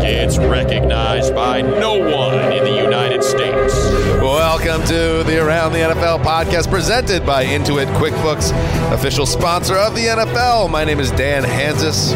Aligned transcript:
gets 0.00 0.38
recognized 0.38 1.34
by 1.34 1.62
no 1.62 1.98
one 1.98 2.52
in 2.52 2.62
the 2.64 2.82
United 2.82 3.24
States. 3.24 3.74
Welcome 4.20 4.86
to 4.86 5.24
the 5.24 5.44
Around 5.44 5.72
the 5.72 5.80
NFL 5.80 6.22
podcast 6.22 6.70
presented 6.70 7.26
by 7.26 7.44
Intuit 7.44 7.86
QuickBooks, 7.96 8.52
official 8.92 9.26
sponsor 9.26 9.76
of 9.76 9.94
the 9.94 10.06
NFL. 10.06 10.70
My 10.70 10.84
name 10.84 11.00
is 11.00 11.10
Dan 11.12 11.42
Hanzus. 11.42 12.12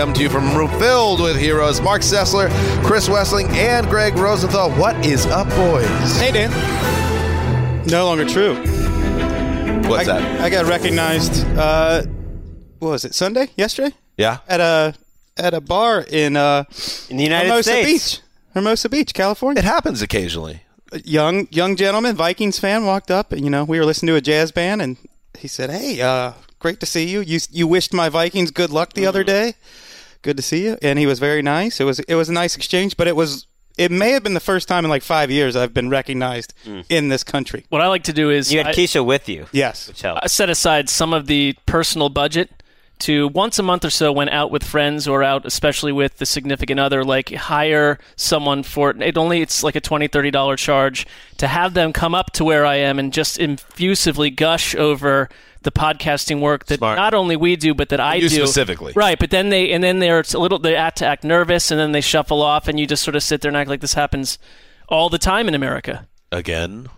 Come 0.00 0.14
to 0.14 0.22
you 0.22 0.30
from 0.30 0.48
a 0.48 0.56
room 0.56 0.70
filled 0.80 1.20
with 1.20 1.38
heroes 1.38 1.82
Marc 1.82 2.00
Sessler, 2.00 2.48
Chris 2.82 3.06
Wesseling, 3.06 3.50
and 3.50 3.86
Gregg 3.86 4.16
Rosenthal. 4.16 4.70
What 4.70 4.96
is 5.04 5.26
up, 5.26 5.46
boys? 5.50 6.18
Hey, 6.18 6.32
Dan. 6.32 7.86
No 7.86 8.06
longer 8.06 8.24
true. 8.24 8.54
What's 9.90 10.08
I, 10.08 10.18
that? 10.18 10.40
I 10.40 10.48
got 10.48 10.64
recognized. 10.64 11.46
Uh, 11.48 12.04
what 12.78 12.92
was 12.92 13.04
it? 13.04 13.14
Sunday? 13.14 13.50
Yesterday? 13.58 13.94
Yeah. 14.16 14.38
At 14.48 14.60
a 14.60 14.94
at 15.36 15.52
a 15.52 15.60
bar 15.60 16.00
in 16.08 16.34
uh, 16.34 16.64
in 17.10 17.18
the 17.18 17.24
United 17.24 17.48
Hermosa 17.48 17.70
States. 17.70 18.16
Beach, 18.16 18.22
Hermosa 18.54 18.88
Beach, 18.88 19.12
California. 19.12 19.58
It 19.58 19.66
happens 19.66 20.00
occasionally. 20.00 20.62
A 20.92 21.00
young 21.00 21.46
young 21.50 21.76
gentleman, 21.76 22.16
Vikings 22.16 22.58
fan, 22.58 22.86
walked 22.86 23.10
up. 23.10 23.32
And, 23.32 23.42
you 23.42 23.50
know, 23.50 23.64
we 23.64 23.78
were 23.78 23.84
listening 23.84 24.14
to 24.14 24.16
a 24.16 24.22
jazz 24.22 24.50
band, 24.50 24.80
and 24.80 24.96
he 25.38 25.46
said, 25.46 25.68
"Hey, 25.68 26.00
uh, 26.00 26.32
great 26.58 26.80
to 26.80 26.86
see 26.86 27.06
you. 27.06 27.20
You 27.20 27.38
you 27.50 27.66
wished 27.66 27.92
my 27.92 28.08
Vikings 28.08 28.50
good 28.50 28.70
luck 28.70 28.94
the 28.94 29.04
other 29.04 29.22
day. 29.22 29.56
Good 30.22 30.36
to 30.36 30.42
see 30.42 30.64
you." 30.64 30.78
And 30.82 30.98
he 30.98 31.06
was 31.06 31.18
very 31.18 31.42
nice. 31.42 31.80
It 31.80 31.84
was 31.84 32.00
it 32.00 32.14
was 32.14 32.28
a 32.28 32.32
nice 32.32 32.56
exchange, 32.56 32.96
but 32.96 33.06
it 33.06 33.16
was. 33.16 33.46
It 33.78 33.90
may 33.90 34.10
have 34.10 34.22
been 34.22 34.34
the 34.34 34.40
first 34.40 34.68
time 34.68 34.84
in 34.84 34.90
like 34.90 35.02
five 35.02 35.30
years 35.30 35.56
I've 35.56 35.72
been 35.72 35.88
recognized 35.88 36.52
hmm. 36.64 36.80
in 36.90 37.08
this 37.08 37.24
country. 37.24 37.64
What 37.70 37.80
I 37.80 37.86
like 37.86 38.02
to 38.04 38.12
do 38.12 38.28
is 38.28 38.52
You 38.52 38.58
had 38.58 38.66
I- 38.66 38.72
Keisha 38.74 39.02
with 39.02 39.26
you, 39.28 39.46
Yes. 39.52 39.88
which 39.88 40.02
helped. 40.02 40.20
I 40.22 40.26
set 40.26 40.50
aside 40.50 40.90
some 40.90 41.14
of 41.14 41.28
the 41.28 41.54
personal 41.64 42.10
budget 42.10 42.60
to 43.00 43.28
once 43.28 43.58
a 43.58 43.62
month 43.62 43.84
or 43.84 43.90
so 43.90 44.12
when 44.12 44.28
out 44.28 44.50
with 44.50 44.62
friends 44.62 45.08
or 45.08 45.22
out 45.22 45.44
especially 45.46 45.90
with 45.90 46.18
the 46.18 46.26
significant 46.26 46.78
other 46.78 47.02
like 47.02 47.32
hire 47.32 47.98
someone 48.16 48.62
for 48.62 48.90
it 48.90 49.16
only 49.16 49.40
it's 49.40 49.62
like 49.62 49.74
a 49.74 49.80
20 49.80 50.06
30 50.06 50.30
dollar 50.30 50.56
charge 50.56 51.06
to 51.38 51.46
have 51.46 51.74
them 51.74 51.92
come 51.92 52.14
up 52.14 52.30
to 52.30 52.44
where 52.44 52.64
i 52.64 52.76
am 52.76 52.98
and 52.98 53.12
just 53.12 53.38
infusively 53.38 54.30
gush 54.30 54.74
over 54.74 55.28
the 55.62 55.70
podcasting 55.72 56.40
work 56.40 56.66
that 56.66 56.78
Smart. 56.78 56.96
not 56.96 57.12
only 57.14 57.36
we 57.36 57.54
do 57.56 57.74
but 57.74 57.90
that 57.90 58.00
i 58.00 58.14
You 58.14 58.28
do 58.28 58.34
specifically. 58.46 58.92
right 58.96 59.18
but 59.18 59.30
then 59.30 59.50
they 59.50 59.70
and 59.72 59.84
then 59.84 59.98
they're 59.98 60.20
a 60.34 60.38
little 60.38 60.58
they 60.58 60.74
act 60.74 60.98
to 60.98 61.06
act 61.06 61.22
nervous 61.24 61.70
and 61.70 61.78
then 61.78 61.92
they 61.92 62.00
shuffle 62.00 62.40
off 62.42 62.66
and 62.68 62.80
you 62.80 62.86
just 62.86 63.02
sort 63.04 63.14
of 63.14 63.22
sit 63.22 63.40
there 63.42 63.50
and 63.50 63.56
act 63.56 63.68
like 63.68 63.80
this 63.80 63.94
happens 63.94 64.38
all 64.88 65.08
the 65.10 65.18
time 65.18 65.48
in 65.48 65.54
america 65.54 66.06
Again. 66.32 66.88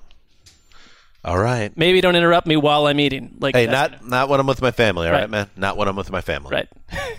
All 1.24 1.38
right. 1.38 1.76
maybe 1.76 2.00
don't 2.00 2.16
interrupt 2.16 2.46
me 2.46 2.56
while 2.56 2.86
i'm 2.86 3.00
eating 3.00 3.36
like 3.40 3.54
Hey, 3.54 3.66
that's- 3.66 4.00
not 4.00 4.08
not 4.08 4.28
when 4.28 4.40
I'm 4.40 4.46
with 4.46 4.60
my 4.62 4.70
family, 4.72 5.06
all 5.06 5.12
right, 5.12 5.20
Right. 5.22 5.30
man? 5.30 5.50
Not 5.56 5.76
when 5.76 5.88
I'm 5.88 5.96
with 5.96 6.10
my 6.10 6.20
family. 6.20 6.50
right 6.52 6.68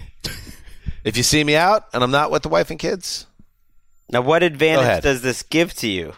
If 1.03 1.18
you 1.18 1.24
see 1.24 1.44
me 1.44 1.56
out 1.58 1.88
and 1.94 2.02
I'm 2.02 2.12
not 2.12 2.32
with 2.32 2.44
the 2.44 2.50
wife 2.50 2.70
and 2.70 2.80
kids, 2.80 3.26
Now, 4.09 4.22
what 4.22 4.42
advantage 4.44 5.03
does 5.03 5.22
this 5.22 5.44
give 5.44 5.74
to 5.76 5.88
you? 5.90 6.14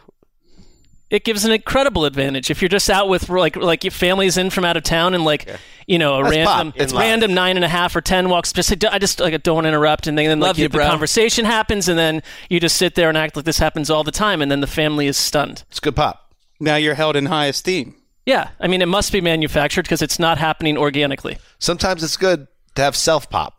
It 1.09 1.23
gives 1.23 1.45
an 1.45 1.51
incredible 1.51 2.05
advantage 2.05 2.49
if 2.49 2.61
you're 2.61 2.69
just 2.69 2.89
out 2.89 3.07
with 3.07 3.29
like 3.29 3.55
like 3.55 3.83
your 3.83 3.91
family's 3.91 4.37
in 4.37 4.49
from 4.49 4.65
out 4.65 4.75
of 4.75 4.83
town 4.83 5.13
and 5.13 5.23
like 5.23 5.47
you 5.87 5.99
know 5.99 6.19
a 6.19 6.23
That's 6.23 6.35
random. 6.35 6.73
It's 6.75 6.93
pop. 6.93 7.01
random 7.01 7.33
nine 7.33 7.55
and 7.57 7.63
a 7.65 7.67
half 7.69 7.95
or 7.95 8.01
ten 8.01 8.29
walks 8.29 8.51
just 8.53 8.69
like, 8.71 8.83
I 8.91 8.97
just 8.97 9.19
like 9.19 9.41
don't 9.43 9.65
interrupt 9.65 10.07
and 10.07 10.17
then, 10.17 10.25
then 10.25 10.39
like 10.39 10.49
Love 10.49 10.59
you, 10.59 10.67
the 10.67 10.77
bro. 10.77 10.87
conversation 10.87 11.45
happens 11.45 11.87
and 11.87 11.97
then 11.97 12.23
you 12.49 12.59
just 12.59 12.77
sit 12.77 12.95
there 12.95 13.09
and 13.09 13.17
act 13.17 13.35
like 13.35 13.45
this 13.45 13.59
happens 13.59 13.89
all 13.89 14.03
the 14.03 14.11
time 14.11 14.41
and 14.41 14.49
then 14.51 14.61
the 14.61 14.67
family 14.67 15.07
is 15.07 15.17
stunned. 15.17 15.63
it's 15.69 15.79
good 15.79 15.95
pop. 15.95 16.33
Now 16.59 16.75
you're 16.75 16.95
held 16.95 17.15
in 17.15 17.27
high 17.27 17.45
esteem. 17.47 17.95
Yeah, 18.25 18.49
I 18.59 18.67
mean 18.67 18.81
it 18.81 18.87
must 18.87 19.11
be 19.11 19.21
manufactured 19.21 19.83
because 19.83 20.01
it's 20.01 20.17
not 20.17 20.37
happening 20.39 20.77
organically. 20.77 21.37
Sometimes 21.59 22.03
it's 22.03 22.17
good 22.17 22.47
to 22.75 22.81
have 22.81 22.95
self 22.95 23.29
pop. 23.29 23.53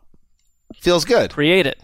Feels 0.81 1.05
good. 1.05 1.31
Create 1.31 1.65
it, 1.65 1.79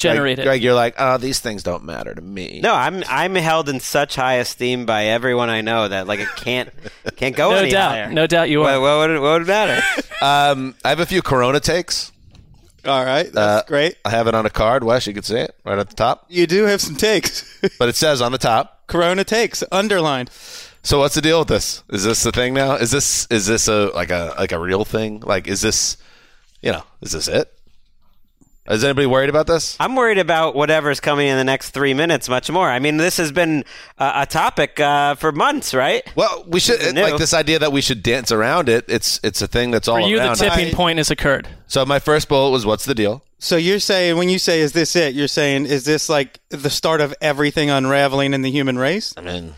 generate 0.00 0.36
Gregg. 0.36 0.46
Gregg, 0.46 0.62
you're 0.62 0.74
like, 0.74 0.94
oh, 0.98 1.16
these 1.18 1.38
things 1.40 1.62
don't 1.62 1.84
matter 1.84 2.14
to 2.14 2.20
me. 2.20 2.60
No, 2.62 2.74
I'm 2.74 3.04
I'm 3.08 3.34
held 3.36 3.68
in 3.68 3.78
such 3.80 4.16
high 4.16 4.34
esteem 4.36 4.86
by 4.86 5.04
everyone 5.06 5.50
I 5.50 5.60
know 5.60 5.86
that 5.88 6.06
like 6.06 6.20
it 6.20 6.28
can't 6.36 6.70
can't 7.16 7.36
go 7.36 7.50
no 7.52 7.56
any 7.56 7.70
doubt, 7.70 7.90
higher. 7.92 8.10
no 8.10 8.26
doubt 8.26 8.50
you 8.50 8.60
What, 8.60 8.74
are. 8.74 8.80
what, 8.80 9.08
would, 9.08 9.20
what 9.20 9.38
would 9.40 9.46
matter? 9.46 9.82
Um, 10.22 10.74
I 10.84 10.90
have 10.90 11.00
a 11.00 11.06
few 11.06 11.22
Corona 11.22 11.60
takes. 11.60 12.12
All 12.84 13.02
right, 13.04 13.24
that's 13.32 13.62
Uh, 13.64 13.66
great. 13.66 13.96
I 14.04 14.10
have 14.10 14.26
it 14.26 14.34
on 14.34 14.44
a 14.44 14.50
card. 14.50 14.84
Wes, 14.84 15.06
you 15.06 15.14
can 15.14 15.22
see 15.22 15.36
it 15.36 15.54
right 15.64 15.78
at 15.78 15.88
the 15.88 15.96
top. 15.96 16.26
You 16.28 16.46
do 16.46 16.64
have 16.64 16.80
some 16.82 16.94
takes. 16.96 17.44
But 17.78 17.88
it 17.88 17.96
says 17.96 18.20
on 18.20 18.32
the 18.32 18.38
top. 18.38 18.86
Corona 18.86 19.24
takes 19.24 19.62
underlined. 19.72 20.30
So 20.82 20.98
what's 20.98 21.14
the 21.14 21.20
deal 21.22 21.38
with 21.40 21.48
this? 21.48 21.82
Is 21.90 22.04
this 22.04 22.22
the 22.22 22.32
thing 22.32 22.52
now? 22.54 22.74
Is 22.74 22.90
this 22.90 23.26
is 23.30 23.46
this 23.46 23.66
a 23.68 23.86
like 23.94 24.10
a 24.10 24.34
like 24.38 24.52
a 24.52 24.58
real 24.58 24.84
thing? 24.84 25.20
Like 25.20 25.46
is 25.48 25.60
this 25.62 25.96
you 26.62 26.72
know, 26.72 26.82
is 27.00 27.12
this 27.12 27.26
it? 27.28 27.50
Is 28.70 28.84
anybody 28.84 29.06
worried 29.06 29.28
about 29.30 29.46
this? 29.48 29.76
I'm 29.80 29.96
worried 29.96 30.18
about 30.18 30.54
whatever's 30.54 31.00
coming 31.00 31.26
in 31.28 31.36
the 31.36 31.44
next 31.44 31.70
three 31.70 31.92
minutes 31.92 32.28
much 32.28 32.50
more. 32.50 32.70
I 32.70 32.78
mean, 32.78 32.98
this 32.98 33.16
has 33.16 33.32
been 33.32 33.64
a, 33.98 34.12
a 34.22 34.26
topic 34.26 34.78
uh, 34.78 35.16
for 35.16 35.32
months, 35.32 35.74
right? 35.74 36.02
Well, 36.14 36.44
we 36.46 36.60
should 36.60 36.78
This 36.78 36.86
is 36.88 36.94
new. 36.94 37.02
like 37.02 37.18
this 37.18 37.34
idea 37.34 37.58
that 37.58 37.72
we 37.72 37.80
should 37.80 38.02
dance 38.02 38.30
around 38.30 38.68
it. 38.68 38.84
It's 38.88 39.18
it's 39.24 39.42
a 39.42 39.48
thing 39.48 39.72
that's 39.72 39.88
all 39.88 39.96
For 39.96 40.08
you, 40.08 40.18
the 40.20 40.34
tipping 40.34 40.68
I- 40.68 40.72
point 40.72 40.98
has 40.98 41.10
occurred. 41.10 41.48
so 41.66 41.84
my 41.84 41.98
first 41.98 42.28
bullet 42.28 42.50
was 42.50 42.64
what's 42.64 42.84
the 42.84 42.94
deal? 42.94 43.22
So 43.40 43.56
you're 43.56 43.80
saying 43.80 44.16
when 44.18 44.28
you 44.28 44.38
say 44.38 44.60
is 44.60 44.72
this 44.72 44.94
it? 44.94 45.14
You're 45.14 45.26
saying 45.26 45.66
is 45.66 45.84
this 45.84 46.08
like 46.08 46.38
the 46.50 46.70
start 46.70 47.00
of 47.00 47.14
everything 47.20 47.70
unraveling 47.70 48.34
in 48.34 48.42
the 48.42 48.50
human 48.50 48.78
race? 48.78 49.14
I 49.16 49.22
mean, 49.22 49.54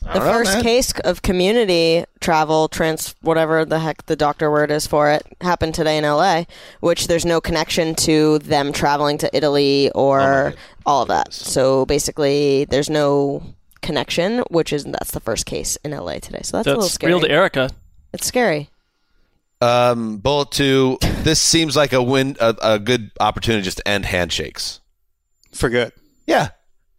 The 0.00 0.12
don't 0.14 0.24
know, 0.24 0.32
first 0.32 0.54
man. 0.54 0.62
case 0.62 0.92
of 1.00 1.22
community 1.22 2.04
travel, 2.20 2.68
trans, 2.68 3.14
whatever 3.20 3.64
the 3.64 3.78
heck 3.78 4.06
the 4.06 4.16
doctor 4.16 4.50
word 4.50 4.70
is 4.70 4.86
for 4.86 5.10
it, 5.10 5.26
happened 5.40 5.74
today 5.74 5.98
in 5.98 6.04
LA, 6.04 6.44
which 6.80 7.08
there's 7.08 7.24
no 7.26 7.40
connection 7.40 7.94
to 7.96 8.38
them 8.38 8.72
traveling 8.72 9.18
to 9.18 9.36
Italy 9.36 9.90
or 9.94 10.54
all 10.86 11.02
of 11.02 11.08
that. 11.08 11.32
So 11.32 11.84
basically, 11.86 12.64
there's 12.66 12.88
no 12.88 13.42
connection, 13.80 14.40
which 14.50 14.72
is 14.72 14.84
that's 14.84 15.10
the 15.10 15.20
first 15.20 15.46
case 15.46 15.76
in 15.84 15.90
LA 15.90 16.18
today. 16.18 16.40
So 16.42 16.58
that's 16.58 16.66
a 16.66 16.74
little 16.74 16.88
scary. 16.88 17.12
real 17.12 17.20
to 17.20 17.30
Erica. 17.30 17.70
It's 18.12 18.26
scary. 18.26 18.70
Um, 19.60 20.18
bullet 20.18 20.52
two. 20.52 20.98
This 21.22 21.40
seems 21.40 21.76
like 21.76 21.92
a 21.92 22.02
win, 22.02 22.36
a, 22.40 22.54
a 22.62 22.78
good 22.78 23.10
opportunity 23.18 23.64
just 23.64 23.78
to 23.78 23.88
end 23.88 24.04
handshakes. 24.04 24.80
For 25.52 25.68
good. 25.68 25.92
Yeah, 26.26 26.50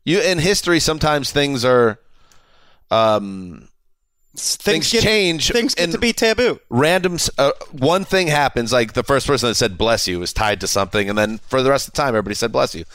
you 0.04 0.20
in 0.22 0.40
history 0.40 0.80
sometimes 0.80 1.32
things 1.32 1.64
are, 1.64 2.00
um, 2.92 3.68
things, 4.36 4.92
get, 4.92 5.04
change. 5.04 5.52
Things 5.52 5.76
get 5.76 5.84
and 5.84 5.94
to 5.94 6.00
be 6.00 6.14
taboo. 6.14 6.60
random. 6.70 7.18
Uh, 7.38 7.52
one 7.72 8.04
thing 8.06 8.28
happens, 8.28 8.72
like 8.72 8.94
the 8.94 9.04
first 9.04 9.28
person 9.28 9.50
that 9.50 9.56
said 9.56 9.78
"bless 9.78 10.08
you" 10.08 10.20
was 10.20 10.34
tied 10.34 10.62
to 10.62 10.68
something, 10.68 11.10
and 11.10 11.18
then 11.18 11.38
for 11.40 11.62
the 11.62 11.70
rest 11.70 11.88
of 11.88 11.94
the 11.94 11.98
time, 11.98 12.10
everybody 12.10 12.36
said 12.36 12.52
"bless 12.52 12.76
you." 12.76 12.86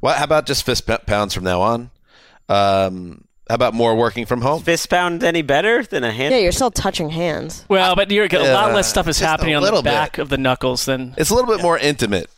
What? 0.00 0.16
How 0.18 0.24
about 0.24 0.46
just 0.46 0.64
fist 0.64 0.86
p- 0.86 0.96
pounds 1.06 1.34
from 1.34 1.44
now 1.44 1.60
on? 1.60 1.90
Um, 2.48 3.24
how 3.48 3.54
about 3.54 3.74
more 3.74 3.96
working 3.96 4.26
from 4.26 4.42
home? 4.42 4.62
Fist 4.62 4.88
pound 4.88 5.24
any 5.24 5.42
better 5.42 5.82
than 5.82 6.04
a 6.04 6.12
hand? 6.12 6.32
Yeah, 6.32 6.40
you're 6.40 6.52
still 6.52 6.70
touching 6.70 7.10
hands. 7.10 7.64
Well, 7.68 7.96
but 7.96 8.10
you're, 8.10 8.26
a 8.30 8.52
lot 8.52 8.72
less 8.72 8.88
stuff 8.88 9.08
is 9.08 9.16
just 9.16 9.24
a 9.24 9.26
happening 9.26 9.56
on 9.56 9.62
the 9.62 9.66
little 9.66 9.82
back 9.82 10.12
bit. 10.12 10.22
of 10.22 10.28
the 10.28 10.38
knuckles 10.38 10.84
than. 10.84 11.14
It's 11.18 11.30
a 11.30 11.34
little 11.34 11.52
bit 11.52 11.60
more 11.60 11.76
intimate, 11.76 12.30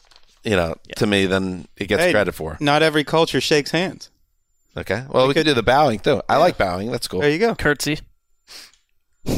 you 0.43 0.57
know, 0.57 0.75
to 0.97 1.07
me 1.07 1.27
than 1.27 1.69
it 1.77 1.89
gets 1.89 2.03
Hey, 2.05 2.13
credit 2.13 2.33
for. 2.33 2.57
Not 2.61 2.83
every 2.83 3.05
culture 3.05 3.43
shakes 3.43 3.73
hands. 3.73 4.11
Okay. 4.77 5.05
Well, 5.09 5.29
we 5.29 5.35
could 5.35 5.47
do 5.47 5.55
the 5.55 5.63
bowing 5.63 5.99
too. 5.99 6.23
I 6.29 6.37
like 6.39 6.57
bowing. 6.57 6.91
That's 6.91 7.09
cool. 7.09 7.21
There 7.21 7.31
you 7.31 7.39
go. 7.39 7.55
curtsy. 7.55 7.99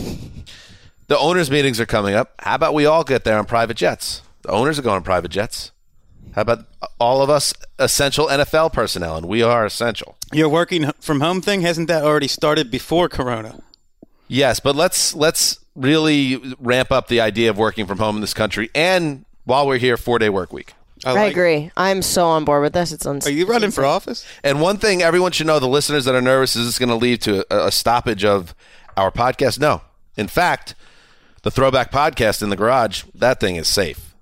The 1.06 1.18
owners' 1.18 1.50
meetings 1.50 1.78
are 1.80 1.86
coming 1.86 2.14
up. 2.14 2.32
How 2.38 2.54
about 2.54 2.72
we 2.72 2.86
all 2.86 3.04
get 3.04 3.24
there 3.24 3.38
on 3.38 3.44
private 3.44 3.76
jets? 3.76 4.22
The 4.40 4.48
owners 4.48 4.78
are 4.78 4.82
going 4.82 4.96
on 4.96 5.02
private 5.02 5.30
jets. 5.30 5.70
How 6.34 6.42
about 6.42 6.64
all 6.98 7.20
of 7.22 7.28
us 7.28 7.52
essential 7.78 8.26
NFL 8.26 8.72
personnel? 8.72 9.16
And 9.18 9.26
we 9.28 9.42
are 9.42 9.66
essential. 9.66 10.16
Your 10.32 10.48
working 10.48 10.90
from 11.00 11.20
home 11.20 11.42
thing 11.42 11.60
hasn't 11.60 11.88
that 11.88 12.02
already 12.02 12.26
started 12.26 12.70
before 12.70 13.10
Corona? 13.10 13.60
Yes, 14.28 14.60
but 14.60 14.74
let's 14.74 15.14
let's 15.14 15.58
really 15.74 16.40
ramp 16.58 16.90
up 16.90 17.08
the 17.08 17.20
idea 17.20 17.50
of 17.50 17.58
working 17.58 17.86
from 17.86 17.98
home 17.98 18.14
in 18.16 18.20
this 18.22 18.34
country, 18.34 18.70
and 18.74 19.26
while 19.44 19.66
we're 19.66 19.76
here, 19.78 19.98
four 19.98 20.18
day 20.18 20.30
work 20.30 20.52
week. 20.52 20.72
I, 21.06 21.10
I 21.10 21.12
like- 21.14 21.32
agree. 21.32 21.70
I'm 21.76 22.02
so 22.02 22.26
on 22.26 22.44
board 22.44 22.62
with 22.62 22.72
this. 22.72 22.92
It's 22.92 23.06
uns- 23.06 23.26
Are 23.26 23.30
you 23.32 23.46
running 23.46 23.70
for 23.70 23.84
office? 23.84 24.24
And 24.42 24.60
one 24.60 24.78
thing 24.78 25.02
everyone 25.02 25.32
should 25.32 25.46
know: 25.46 25.58
the 25.58 25.68
listeners 25.68 26.04
that 26.06 26.14
are 26.14 26.20
nervous 26.22 26.56
is 26.56 26.66
this 26.66 26.78
going 26.78 26.88
to 26.88 26.94
lead 26.96 27.20
to 27.22 27.44
a, 27.54 27.68
a 27.68 27.72
stoppage 27.72 28.24
of 28.24 28.54
our 28.96 29.10
podcast? 29.10 29.58
No, 29.58 29.82
in 30.16 30.28
fact, 30.28 30.74
the 31.42 31.50
Throwback 31.50 31.90
Podcast 31.92 32.42
in 32.42 32.48
the 32.50 32.56
garage 32.56 33.04
that 33.14 33.40
thing 33.40 33.56
is 33.56 33.68
safe. 33.68 34.14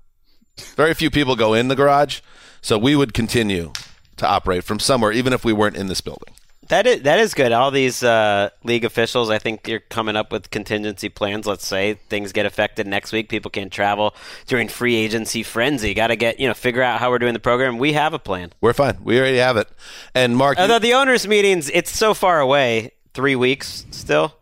Very 0.75 0.93
few 0.93 1.09
people 1.09 1.35
go 1.35 1.53
in 1.53 1.67
the 1.67 1.75
garage, 1.75 2.19
so 2.61 2.77
we 2.77 2.95
would 2.95 3.13
continue 3.13 3.71
to 4.17 4.27
operate 4.27 4.63
from 4.63 4.79
somewhere, 4.79 5.11
even 5.11 5.33
if 5.33 5.43
we 5.43 5.51
weren't 5.53 5.75
in 5.75 5.87
this 5.87 6.01
building. 6.01 6.33
That 6.73 6.87
is 6.87 7.03
that 7.03 7.19
is 7.19 7.35
good. 7.35 7.51
All 7.51 7.69
these 7.69 8.01
uh, 8.01 8.49
league 8.63 8.83
officials, 8.83 9.29
I 9.29 9.37
think 9.37 9.67
you're 9.67 9.79
coming 9.79 10.15
up 10.15 10.31
with 10.31 10.49
contingency 10.49 11.07
plans. 11.07 11.45
Let's 11.45 11.67
say 11.67 11.99
things 12.09 12.31
get 12.31 12.47
affected 12.47 12.87
next 12.87 13.11
week, 13.11 13.29
people 13.29 13.51
can't 13.51 13.71
travel 13.71 14.15
during 14.47 14.67
free 14.67 14.95
agency 14.95 15.43
frenzy. 15.43 15.93
Got 15.93 16.07
to 16.07 16.15
get 16.15 16.39
you 16.39 16.47
know 16.47 16.55
figure 16.55 16.81
out 16.81 16.99
how 16.99 17.11
we're 17.11 17.19
doing 17.19 17.33
the 17.33 17.39
program. 17.39 17.77
We 17.77 17.93
have 17.93 18.15
a 18.15 18.19
plan. 18.19 18.53
We're 18.59 18.73
fine. 18.73 18.97
We 19.03 19.19
already 19.19 19.37
have 19.37 19.55
it. 19.55 19.69
And 20.15 20.35
Marc, 20.35 20.57
you- 20.57 20.63
Although 20.63 20.79
the 20.79 20.95
owners' 20.95 21.27
meetings, 21.27 21.69
it's 21.71 21.95
so 21.95 22.15
far 22.15 22.39
away, 22.39 22.93
three 23.13 23.35
weeks 23.35 23.85
still. 23.91 24.35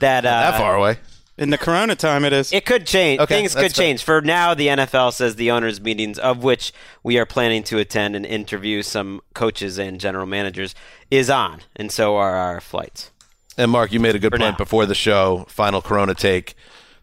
That 0.00 0.26
uh, 0.26 0.30
that 0.50 0.58
far 0.58 0.74
away. 0.74 0.98
In 1.38 1.50
the 1.50 1.58
Corona 1.58 1.94
time, 1.94 2.24
it 2.24 2.32
is. 2.32 2.50
It 2.52 2.64
could 2.64 2.86
change. 2.86 3.20
Okay, 3.20 3.34
Things 3.36 3.54
could 3.54 3.74
fair. 3.74 3.84
change. 3.84 4.02
For 4.02 4.22
now, 4.22 4.54
the 4.54 4.68
NFL 4.68 5.12
says 5.12 5.36
the 5.36 5.50
owners' 5.50 5.80
meetings, 5.80 6.18
of 6.18 6.42
which 6.42 6.72
we 7.02 7.18
are 7.18 7.26
planning 7.26 7.62
to 7.64 7.78
attend 7.78 8.16
and 8.16 8.24
interview 8.24 8.82
some 8.82 9.20
coaches 9.34 9.76
and 9.78 10.00
general 10.00 10.24
managers, 10.26 10.74
is 11.10 11.28
on, 11.28 11.60
and 11.76 11.92
so 11.92 12.16
are 12.16 12.36
our 12.36 12.60
flights. 12.60 13.10
And 13.58 13.70
Marc, 13.70 13.92
you 13.92 14.00
made 14.00 14.14
a 14.14 14.18
good 14.18 14.32
For 14.32 14.38
point 14.38 14.52
now. 14.54 14.56
before 14.56 14.86
the 14.86 14.94
show. 14.94 15.44
Final 15.48 15.82
Corona 15.82 16.14
take, 16.14 16.54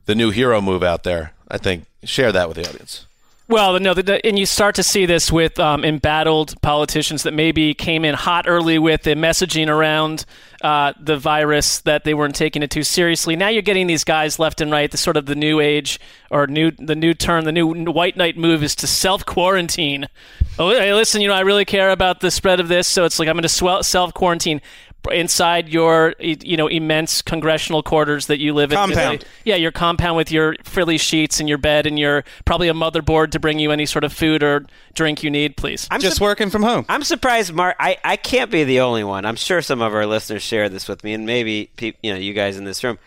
the 0.06 0.16
new 0.16 0.32
hero 0.32 0.62
move 0.62 0.82
out 0.82 1.04
there. 1.04 1.34
I 1.48 1.58
think 1.60 1.86
share 2.04 2.32
that 2.32 2.48
with 2.48 2.58
the 2.58 2.68
audience. 2.68 3.06
Well, 3.50 3.78
no, 3.80 3.94
the, 3.94 4.04
the, 4.04 4.26
and 4.26 4.40
you 4.40 4.46
start 4.46 4.74
to 4.76 4.84
see 4.84 5.06
this 5.06 5.32
with 5.32 5.60
um, 5.60 5.84
embattled 5.84 6.60
politicians 6.62 7.24
that 7.24 7.34
maybe 7.34 7.74
came 7.74 8.06
in 8.06 8.16
hot 8.16 8.46
early 8.48 8.80
with 8.80 9.04
the 9.04 9.16
messaging 9.16 9.68
around 9.68 10.26
uh, 10.64 10.94
the 11.00 11.18
virus 11.18 11.82
that 11.82 12.06
they 12.06 12.14
weren't 12.14 12.36
taking 12.36 12.64
it 12.64 12.72
too 12.72 12.84
seriously. 12.84 13.36
Now 13.36 13.50
you're 13.50 13.62
getting 13.62 13.88
these 13.88 14.04
guys 14.06 14.40
left 14.40 14.62
and 14.62 14.72
right. 14.72 14.90
The 14.90 14.98
sort 14.98 15.18
of 15.18 15.26
the 15.26 15.36
new 15.36 15.60
age 15.60 16.00
or 16.32 16.48
new 16.48 16.72
the 16.72 16.96
new 16.96 17.14
turn, 17.14 17.44
the 17.44 17.52
new 17.52 17.68
white 17.92 18.16
knight 18.16 18.38
move 18.38 18.64
is 18.64 18.74
to 18.76 18.88
self 18.88 19.26
quarantine. 19.26 20.08
Oh, 20.58 20.70
hey, 20.70 20.94
listen, 20.94 21.22
you 21.22 21.28
know, 21.28 21.34
I 21.34 21.42
really 21.42 21.66
care 21.66 21.90
about 21.90 22.22
the 22.22 22.32
spread 22.32 22.60
of 22.60 22.70
this, 22.70 22.88
so 22.88 23.04
it's 23.06 23.20
like 23.20 23.28
I'm 23.28 23.36
going 23.36 23.44
to 23.44 23.84
self 23.84 24.14
quarantine 24.14 24.62
inside 25.12 25.70
your 25.70 26.16
you 26.20 26.58
know 26.58 26.68
immense 26.68 27.22
congressional 27.22 27.84
quarters 27.84 28.28
that 28.28 28.40
you 28.40 28.54
live 28.54 28.72
in. 28.72 28.78
Compound. 28.78 29.26
Yeah, 29.44 29.56
your 29.56 29.72
compound 29.72 30.18
with 30.18 30.32
your 30.32 30.56
frilly 30.64 30.98
sheets 30.98 31.40
and 31.40 31.50
your 31.50 31.58
bed 31.58 31.86
and 31.86 32.00
your 32.00 32.24
probably 32.46 32.70
a 32.70 32.74
motherboard 32.74 33.32
to 33.32 33.40
bring 33.40 33.60
you 33.60 33.72
any 33.72 33.86
sort 33.86 34.04
of 34.04 34.14
food 34.14 34.44
or 34.44 34.66
drink 34.94 35.24
you 35.24 35.30
need, 35.30 35.58
please. 35.58 35.88
I'm 35.92 36.02
Just 36.02 36.18
sup- 36.18 36.24
working 36.24 36.50
from 36.50 36.64
home. 36.64 36.86
I'm 36.88 37.04
surprised, 37.04 37.54
Marc. 37.54 37.76
I, 37.80 37.98
I 38.04 38.16
can't 38.16 38.52
be 38.52 38.64
the 38.64 38.80
only 38.82 39.04
one. 39.04 39.26
I'm 39.26 39.36
sure 39.36 39.62
some 39.62 39.82
of 39.82 39.94
our 39.94 40.06
listeners 40.06 40.44
share 40.44 40.70
this 40.70 40.88
with 40.88 41.04
me, 41.04 41.14
and 41.14 41.26
maybe 41.26 41.70
peop 41.76 41.98
you 42.02 42.14
know 42.14 42.20
you 42.20 42.34
guys 42.34 42.58
in 42.58 42.64
this 42.64 42.84
room. 42.84 43.00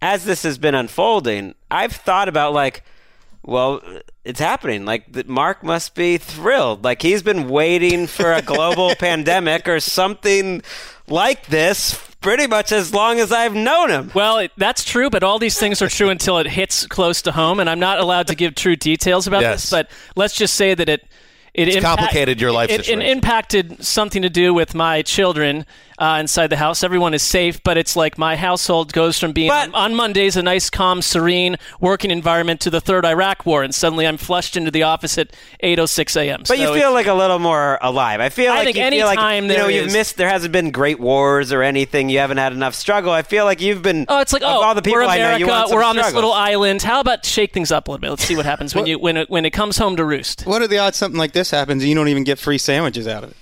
As 0.00 0.24
this 0.24 0.42
has 0.42 0.58
been 0.58 0.74
unfolding, 0.74 1.54
I've 1.70 1.92
thought 1.92 2.28
about 2.28 2.52
like, 2.52 2.82
well, 3.44 3.80
it's 4.24 4.40
happening. 4.40 4.84
Like 4.84 5.28
Marc 5.28 5.62
must 5.62 5.94
be 5.94 6.16
thrilled. 6.18 6.84
Like 6.84 7.02
he's 7.02 7.22
been 7.22 7.48
waiting 7.48 8.06
for 8.06 8.32
a 8.32 8.42
global 8.42 8.94
pandemic 8.98 9.68
or 9.68 9.80
something 9.80 10.62
like 11.08 11.46
this 11.46 11.98
pretty 12.20 12.46
much 12.46 12.70
as 12.70 12.94
long 12.94 13.18
as 13.18 13.32
I've 13.32 13.54
known 13.54 13.90
him. 13.90 14.10
Well, 14.14 14.38
it, 14.38 14.52
that's 14.56 14.84
true, 14.84 15.10
but 15.10 15.24
all 15.24 15.38
these 15.40 15.58
things 15.58 15.82
are 15.82 15.88
true 15.88 16.08
until 16.08 16.38
it 16.38 16.46
hits 16.46 16.86
close 16.86 17.22
to 17.22 17.32
home, 17.32 17.58
and 17.58 17.68
I'm 17.68 17.80
not 17.80 17.98
allowed 17.98 18.28
to 18.28 18.36
give 18.36 18.54
true 18.54 18.76
details 18.76 19.26
about 19.26 19.42
Yes. 19.42 19.62
this. 19.62 19.70
But 19.70 19.90
let's 20.14 20.34
just 20.34 20.54
say 20.54 20.74
that 20.74 20.88
it 20.88 21.04
it 21.54 21.68
It's 21.68 21.76
impact- 21.76 21.98
complicated 21.98 22.40
your 22.40 22.50
life 22.52 22.70
it, 22.70 22.80
it 22.80 22.84
situation. 22.86 23.02
impacted 23.10 23.84
something 23.84 24.22
to 24.22 24.30
do 24.30 24.54
with 24.54 24.74
my 24.74 25.02
children 25.02 25.66
uh, 26.02 26.18
inside 26.18 26.48
the 26.48 26.56
house. 26.56 26.82
Everyone 26.82 27.14
is 27.14 27.22
safe, 27.22 27.62
but 27.62 27.76
it's 27.78 27.94
like 27.94 28.18
my 28.18 28.34
household 28.34 28.92
goes 28.92 29.20
from 29.20 29.30
being 29.30 29.48
But- 29.48 29.72
on 29.72 29.94
Mondays 29.94 30.36
a 30.36 30.42
nice, 30.42 30.68
calm, 30.68 31.00
serene 31.00 31.56
working 31.80 32.10
environment 32.10 32.60
to 32.62 32.70
the 32.70 32.80
third 32.80 33.04
Iraq 33.04 33.46
War, 33.46 33.62
and 33.62 33.72
suddenly 33.72 34.04
I'm 34.04 34.16
flushed 34.16 34.56
into 34.56 34.72
the 34.72 34.82
office 34.82 35.16
at 35.16 35.28
8:06 35.62 36.16
a.m. 36.16 36.42
But 36.48 36.58
you 36.58 36.74
feel 36.74 36.92
like 36.92 37.06
a 37.06 37.14
little 37.14 37.38
more 37.38 37.78
alive. 37.80 38.20
I 38.20 38.30
feel 38.30 38.52
I 38.52 38.56
like 38.56 38.64
think 38.64 38.78
you 38.78 38.82
any 38.82 38.96
feel 38.98 39.06
like 39.06 39.18
time 39.20 39.44
you 39.44 39.50
know 39.50 39.54
there 39.54 39.70
you've 39.70 39.86
is- 39.86 39.92
missed. 39.92 40.16
There 40.16 40.28
hasn't 40.28 40.52
been 40.52 40.72
great 40.72 40.98
wars 40.98 41.52
or 41.52 41.62
anything. 41.62 42.08
You 42.08 42.18
haven't 42.18 42.38
had 42.38 42.52
enough 42.52 42.74
struggle. 42.74 43.12
I 43.12 43.22
feel 43.22 43.44
like 43.44 43.60
you've 43.60 43.82
been. 43.82 44.04
Oh, 44.08 44.18
it's 44.18 44.32
like 44.32 44.42
of 44.42 44.48
oh, 44.48 44.62
all 44.62 44.74
the 44.74 44.82
people 44.82 45.02
we're 45.02 45.06
I 45.06 45.18
know, 45.18 45.36
you 45.36 45.46
want 45.46 45.68
some 45.68 45.78
we're 45.78 45.84
on 45.84 45.94
this 45.94 46.12
little 46.12 46.32
island. 46.32 46.82
How 46.82 46.98
about 46.98 47.24
shake 47.24 47.52
things 47.52 47.70
up 47.70 47.86
a 47.86 47.92
little 47.92 48.00
bit? 48.00 48.10
Let's 48.10 48.24
see 48.24 48.34
what 48.34 48.44
happens 48.44 48.74
when 48.74 48.86
you 48.86 48.98
when 48.98 49.16
it, 49.18 49.30
when 49.30 49.44
it 49.44 49.50
comes 49.52 49.78
home 49.78 49.94
to 49.96 50.04
roost. 50.04 50.46
What 50.46 50.62
are 50.62 50.66
the 50.66 50.78
odds 50.78 50.96
something 50.96 51.18
like 51.18 51.30
this 51.32 51.52
happens 51.52 51.84
and 51.84 51.88
you 51.88 51.94
don't 51.94 52.08
even 52.08 52.24
get 52.24 52.40
free 52.40 52.58
sandwiches 52.58 53.06
out 53.06 53.22
of 53.22 53.30
it? 53.30 53.36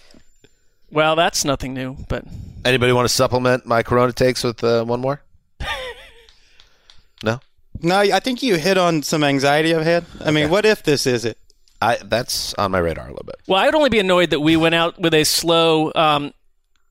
Well, 0.90 1.16
that's 1.16 1.44
nothing 1.44 1.75
new, 1.75 1.97
but 2.09 2.25
Anybody 2.64 2.92
want 2.92 3.09
to 3.09 3.14
supplement 3.14 3.64
my 3.64 3.82
Corona 3.82 4.12
takes 4.12 4.44
with 4.44 4.62
uh, 4.62 4.85
one 4.85 5.00
more? 5.00 5.23
no, 7.23 7.40
No, 7.82 7.99
I 7.99 8.20
think 8.20 8.42
you 8.42 8.56
hit 8.56 8.76
on 8.76 9.02
some 9.02 9.25
anxiety 9.25 9.75
I've 9.75 9.85
had. 9.85 10.04
I 10.23 10.30
mean, 10.30 10.50
what 10.50 10.66
if 10.66 10.82
this 10.82 11.06
is 11.06 11.25
it? 11.25 11.38
I 11.82 11.97
that's 12.04 12.52
on 12.54 12.70
my 12.73 12.78
radar 12.78 13.06
a 13.06 13.11
little 13.11 13.25
bit. 13.25 13.37
well, 13.47 13.59
I 13.59 13.64
would 13.64 13.75
only 13.75 13.88
be 13.88 13.99
annoyed 13.99 14.30
that 14.30 14.40
we 14.40 14.56
went 14.56 14.75
out 14.75 14.99
with 15.00 15.14
a 15.14 15.25
slow 15.25 15.90
um, 15.94 16.35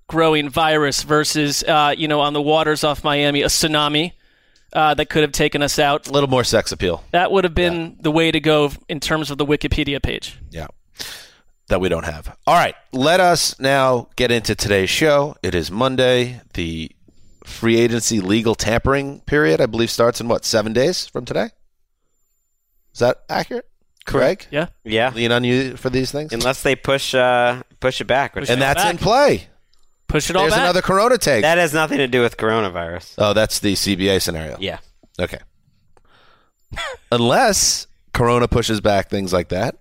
growing 0.08 0.50
virus 0.50 1.04
versus 1.04 1.64
uh, 1.64 1.94
you 1.96 2.08
know 2.08 2.22
on 2.22 2.34
the 2.34 2.42
waters 2.42 2.84
off 2.84 3.04
Miami 3.04 3.44
a 3.44 3.48
tsunami 3.48 4.14
uh, 4.74 4.96
that 4.96 5.10
could 5.10 5.22
have 5.22 5.32
taken 5.32 5.62
us 5.62 5.78
out. 5.78 6.08
A 6.08 6.12
little 6.12 6.30
more 6.30 6.44
sex 6.44 6.72
appeal. 6.72 7.04
That 7.12 7.32
would 7.32 7.44
have 7.44 7.54
been 7.54 7.98
the 8.00 8.12
way 8.12 8.32
to 8.32 8.40
go 8.40 8.72
in 8.88 9.00
terms 9.00 9.30
of 9.30 9.38
the 9.38 9.46
Wikipedia 9.46 10.02
page. 10.02 10.40
Yeah. 10.50 10.68
That 11.70 11.80
we 11.80 11.88
don't 11.90 12.06
have. 12.06 12.36
All 12.48 12.56
right. 12.56 12.76
Let 12.92 13.20
us 13.20 13.60
now 13.60 14.10
get 14.16 14.32
into 14.32 14.56
today's 14.56 14.90
show. 14.90 15.36
It 15.44 15.54
is 15.56 15.70
Monday. 15.72 16.42
The 16.56 16.92
free 17.46 17.78
agency 17.78 18.20
legal 18.20 18.56
tampering 18.56 19.22
period, 19.22 19.62
I 19.62 19.66
believe, 19.68 19.90
starts 19.92 20.20
in 20.20 20.28
what, 20.28 20.46
seven 20.46 20.74
days 20.74 21.06
from 21.08 21.26
today? 21.26 21.50
Is 22.94 23.00
that 23.00 23.22
accurate? 23.30 23.68
Craig? 24.06 24.48
Yeah. 24.50 24.68
Yeah, 24.84 25.12
Lean 25.14 25.32
on 25.32 25.44
you 25.44 25.78
for 25.78 25.92
these 25.92 26.12
things? 26.12 26.34
unless 26.34 26.64
they 26.64 26.76
push 26.76 27.14
uh, 27.14 27.62
push 27.80 28.02
it 28.02 28.06
back. 28.06 28.36
Which 28.36 28.50
and 28.50 28.58
it 28.58 28.62
that's 28.62 28.84
back. 28.84 28.92
in 28.94 28.98
play. 28.98 29.48
Push 30.08 30.32
it 30.32 30.36
all 30.36 30.44
There's 30.44 30.54
back. 30.54 30.62
another 30.62 30.82
Corona 30.82 31.20
take. 31.20 31.44
that 31.44 31.60
has 31.60 31.72
nothing 31.72 32.00
to 32.00 32.08
do 32.08 32.22
with 32.22 32.36
coronavirus. 32.36 33.14
oh, 33.20 33.34
that's 33.34 33.60
the 33.60 33.74
CBA 33.74 34.20
scenario. 34.24 34.58
Yeah. 34.60 34.80
Okay. 35.20 35.38
Unless 37.12 37.86
Corona 38.14 38.48
pushes 38.48 38.82
back 38.82 39.10
things 39.12 39.32
like 39.32 39.50
that. 39.50 39.76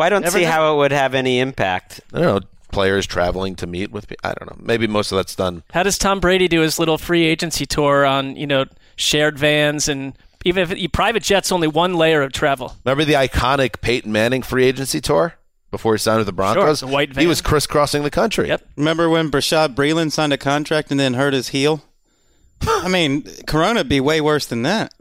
Well, 0.00 0.06
I 0.06 0.08
don't 0.08 0.22
Never 0.22 0.38
see 0.38 0.44
know. 0.44 0.50
how 0.50 0.72
it 0.74 0.76
would 0.78 0.92
have 0.92 1.12
any 1.14 1.40
impact. 1.40 2.00
I 2.14 2.20
don't 2.20 2.42
know. 2.42 2.48
Players 2.72 3.06
traveling 3.06 3.54
to 3.56 3.66
meet 3.66 3.90
with. 3.90 4.08
pe- 4.08 4.14
I 4.24 4.32
don't 4.32 4.48
know. 4.48 4.56
Maybe 4.64 4.86
most 4.86 5.12
of 5.12 5.16
that's 5.16 5.34
done. 5.34 5.62
How 5.72 5.82
does 5.82 5.98
Tom 5.98 6.20
Brady 6.20 6.48
do 6.48 6.60
his 6.62 6.78
little 6.78 6.96
free 6.98 7.24
agency 7.26 7.66
tour 7.66 8.06
on 8.06 8.34
you 8.36 8.46
know 8.46 8.64
shared 8.96 9.38
vans 9.38 9.88
and 9.88 10.16
even 10.46 10.62
if 10.62 10.72
it, 10.72 10.92
private 10.92 11.22
jets 11.22 11.52
only 11.52 11.68
one 11.68 11.94
layer 11.94 12.22
of 12.22 12.32
travel? 12.32 12.76
Remember 12.84 13.04
the 13.04 13.12
iconic 13.12 13.82
Peyton 13.82 14.10
Manning 14.10 14.40
free 14.42 14.64
agency 14.64 15.00
tour 15.02 15.34
before 15.70 15.92
he 15.94 15.98
signed 15.98 16.18
with 16.18 16.26
the 16.26 16.32
Broncos? 16.32 16.80
the 16.80 16.86
white 16.86 17.12
van. 17.12 17.20
He 17.22 17.26
was 17.28 17.42
crisscrossing 17.42 18.02
the 18.02 18.10
country. 18.10 18.48
Yep. 18.48 18.62
Remember 18.76 19.10
when 19.10 19.30
Bashaud 19.30 19.74
Breeland 19.74 20.12
signed 20.12 20.32
a 20.32 20.38
contract 20.38 20.90
and 20.90 20.98
then 20.98 21.12
hurt 21.14 21.34
his 21.34 21.48
heel? 21.48 21.82
I 22.62 22.88
mean, 22.88 23.24
Corona 23.46 23.80
would 23.80 23.88
be 23.90 24.00
way 24.00 24.22
worse 24.22 24.46
than 24.46 24.62
that. 24.62 24.94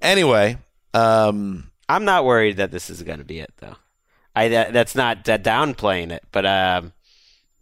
Anyway, 0.00 0.58
um, 0.94 1.70
I'm 1.88 2.04
not 2.04 2.24
worried 2.24 2.56
that 2.56 2.70
this 2.70 2.90
is 2.90 3.02
going 3.02 3.18
to 3.18 3.24
be 3.24 3.40
it, 3.40 3.52
though. 3.58 3.76
I 4.34 4.48
that, 4.48 4.72
that's 4.72 4.94
not 4.94 5.24
that 5.24 5.42
downplaying 5.42 6.10
it, 6.12 6.22
but 6.30 6.44
um, 6.44 6.92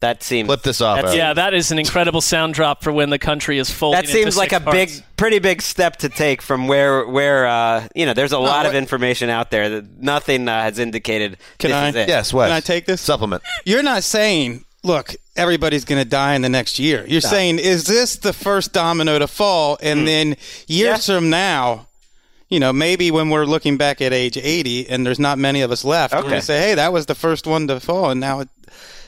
that 0.00 0.23
seems 0.23 0.47
flip 0.49 0.62
this 0.62 0.81
off. 0.81 0.97
That's- 0.97 1.16
Yeah, 1.16 1.33
that 1.35 1.54
is 1.54 1.71
an 1.71 1.78
incredible 1.78 2.21
sound 2.21 2.54
drop 2.54 2.83
for 2.83 2.93
when 2.93 3.11
the 3.11 3.19
country 3.19 3.59
is 3.59 3.71
full. 3.71 3.93
that 3.93 4.09
seems 4.09 4.37
into 4.37 4.38
like 4.38 4.52
a 4.52 4.61
six 4.61 4.97
big, 4.97 5.04
pretty 5.16 5.38
big 5.38 5.62
step 5.62 5.97
to 5.99 6.09
take 6.09 6.43
from 6.43 6.66
where 6.69 7.07
where 7.07 7.47
uh, 7.47 7.87
you 7.95 8.07
know. 8.07 8.12
There's 8.14 8.33
a 8.33 8.38
lot 8.38 8.66
of 8.66 8.75
information 8.75 9.31
out 9.31 9.50
there 9.50 9.69
that 9.69 9.99
nothing 10.02 10.49
uh, 10.49 10.62
has 10.62 10.78
indicated. 10.78 11.38
Can 11.59 11.71
this 11.71 11.76
I? 11.76 11.88
is 11.90 11.95
it. 11.95 12.09
Yes, 12.09 12.35
Wes. 12.35 12.49
Can 12.49 12.57
I 12.57 12.61
take 12.61 12.87
this? 12.87 13.00
supplement? 13.00 13.43
You're 13.64 13.83
not 13.83 14.02
saying, 14.02 14.64
look, 14.83 15.14
everybody's 15.37 15.85
going 15.85 16.02
to 16.02 16.09
die 16.09 16.35
in 16.35 16.43
the 16.43 16.49
next 16.49 16.78
year. 16.78 17.04
You're 17.07 17.21
saying, 17.21 17.59
is 17.61 17.85
this 17.85 18.16
the 18.16 18.33
first 18.33 18.73
domino 18.73 19.19
to 19.19 19.28
fall? 19.28 19.78
And 19.81 20.07
then 20.07 20.37
years 20.66 21.07
from 21.07 21.31
now, 21.31 21.87
you 22.48 22.60
know, 22.60 22.72
maybe 22.72 23.10
when 23.10 23.30
we're 23.30 23.44
looking 23.46 23.76
back 23.76 24.00
at 24.00 24.12
age 24.12 24.36
80 24.36 24.88
and 24.88 25.06
there's 25.06 25.18
not 25.18 25.38
many 25.38 25.62
of 25.62 25.70
us 25.70 25.84
left, 25.84 26.12
we're 26.12 26.20
Okay. 26.20 26.28
going 26.28 26.40
to 26.40 26.46
say, 26.46 26.58
hey, 26.60 26.74
that 26.74 26.92
was 26.92 27.06
the 27.06 27.14
first 27.14 27.46
one 27.46 27.66
to 27.68 27.80
fall. 27.80 28.10
And 28.10 28.20
now 28.20 28.40
it, 28.40 28.48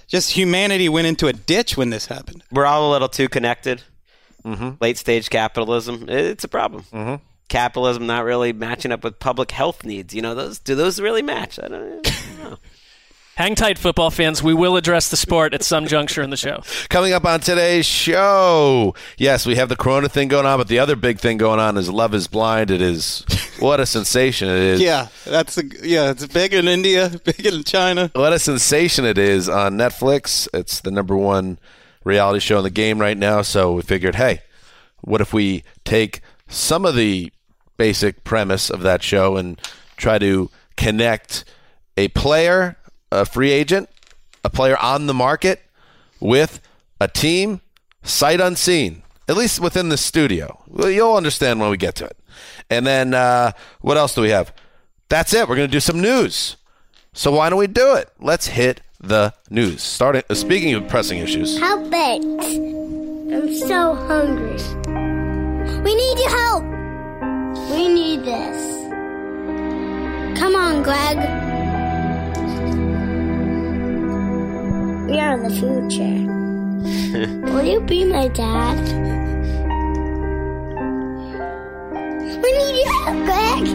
just 0.07 0.33
humanity 0.33 0.89
went 0.89 1.07
into 1.07 1.27
a 1.29 1.33
ditch 1.33 1.77
when 1.77 1.91
this 1.91 2.07
happened. 2.07 2.43
We're 2.53 2.67
all 2.67 2.91
a 2.91 2.93
little 2.93 3.09
too 3.09 3.29
connected. 3.29 3.83
Mm-hmm. 4.45 4.71
Late 4.81 4.97
stage 4.97 5.29
capitalism, 5.31 6.07
it's 6.09 6.45
a 6.45 6.49
problem. 6.49 7.21
Capitalism 7.49 8.07
not 8.07 8.25
really 8.25 8.53
matching 8.53 8.93
up 8.93 9.05
with 9.05 9.19
public 9.19 9.51
health 9.51 9.85
needs. 9.85 10.15
You 10.15 10.23
know, 10.23 10.35
those 10.35 10.59
do 10.59 10.75
those 10.75 11.01
really 11.01 11.23
match? 11.23 11.59
I 11.63 11.69
don't, 11.69 12.07
I 12.07 12.11
don't 12.11 12.51
know. 12.51 12.57
Hang 13.37 13.55
tight, 13.55 13.77
football 13.79 14.11
fans. 14.11 14.43
We 14.43 14.55
will 14.55 14.77
address 14.77 15.11
the 15.11 15.17
sport 15.19 15.53
at 15.53 15.63
some 15.63 15.87
juncture 15.87 16.23
in 16.23 16.31
the 16.31 16.39
show. 16.39 16.63
Coming 16.89 17.13
up 17.13 17.27
on 17.27 17.41
today's 17.41 17.85
show, 17.85 18.95
yes, 19.19 19.45
we 19.45 19.57
have 19.57 19.69
the 19.69 19.77
Corona 19.77 20.09
thing 20.09 20.29
going 20.29 20.47
on, 20.47 20.57
but 20.57 20.69
the 20.69 20.79
other 20.79 20.97
big 20.97 21.19
thing 21.19 21.37
going 21.37 21.61
on 21.61 21.77
is 21.77 21.91
Love 21.91 22.15
Is 22.15 22.29
Blind. 22.29 22.71
It 22.71 22.81
is 22.81 23.27
what 23.61 23.79
a 23.79 23.85
sensation 23.85 24.49
it 24.49 24.63
is. 24.63 24.81
Yeah, 24.81 25.09
that's 25.27 25.59
a, 25.59 25.65
yeah, 25.83 26.13
it's 26.13 26.27
big 26.29 26.55
in 26.55 26.67
India, 26.67 27.11
big 27.25 27.45
in 27.45 27.63
China. 27.63 28.11
What 28.15 28.33
a 28.33 28.39
sensation 28.39 29.05
it 29.05 29.19
is 29.19 29.51
on 29.51 29.75
Netflix. 29.75 30.49
It's 30.55 30.81
the 30.81 30.91
number 30.91 31.15
one 31.15 31.59
reality 32.05 32.41
show 32.41 32.57
in 32.57 32.65
the 32.65 32.71
game 32.71 32.99
right 32.99 33.19
now. 33.19 33.43
So 33.43 33.75
we 33.75 33.83
figured, 33.83 34.15
hey, 34.15 34.41
what 35.03 35.21
if 35.21 35.35
we 35.35 35.63
take 35.85 36.23
some 36.49 36.87
of 36.87 36.97
the 36.97 37.31
basic 37.77 38.25
premise 38.25 38.71
of 38.71 38.81
that 38.81 39.03
show 39.03 39.37
and 39.37 39.61
try 39.99 40.19
to 40.21 40.51
connect 40.79 41.45
a 41.99 42.09
player, 42.09 42.79
a 43.11 43.25
free 43.25 43.51
agent, 43.51 43.89
a 44.45 44.51
player 44.51 44.77
on 44.79 45.07
the 45.07 45.15
market 45.15 45.63
with 46.21 46.61
a 47.01 47.09
team 47.09 47.61
sight 48.03 48.41
unseen, 48.41 49.03
at 49.29 49.37
least 49.37 49.61
within 49.61 49.89
the 49.89 49.97
studio. 49.97 50.63
You'll 50.77 51.17
understand 51.17 51.61
when 51.61 51.71
we 51.71 51.77
get 51.77 51.95
to 51.97 52.05
it. 52.05 52.17
And 52.71 52.87
then 52.87 53.15
uh, 53.15 53.53
what 53.81 53.97
else 53.97 54.15
do 54.15 54.23
we 54.23 54.31
have? 54.31 54.53
That's 55.09 55.33
it. 55.35 55.49
We're 55.49 55.57
going 55.57 55.69
to 55.69 55.73
do 55.73 55.81
some 55.81 56.01
news. 56.01 56.57
So 57.13 57.31
why 57.33 57.49
don't 57.49 57.59
we 57.59 57.67
do 57.67 57.95
it? 57.95 58.11
Let's 58.21 58.49
hit 58.49 58.83
the 59.01 59.33
news. 59.51 59.83
Starting. 59.83 60.23
Uh, 60.29 60.35
speaking 60.35 60.75
of 60.75 60.89
pressing 60.89 61.19
issues, 61.19 61.59
Help 61.59 61.89
it. 61.93 62.25
I'm 63.33 63.55
so 63.55 63.95
hungry. 63.95 64.57
We 65.83 65.95
need 65.95 66.19
your 66.19 66.31
help. 66.31 66.65
We 67.71 67.89
need 67.89 68.25
this. 68.25 68.77
Come 70.39 70.55
on, 70.55 70.83
Gregg. 70.83 71.19
We 75.07 75.21
are 75.21 75.35
in 75.35 75.43
the 75.45 75.51
future. 75.51 76.17
Will 77.53 77.65
you 77.65 77.81
be 77.81 78.05
my 78.05 78.27
dad? 78.27 78.77
We 82.43 82.53
need 82.59 82.77
your 82.81 82.93
help, 83.05 83.19
Gregg. 83.25 83.67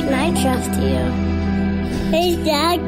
Can 0.00 0.14
I 0.14 0.30
trust 0.42 0.72
you? 0.80 1.28
Hey, 2.10 2.42
Dad. 2.42 2.80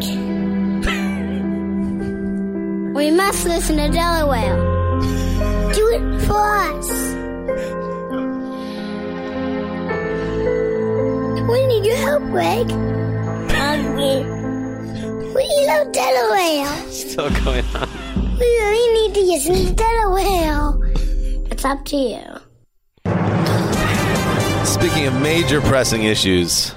We 2.95 3.11
must 3.11 3.45
listen 3.45 3.77
to 3.77 3.89
Delaware. 3.91 4.57
Do 5.75 5.89
it 5.97 6.21
for 6.23 6.41
us. 6.41 6.89
We 11.51 11.67
need 11.67 11.85
your 11.85 11.97
help, 11.97 12.23
Gregg. 12.31 12.71
Hungry. 13.51 14.40
We 15.51 15.67
love 15.67 15.91
Delaware. 15.91 16.91
Still 16.93 17.29
going 17.45 17.65
on. 17.75 17.89
We 18.39 18.47
really 18.47 19.09
need 19.09 19.15
to 19.15 19.21
listen 19.23 19.55
to 19.67 19.73
Delaware. 19.73 20.93
It's 21.51 21.65
up 21.65 21.85
to 21.87 21.97
you. 21.97 22.23
speaking 24.65 25.07
of 25.09 25.21
major 25.21 25.61
pressing 25.61 26.05
issues, 26.05 26.73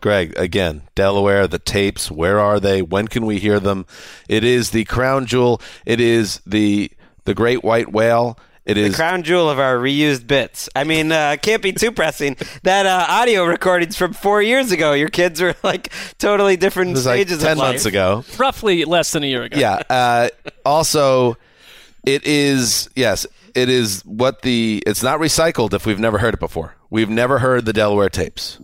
Gregg, 0.00 0.36
again, 0.36 0.82
Delaware, 0.96 1.46
the 1.46 1.60
tapes, 1.60 2.10
where 2.10 2.40
are 2.40 2.58
they? 2.58 2.82
When 2.82 3.06
can 3.06 3.24
we 3.24 3.38
hear 3.38 3.60
them? 3.60 3.86
It 4.28 4.42
is 4.42 4.70
the 4.70 4.84
crown 4.84 5.26
jewel. 5.26 5.62
It 5.86 6.00
is 6.00 6.40
the 6.44 6.90
the 7.24 7.34
great 7.34 7.62
white 7.62 7.92
whale. 7.92 8.36
It 8.64 8.74
The 8.74 8.90
crown 8.90 9.24
jewel 9.24 9.50
of 9.50 9.58
our 9.58 9.76
reused 9.76 10.26
bits. 10.28 10.68
I 10.76 10.84
mean, 10.84 11.10
uh, 11.10 11.36
can't 11.42 11.62
be 11.62 11.72
too 11.72 11.90
pressing. 11.90 12.36
That 12.62 12.86
uh, 12.86 13.06
audio 13.08 13.44
recordings 13.44 13.96
from 13.96 14.12
four 14.12 14.40
years 14.40 14.70
ago. 14.70 14.92
Your 14.92 15.08
kids 15.08 15.40
were 15.40 15.56
like 15.64 15.92
totally 16.18 16.56
different 16.56 16.90
it 16.90 16.94
was 16.94 17.06
like 17.06 17.26
ten 17.26 17.36
of 17.38 17.42
life. 17.42 17.56
months 17.56 17.86
ago. 17.86 18.24
Roughly 18.38 18.84
less 18.84 19.10
than 19.12 19.24
a 19.24 19.26
year 19.26 19.42
ago. 19.42 19.58
yeah. 19.58 19.82
Uh, 19.90 20.28
also, 20.64 21.36
it 22.04 22.24
is 22.24 22.88
yes, 22.94 23.26
it 23.56 23.68
is 23.68 24.02
what 24.04 24.42
the. 24.42 24.80
It's 24.86 25.02
not 25.02 25.18
recycled 25.18 25.74
if 25.74 25.84
we've 25.84 26.00
never 26.00 26.18
heard 26.18 26.34
it 26.34 26.40
before. 26.40 26.76
We've 26.88 27.10
never 27.10 27.40
heard 27.40 27.64
the 27.64 27.72
Delaware 27.72 28.10
tapes. 28.10 28.60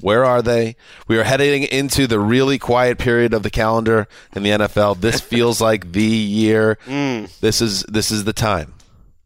Where 0.00 0.24
are 0.24 0.40
they? 0.42 0.76
We 1.06 1.18
are 1.18 1.24
heading 1.24 1.62
into 1.64 2.06
the 2.06 2.18
really 2.18 2.58
quiet 2.58 2.98
period 2.98 3.34
of 3.34 3.42
the 3.44 3.50
calendar 3.50 4.08
in 4.34 4.42
the 4.42 4.50
NFL. 4.50 5.00
This 5.00 5.20
feels 5.32 5.60
like 5.60 5.92
the 5.92 6.02
year. 6.02 6.78
This 6.86 7.60
is 7.60 7.82
this 7.82 8.10
is 8.10 8.24
the 8.24 8.32
time. 8.32 8.72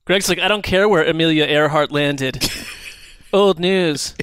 Greg's 0.07 0.29
like, 0.29 0.39
I 0.39 0.49
don't 0.49 0.63
care 0.63 0.89
where 0.89 1.05
Amelia 1.05 1.45
Earhart 1.45 1.91
landed. 1.93 2.49
Old 3.33 3.59
news. 3.59 4.15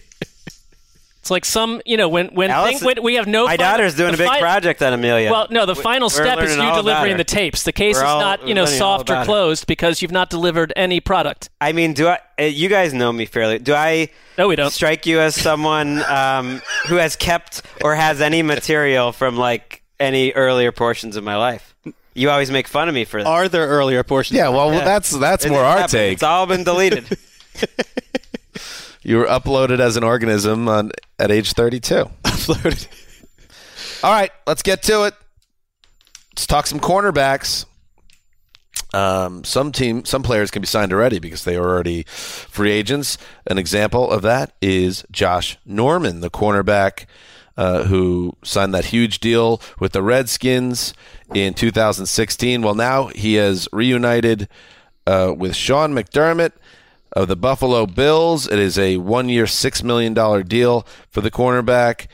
It's 1.20 1.32
like 1.32 1.46
some, 1.46 1.82
you 1.86 1.96
know, 1.96 2.10
when 2.10 2.28
when, 2.34 2.52
Alice- 2.52 2.80
thing, 2.80 2.86
when 2.86 3.02
we 3.04 3.16
have 3.16 3.28
no. 3.28 3.46
My 3.46 3.56
final- 3.56 3.72
daughter's 3.72 3.96
doing 3.96 4.14
a 4.14 4.18
big 4.18 4.28
fi- 4.28 4.40
project 4.42 4.82
on 4.82 4.92
Amelia. 4.92 5.32
Well, 5.32 5.48
no, 5.50 5.66
the 5.66 5.74
We- 5.74 5.82
final 5.82 6.10
step 6.10 6.40
is 6.40 6.56
you 6.56 6.62
delivering 6.62 7.16
the 7.16 7.24
tapes. 7.24 7.64
The 7.64 7.72
case 7.72 7.96
We're 7.96 8.04
is 8.04 8.10
all 8.10 8.20
not, 8.20 8.46
you 8.46 8.54
know, 8.54 8.66
soft 8.66 9.10
or 9.10 9.24
closed 9.24 9.66
because 9.68 10.02
you've 10.02 10.12
not 10.12 10.30
delivered 10.30 10.74
any 10.76 11.00
product. 11.00 11.50
I 11.62 11.72
mean, 11.72 11.94
do 11.94 12.08
I? 12.10 12.20
uh, 12.40 12.44
You 12.44 12.68
guys 12.68 12.94
know 12.94 13.12
me 13.14 13.26
fairly. 13.26 13.60
Do 13.60 13.74
I? 13.74 14.10
No, 14.38 14.50
we 14.50 14.58
don't. 14.58 14.72
Strike 14.72 15.06
you 15.06 15.20
as 15.22 15.34
someone 15.36 16.04
um, 16.04 16.62
who 16.88 16.96
has 16.96 17.16
kept 17.16 17.62
or 17.82 17.96
has 17.96 18.20
any 18.20 18.42
material 18.42 19.14
from 19.14 19.38
like 19.38 19.82
any 20.02 20.32
earlier 20.34 20.74
portions 20.74 21.16
of 21.16 21.24
my 21.24 21.38
life. 21.38 21.74
You 22.16 22.30
always 22.30 22.52
make 22.52 22.68
fun 22.68 22.88
of 22.90 22.94
me 22.96 23.06
for 23.06 23.24
that. 23.24 23.28
Are 23.30 23.48
there 23.50 23.68
earlier 23.68 24.04
portions? 24.04 24.38
Yeah, 24.38 24.50
well, 24.50 24.70
that's 24.72 25.10
that's 25.12 25.46
It 25.46 25.50
more 25.50 25.64
our 25.64 25.78
happen. 25.78 25.92
take. 25.92 26.14
It's 26.14 26.24
all 26.24 26.46
been 26.46 26.64
deleted. 26.64 27.06
You 29.06 29.18
were 29.18 29.26
uploaded 29.26 29.82
as 29.82 29.98
an 29.98 30.04
organism 30.06 30.70
on 30.70 30.92
at 31.20 31.30
age 31.30 31.52
32. 31.52 32.10
uploaded. 32.24 32.88
All 34.02 34.12
right, 34.12 34.32
let's 34.48 34.62
get 34.62 34.82
to 34.84 35.04
it. 35.04 35.14
Let's 36.32 36.48
talk 36.48 36.68
some 36.68 36.80
cornerbacks. 36.80 37.66
Um, 38.94 39.44
some 39.44 39.72
team, 39.72 40.06
some 40.06 40.22
players 40.22 40.52
can 40.52 40.62
be 40.62 40.68
signed 40.68 40.94
already 40.94 41.20
because 41.20 41.44
they 41.44 41.56
are 41.56 41.68
already 41.68 42.04
free 42.04 42.72
agents. 42.72 43.18
An 43.48 43.58
example 43.58 44.10
of 44.10 44.22
that 44.22 44.54
is 44.62 45.04
Josh 45.12 45.58
Norman, 45.66 46.20
the 46.20 46.30
cornerback 46.30 47.06
uh, 47.58 47.84
who 47.84 48.36
signed 48.44 48.74
that 48.74 48.86
huge 48.86 49.20
deal 49.20 49.62
with 49.80 49.94
the 49.94 50.02
Redskins 50.02 50.94
in 51.34 51.54
2016. 51.54 52.62
Well, 52.62 52.76
now 52.76 53.08
he 53.08 53.36
has 53.36 53.68
reunited 53.72 54.48
uh, 55.06 55.34
with 55.36 55.56
Sean 55.56 55.94
McDermott 55.94 56.54
of 57.12 57.28
the 57.28 57.36
Buffalo 57.36 57.86
Bills. 57.86 58.48
It 58.48 58.60
is 58.60 58.78
a 58.78 58.98
one-year, 58.98 59.48
six 59.48 59.84
million 59.84 60.14
dollar 60.14 60.44
deal 60.44 60.86
for 61.10 61.22
the 61.22 61.32
cornerback. 61.32 62.08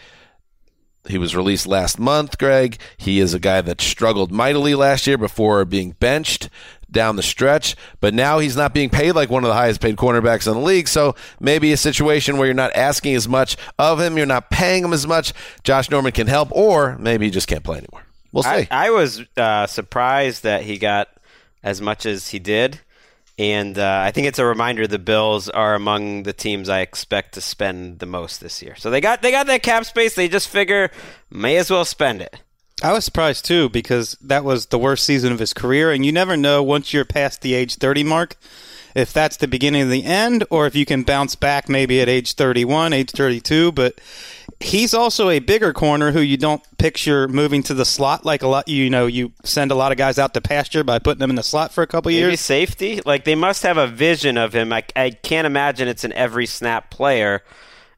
He 1.09 1.17
was 1.17 1.35
released 1.35 1.65
last 1.65 1.99
month, 1.99 2.37
Gregg. 2.37 2.77
He 2.95 3.19
is 3.19 3.33
a 3.33 3.39
guy 3.39 3.61
that 3.61 3.81
struggled 3.81 4.31
mightily 4.31 4.75
last 4.75 5.07
year 5.07 5.17
before 5.17 5.65
being 5.65 5.95
benched 5.99 6.49
down 6.91 7.15
the 7.15 7.23
stretch, 7.23 7.75
but 7.99 8.13
now 8.13 8.39
he's 8.39 8.55
not 8.55 8.73
being 8.73 8.89
paid 8.91 9.13
like 9.13 9.29
one 9.29 9.43
of 9.43 9.47
the 9.47 9.55
highest 9.55 9.81
paid 9.81 9.95
cornerbacks 9.95 10.47
in 10.47 10.53
the 10.53 10.59
league. 10.59 10.87
So 10.87 11.15
maybe 11.39 11.73
a 11.73 11.77
situation 11.77 12.37
where 12.37 12.45
you're 12.45 12.53
not 12.53 12.75
asking 12.75 13.15
as 13.15 13.27
much 13.27 13.57
of 13.79 13.99
him, 13.99 14.17
you're 14.17 14.27
not 14.27 14.51
paying 14.51 14.83
him 14.83 14.93
as 14.93 15.07
much. 15.07 15.33
Josh 15.63 15.89
Norman 15.89 16.11
can 16.11 16.27
help, 16.27 16.49
or 16.51 16.95
maybe 16.99 17.25
he 17.25 17.31
just 17.31 17.47
can't 17.47 17.63
play 17.63 17.77
anymore. 17.77 18.03
We'll 18.31 18.43
see. 18.43 18.49
I, 18.49 18.67
I 18.69 18.89
was 18.91 19.23
uh, 19.35 19.65
surprised 19.65 20.43
that 20.43 20.61
he 20.61 20.77
got 20.77 21.09
as 21.63 21.81
much 21.81 22.05
as 22.05 22.29
he 22.29 22.37
did, 22.37 22.79
and 23.39 23.79
uh, 23.79 24.01
I 24.03 24.11
think 24.11 24.27
it's 24.27 24.37
a 24.37 24.45
reminder 24.45 24.85
the 24.85 24.99
Bills 24.99 25.47
are 25.47 25.73
among 25.73 26.23
the 26.23 26.33
teams 26.33 26.67
I 26.67 26.81
expect 26.81 27.35
to 27.35 27.41
spend 27.41 27.99
the 27.99 28.05
most 28.05 28.41
this 28.41 28.61
year. 28.61 28.75
So 28.75 28.91
they 28.91 28.99
got 28.99 29.21
they 29.21 29.31
got 29.31 29.47
that 29.47 29.63
cap 29.63 29.85
space. 29.85 30.13
They 30.13 30.27
just 30.27 30.49
figure 30.49 30.91
may 31.31 31.55
as 31.55 31.71
well 31.71 31.85
spend 31.85 32.21
it. 32.21 32.41
I 32.83 32.91
was 32.91 33.05
surprised 33.05 33.45
too 33.45 33.69
because 33.69 34.17
that 34.21 34.43
was 34.43 34.67
the 34.67 34.77
worst 34.77 35.05
season 35.05 35.31
of 35.31 35.39
his 35.39 35.53
career, 35.53 35.89
and 35.89 36.05
you 36.05 36.11
never 36.11 36.35
know 36.35 36.61
once 36.61 36.93
you're 36.93 37.05
past 37.05 37.41
the 37.41 37.53
age 37.53 37.75
30 37.75 38.03
mark 38.03 38.35
if 38.95 39.13
that's 39.13 39.37
the 39.37 39.47
beginning 39.47 39.83
of 39.83 39.89
the 39.89 40.03
end 40.03 40.43
or 40.49 40.65
if 40.67 40.75
you 40.75 40.85
can 40.85 41.03
bounce 41.03 41.35
back 41.35 41.69
maybe 41.69 42.01
at 42.01 42.09
age 42.09 42.33
31, 42.33 42.93
age 42.93 43.11
32. 43.11 43.71
But 43.71 43.99
he's 44.59 44.93
also 44.93 45.29
a 45.29 45.39
bigger 45.39 45.73
corner 45.73 46.11
who 46.11 46.19
you 46.21 46.37
don't 46.37 46.61
picture 46.77 47.27
moving 47.27 47.63
to 47.63 47.73
the 47.73 47.85
slot 47.85 48.25
like 48.25 48.41
a 48.41 48.47
lot. 48.47 48.67
You 48.67 48.89
know, 48.89 49.05
you 49.05 49.31
send 49.43 49.71
a 49.71 49.75
lot 49.75 49.91
of 49.91 49.97
guys 49.97 50.17
out 50.19 50.33
to 50.33 50.41
pasture 50.41 50.83
by 50.83 50.99
putting 50.99 51.19
them 51.19 51.29
in 51.29 51.35
the 51.35 51.43
slot 51.43 51.71
for 51.71 51.81
a 51.81 51.87
couple 51.87 52.09
Maybe 52.11 52.19
years. 52.19 52.39
safety. 52.39 53.01
Like 53.05 53.25
they 53.25 53.35
must 53.35 53.63
have 53.63 53.77
a 53.77 53.87
vision 53.87 54.37
of 54.37 54.53
him. 54.53 54.73
I, 54.73 54.83
I 54.95 55.11
can't 55.11 55.45
imagine 55.45 55.87
it's 55.87 56.03
an 56.03 56.13
every 56.13 56.45
snap 56.45 56.89
player. 56.89 57.43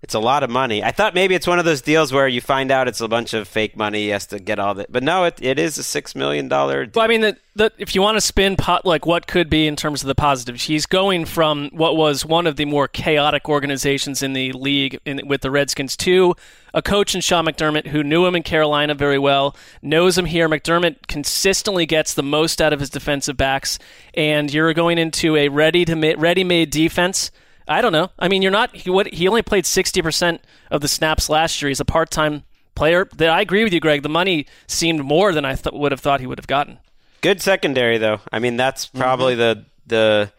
It's 0.03 0.15
a 0.15 0.20
lot 0.20 0.41
of 0.41 0.50
money. 0.50 0.84
I 0.84 0.91
thought 0.91 1.13
maybe 1.13 1.36
it's 1.36 1.46
one 1.46 1.60
of 1.60 1.65
those 1.65 1.81
deals 1.81 2.12
where 2.12 2.27
you 2.27 2.41
find 2.41 2.72
out 2.72 2.88
it's 2.88 3.01
a 3.01 3.08
bunch 3.08 3.36
of 3.36 3.48
fake 3.48 3.77
money. 3.77 4.03
He 4.03 4.08
has 4.10 4.25
to 4.27 4.39
get 4.39 4.58
all 4.58 4.74
that, 4.74 4.91
but 4.91 5.03
no, 5.03 5.25
it, 5.25 5.38
it 5.39 5.60
is 5.60 5.77
a 5.77 5.84
six 5.84 6.15
million 6.15 6.48
dollar. 6.48 6.88
Well, 6.91 7.05
I 7.05 7.08
mean, 7.08 7.22
the, 7.22 7.38
the, 7.55 7.72
if 7.77 7.93
you 7.93 8.01
want 8.01 8.17
to 8.17 8.22
spin 8.22 8.55
pot, 8.55 8.84
like 8.84 9.05
what 9.05 9.27
could 9.27 9.48
be 9.48 9.67
in 9.67 9.75
terms 9.75 10.01
of 10.01 10.08
the 10.08 10.15
positives, 10.15 10.63
he's 10.63 10.88
going 10.88 11.25
from 11.25 11.70
what 11.72 11.96
was 11.96 12.25
one 12.25 12.48
of 12.48 12.55
the 12.55 12.65
more 12.65 12.88
chaotic 12.88 13.48
organizations 13.48 14.24
in 14.24 14.34
the 14.34 14.51
league 14.53 15.00
in, 15.05 15.27
with 15.27 15.41
the 15.41 15.51
Redskins 15.51 15.96
to 15.98 16.36
a 16.74 16.81
coach 16.81 17.13
in 17.13 17.22
Sean 17.22 17.46
McDermott 17.46 17.88
who 17.88 18.01
knew 18.03 18.25
him 18.25 18.36
in 18.36 18.41
Carolina 18.41 18.96
very 18.96 19.20
well, 19.20 19.55
knows 19.84 20.17
him 20.17 20.25
here. 20.25 20.50
McDermott 20.50 21.08
consistently 21.08 21.86
gets 21.86 22.15
the 22.15 22.24
most 22.24 22.60
out 22.60 22.74
of 22.74 22.79
his 22.79 22.89
defensive 22.89 23.38
backs, 23.38 23.77
and 24.15 24.51
you're 24.51 24.74
going 24.74 24.98
into 24.98 25.36
a 25.36 25.50
ready 25.50 25.86
to 25.86 26.15
ready-made 26.15 26.72
defense 26.72 27.29
I 27.71 27.81
don't 27.81 27.91
know. 27.91 28.11
I 28.19 28.27
mean, 28.27 28.41
you're 28.41 28.51
not. 28.51 28.75
He, 28.75 28.89
what, 28.89 29.13
he 29.13 29.27
only 29.27 29.41
played 29.41 29.65
60% 29.65 30.39
of 30.69 30.81
the 30.81 30.87
snaps 30.87 31.29
last 31.29 31.61
year. 31.61 31.69
He's 31.69 31.79
a 31.79 31.85
part 31.85 32.11
time 32.11 32.43
player. 32.75 33.07
I 33.19 33.41
agree 33.41 33.63
with 33.63 33.73
you, 33.73 33.79
Gregg. 33.79 34.03
The 34.03 34.09
money 34.09 34.47
seemed 34.67 35.03
more 35.03 35.33
than 35.33 35.45
I 35.45 35.55
th- 35.55 35.73
would 35.73 35.91
have 35.91 36.01
thought 36.01 36.19
he 36.19 36.27
would 36.27 36.39
have 36.39 36.47
gotten. 36.47 36.79
Good 37.21 37.41
secondary, 37.41 37.97
though. 37.97 38.19
I 38.31 38.39
mean, 38.39 38.57
that's 38.57 38.87
probably 38.87 39.33
mm-hmm. 39.33 39.59
the 39.59 39.65
the 39.87 40.31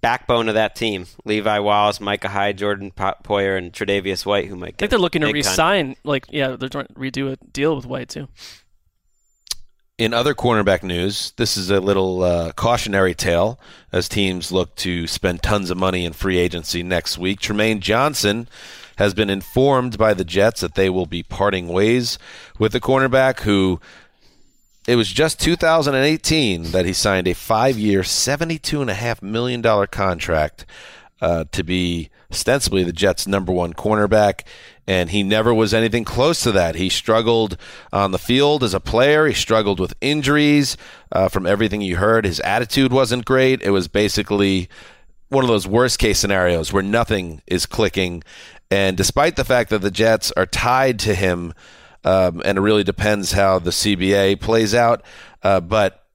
backbone 0.00 0.48
of 0.48 0.54
that 0.54 0.76
team. 0.76 1.06
Levi 1.24 1.58
Wallace, 1.58 2.00
Micah 2.00 2.28
Hyde, 2.28 2.58
Jordan 2.58 2.92
Poyer, 2.92 3.58
and 3.58 3.72
Tre'Davious 3.72 4.24
White, 4.24 4.46
who 4.46 4.54
might. 4.54 4.74
I 4.74 4.76
think 4.78 4.90
they're 4.90 4.98
looking 4.98 5.22
to 5.22 5.32
re-sign. 5.32 5.96
Like, 6.04 6.26
yeah, 6.30 6.54
they're 6.56 6.68
trying 6.68 6.86
to 6.86 6.94
redo 6.94 7.32
a 7.32 7.36
deal 7.50 7.74
with 7.74 7.86
White 7.86 8.08
too. 8.08 8.28
In 9.98 10.12
other 10.12 10.34
cornerback 10.34 10.82
news, 10.82 11.32
this 11.38 11.56
is 11.56 11.70
a 11.70 11.80
little 11.80 12.22
uh, 12.22 12.52
cautionary 12.52 13.14
tale 13.14 13.58
as 13.90 14.10
teams 14.10 14.52
look 14.52 14.74
to 14.76 15.06
spend 15.06 15.42
tons 15.42 15.70
of 15.70 15.78
money 15.78 16.04
in 16.04 16.12
free 16.12 16.36
agency 16.36 16.82
next 16.82 17.16
week. 17.16 17.40
Trumaine 17.40 17.80
Johnson 17.80 18.46
has 18.96 19.14
been 19.14 19.30
informed 19.30 19.96
by 19.96 20.12
the 20.12 20.24
Jets 20.24 20.60
that 20.60 20.74
they 20.74 20.90
will 20.90 21.06
be 21.06 21.22
parting 21.22 21.68
ways 21.68 22.18
with 22.58 22.72
the 22.72 22.80
cornerback 22.80 23.40
who 23.40 23.80
it 24.86 24.96
was 24.96 25.10
just 25.10 25.40
2018 25.40 26.72
that 26.72 26.84
he 26.84 26.92
signed 26.92 27.26
a 27.26 27.32
five-year, 27.32 28.02
$72.5 28.02 29.22
million 29.22 29.86
contract 29.86 30.66
uh, 31.22 31.44
to 31.52 31.64
be 31.64 32.10
ostensibly 32.36 32.84
the 32.84 32.92
Jets' 32.92 33.26
number 33.26 33.50
one 33.50 33.72
cornerback 33.72 34.42
and 34.86 35.10
he 35.10 35.22
never 35.22 35.52
was 35.52 35.74
anything 35.74 36.04
close 36.04 36.42
to 36.42 36.52
that. 36.52 36.74
He 36.74 36.88
struggled 36.88 37.56
on 37.92 38.12
the 38.12 38.18
field 38.18 38.62
as 38.62 38.74
a 38.74 38.78
player. 38.78 39.26
He 39.26 39.34
struggled 39.34 39.80
with 39.80 39.94
injuries. 40.00 40.76
Uh, 41.10 41.28
from 41.28 41.46
everything 41.46 41.80
you 41.80 41.96
heard, 41.96 42.24
his 42.24 42.40
attitude 42.40 42.92
wasn't 42.92 43.24
great. 43.24 43.62
It 43.62 43.70
was 43.70 43.88
basically 43.88 44.68
one 45.28 45.42
of 45.42 45.48
those 45.48 45.66
worst 45.66 45.98
case 45.98 46.18
scenarios 46.18 46.72
where 46.72 46.82
nothing 46.82 47.42
is 47.46 47.66
clicking. 47.66 48.22
And 48.70 48.96
despite 48.96 49.36
the 49.36 49.44
fact 49.44 49.70
that 49.70 49.80
the 49.80 49.90
Jets 49.90 50.30
are 50.36 50.46
tied 50.46 50.98
to 51.00 51.14
him, 51.14 51.52
um, 52.04 52.42
and 52.44 52.58
it 52.58 52.60
really 52.60 52.84
depends 52.84 53.32
how 53.32 53.58
the 53.58 53.70
CBA 53.70 54.40
plays 54.40 54.74
out, 54.74 55.02
uh, 55.42 55.60
but 55.60 56.05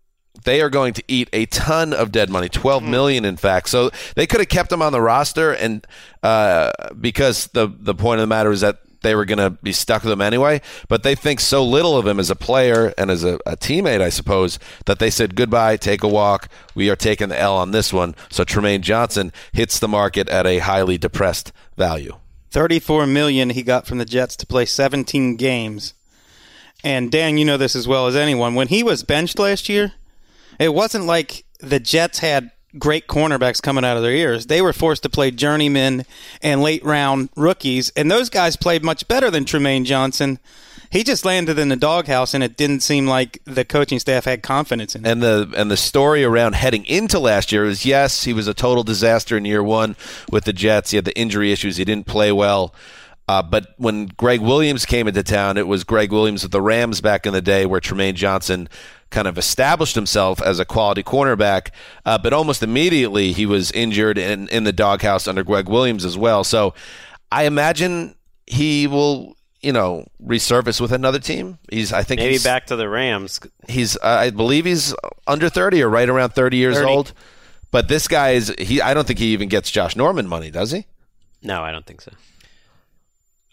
they 0.44 0.62
are 0.62 0.70
going 0.70 0.94
to 0.94 1.04
eat 1.08 1.30
a 1.34 1.46
ton 1.48 1.94
of 1.94 2.12
dead 2.12 2.30
money, 2.30 2.50
twelve 2.50 2.84
hmm. 2.84 2.94
in 2.94 3.38
fact. 3.38 3.70
So 3.70 3.92
they 4.16 4.28
could 4.28 4.40
have 4.40 4.50
kept 4.50 4.72
him 4.72 4.82
on 4.82 4.92
the 4.92 5.02
roster, 5.02 5.52
and 5.52 5.86
uh, 6.24 6.72
because 7.00 7.48
the 7.48 7.68
the 7.68 7.96
point 7.96 8.20
of 8.20 8.24
the 8.24 8.28
matter 8.28 8.52
is 8.52 8.62
that 8.62 8.80
they 9.02 9.16
were 9.16 9.26
going 9.26 9.40
to 9.40 9.50
be 9.50 9.72
stuck 9.72 10.04
with 10.04 10.12
him 10.12 10.22
anyway. 10.22 10.62
But 10.88 11.04
they 11.04 11.16
think 11.16 11.40
so 11.40 11.64
little 11.64 11.98
of 11.98 12.08
him 12.08 12.20
as 12.20 12.30
a 12.30 12.36
player 12.36 12.94
and 12.98 13.12
as 13.12 13.24
a, 13.24 13.36
a, 13.46 13.58
teammate, 13.58 14.02
I 14.02 14.10
suppose, 14.10 14.60
that 14.86 15.00
they 15.00 15.10
said 15.10 15.36
goodbye, 15.36 15.78
take 15.78 16.04
a 16.04 16.08
walk. 16.08 16.48
We 16.76 16.90
are 16.90 16.96
taking 16.96 17.30
the 17.30 17.40
L 17.40 17.58
on 17.58 17.72
this 17.72 17.92
one. 17.92 18.16
So 18.30 18.44
Trumaine 18.44 18.82
Johnson 18.82 19.32
hits 19.52 19.80
the 19.80 19.88
market 19.88 20.30
at 20.30 20.46
a 20.46 20.60
highly 20.60 20.98
depressed 20.98 21.52
value. 21.76 22.18
Thirty-four 22.52 23.08
million 23.08 23.52
he 23.52 23.64
got 23.64 23.88
from 23.88 23.98
the 23.98 24.06
Jets 24.06 24.36
to 24.38 24.46
play 24.46 24.66
seventeen 24.66 25.36
games. 25.36 25.94
And 26.84 27.12
Dan, 27.12 27.38
you 27.38 27.46
know 27.46 27.58
this 27.58 27.76
as 27.76 27.88
well 27.88 28.08
as 28.08 28.16
anyone. 28.16 28.56
When 28.56 28.68
he 28.68 28.82
was 28.82 29.04
benched 29.04 29.38
last 29.38 29.70
year, 29.70 29.94
it 30.62 30.74
wasn't 30.74 31.06
like 31.06 31.46
the 31.60 31.80
Jets 31.80 32.20
had 32.20 32.52
great 32.78 33.08
cornerbacks 33.08 33.62
coming 33.62 33.84
out 33.84 33.98
of 33.98 34.04
their 34.04 34.14
ears. 34.14 34.46
They 34.46 34.62
were 34.62 34.74
forced 34.74 35.04
to 35.04 35.10
play 35.10 35.32
journeymen 35.32 36.06
and 36.42 36.62
late 36.62 36.84
round 36.84 37.30
rookies, 37.36 37.92
and 37.96 38.10
those 38.10 38.30
guys 38.30 38.56
played 38.56 38.84
much 38.84 39.08
better 39.08 39.30
than 39.30 39.46
Trumaine 39.46 39.86
Johnson. 39.86 40.40
He 40.90 41.04
just 41.06 41.24
landed 41.24 41.58
in 41.58 41.70
the 41.70 41.78
doghouse, 41.78 42.34
and 42.34 42.44
it 42.44 42.58
didn't 42.58 42.82
seem 42.82 43.08
like 43.08 43.42
the 43.46 43.64
coaching 43.64 43.98
staff 43.98 44.26
had 44.26 44.44
confidence 44.44 44.94
in 44.94 45.06
him. 45.06 45.12
And 45.12 45.24
the 45.24 45.54
and 45.56 45.72
the 45.72 45.78
story 45.78 46.24
around 46.24 46.56
heading 46.56 46.86
into 46.86 47.18
last 47.18 47.54
year 47.54 47.64
is 47.66 47.86
yes, 47.86 48.26
he 48.26 48.34
was 48.34 48.48
a 48.48 48.54
total 48.54 48.84
disaster 48.84 49.38
in 49.38 49.46
year 49.46 49.64
one 49.64 49.96
with 50.30 50.44
the 50.44 50.54
Jets. 50.54 50.92
He 50.92 50.98
had 50.98 51.06
the 51.06 51.18
injury 51.18 51.54
issues. 51.54 51.78
He 51.78 51.86
didn't 51.86 52.08
play 52.08 52.32
well. 52.34 52.74
Uh, 53.32 53.42
but 53.42 53.74
when 53.78 54.08
Gregg 54.08 54.42
Williams 54.42 54.86
came 54.86 55.08
into 55.08 55.24
town, 55.24 55.56
it 55.56 55.66
was 55.66 55.86
Gregg 55.86 56.12
Williams 56.12 56.44
with 56.44 56.52
the 56.52 56.62
Rams 56.62 57.00
back 57.00 57.26
in 57.26 57.32
the 57.32 57.42
day, 57.42 57.66
where 57.66 57.80
Trumaine 57.80 58.16
Johnson 58.16 58.68
kind 59.10 59.26
of 59.26 59.38
established 59.38 59.96
himself 59.96 60.42
as 60.42 60.60
a 60.60 60.66
quality 60.66 61.02
cornerback, 61.02 61.70
uh, 62.06 62.18
but 62.18 62.34
almost 62.34 62.62
immediately 62.62 63.32
he 63.32 63.46
was 63.46 63.72
injured 63.72 64.18
in, 64.18 64.50
in 64.50 64.66
the 64.66 64.74
doghouse 64.74 65.30
under 65.30 65.46
Gregg 65.46 65.70
Williams 65.70 66.04
as 66.04 66.18
well. 66.18 66.44
So 66.44 66.74
I 67.32 67.44
imagine 67.44 68.16
he 68.48 68.86
will, 68.86 69.38
you 69.62 69.72
know, 69.72 70.08
resurface 70.22 70.82
with 70.82 70.92
another 70.92 71.20
team. 71.20 71.58
He's, 71.72 71.94
I 71.94 72.04
think, 72.04 72.20
maybe 72.20 72.34
he's, 72.34 72.44
back 72.44 72.66
to 72.66 72.76
the 72.76 72.90
Rams. 72.90 73.40
He's, 73.70 73.96
uh, 73.96 74.00
I 74.04 74.32
believe, 74.32 74.66
he's 74.66 74.94
under 75.26 75.48
thirty 75.48 75.82
or 75.82 75.88
right 75.88 76.10
around 76.10 76.32
thirty 76.32 76.58
years 76.58 76.76
30. 76.76 76.92
old. 76.92 77.14
But 77.72 77.88
this 77.88 78.10
guy 78.10 78.32
is 78.32 78.54
he. 78.60 78.82
I 78.82 78.94
don't 78.94 79.08
think 79.08 79.20
he 79.20 79.28
even 79.28 79.48
gets 79.48 79.72
Josh 79.72 79.96
Norman 79.96 80.28
money, 80.28 80.52
does 80.52 80.72
he? 80.72 80.86
No, 81.42 81.64
I 81.64 81.72
don't 81.72 81.86
think 81.86 82.02
so. 82.02 82.12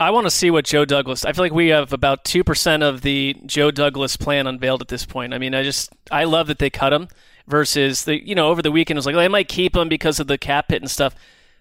I 0.01 0.11
want 0.11 0.27
to 0.27 0.31
see 0.31 0.51
what 0.51 0.65
Joe 0.65 0.85
Douglas. 0.85 1.25
I 1.25 1.33
feel 1.33 1.45
like 1.45 1.53
we 1.53 1.69
have 1.69 1.93
about 1.93 2.25
two 2.25 2.45
percent 2.45 2.83
of 2.83 3.03
the 3.03 3.37
Joe 3.47 3.71
Douglas 3.71 4.17
plan 4.17 4.47
unveiled 4.47 4.81
at 4.81 4.89
this 4.89 5.05
point. 5.05 5.35
I 5.35 5.39
mean, 5.39 5.55
I 5.55 5.63
just 5.63 5.93
I 6.11 6.25
love 6.25 6.47
that 6.47 6.59
they 6.59 6.71
cut 6.71 6.93
him 6.93 7.09
versus 7.47 8.05
the 8.05 8.25
you 8.25 8.35
know 8.35 8.49
over 8.49 8.63
the 8.63 8.71
weekend 8.71 8.97
it 8.97 9.01
was 9.01 9.07
like 9.07 9.15
well, 9.15 9.25
they 9.25 9.29
might 9.29 9.49
keep 9.49 9.77
him 9.77 9.89
because 9.89 10.21
of 10.21 10.29
the 10.29 10.39
cap 10.39 10.67
hit 10.71 10.83
and 10.83 10.91
stuff. 10.91 11.15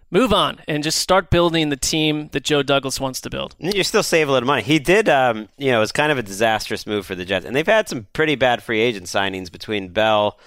Move 0.10 0.32
on 0.32 0.62
and 0.70 0.84
just 0.84 1.00
start 1.00 1.30
building 1.30 1.68
the 1.68 1.76
team 1.76 2.30
that 2.32 2.44
Joe 2.44 2.64
Douglas 2.64 2.98
wants 2.98 3.20
to 3.22 3.30
build. 3.30 3.56
You 3.60 3.84
still 3.84 4.04
save 4.04 4.30
a 4.30 4.32
little 4.32 4.48
money. 4.48 4.62
He 4.62 4.80
did, 4.80 5.10
um, 5.10 5.50
you 5.58 5.70
know, 5.70 5.80
it 5.80 5.82
was 5.82 5.92
kind 5.92 6.14
of 6.14 6.18
a 6.18 6.24
disastrous 6.24 6.88
move 6.88 7.06
for 7.06 7.14
the 7.14 7.26
Jets, 7.26 7.46
and 7.46 7.54
they've 7.54 7.68
had 7.68 7.90
some 7.90 8.08
pretty 8.14 8.36
bad 8.36 8.64
free 8.64 8.80
agent 8.80 9.08
signings 9.08 9.52
between 9.52 9.90
Bell. 9.90 10.40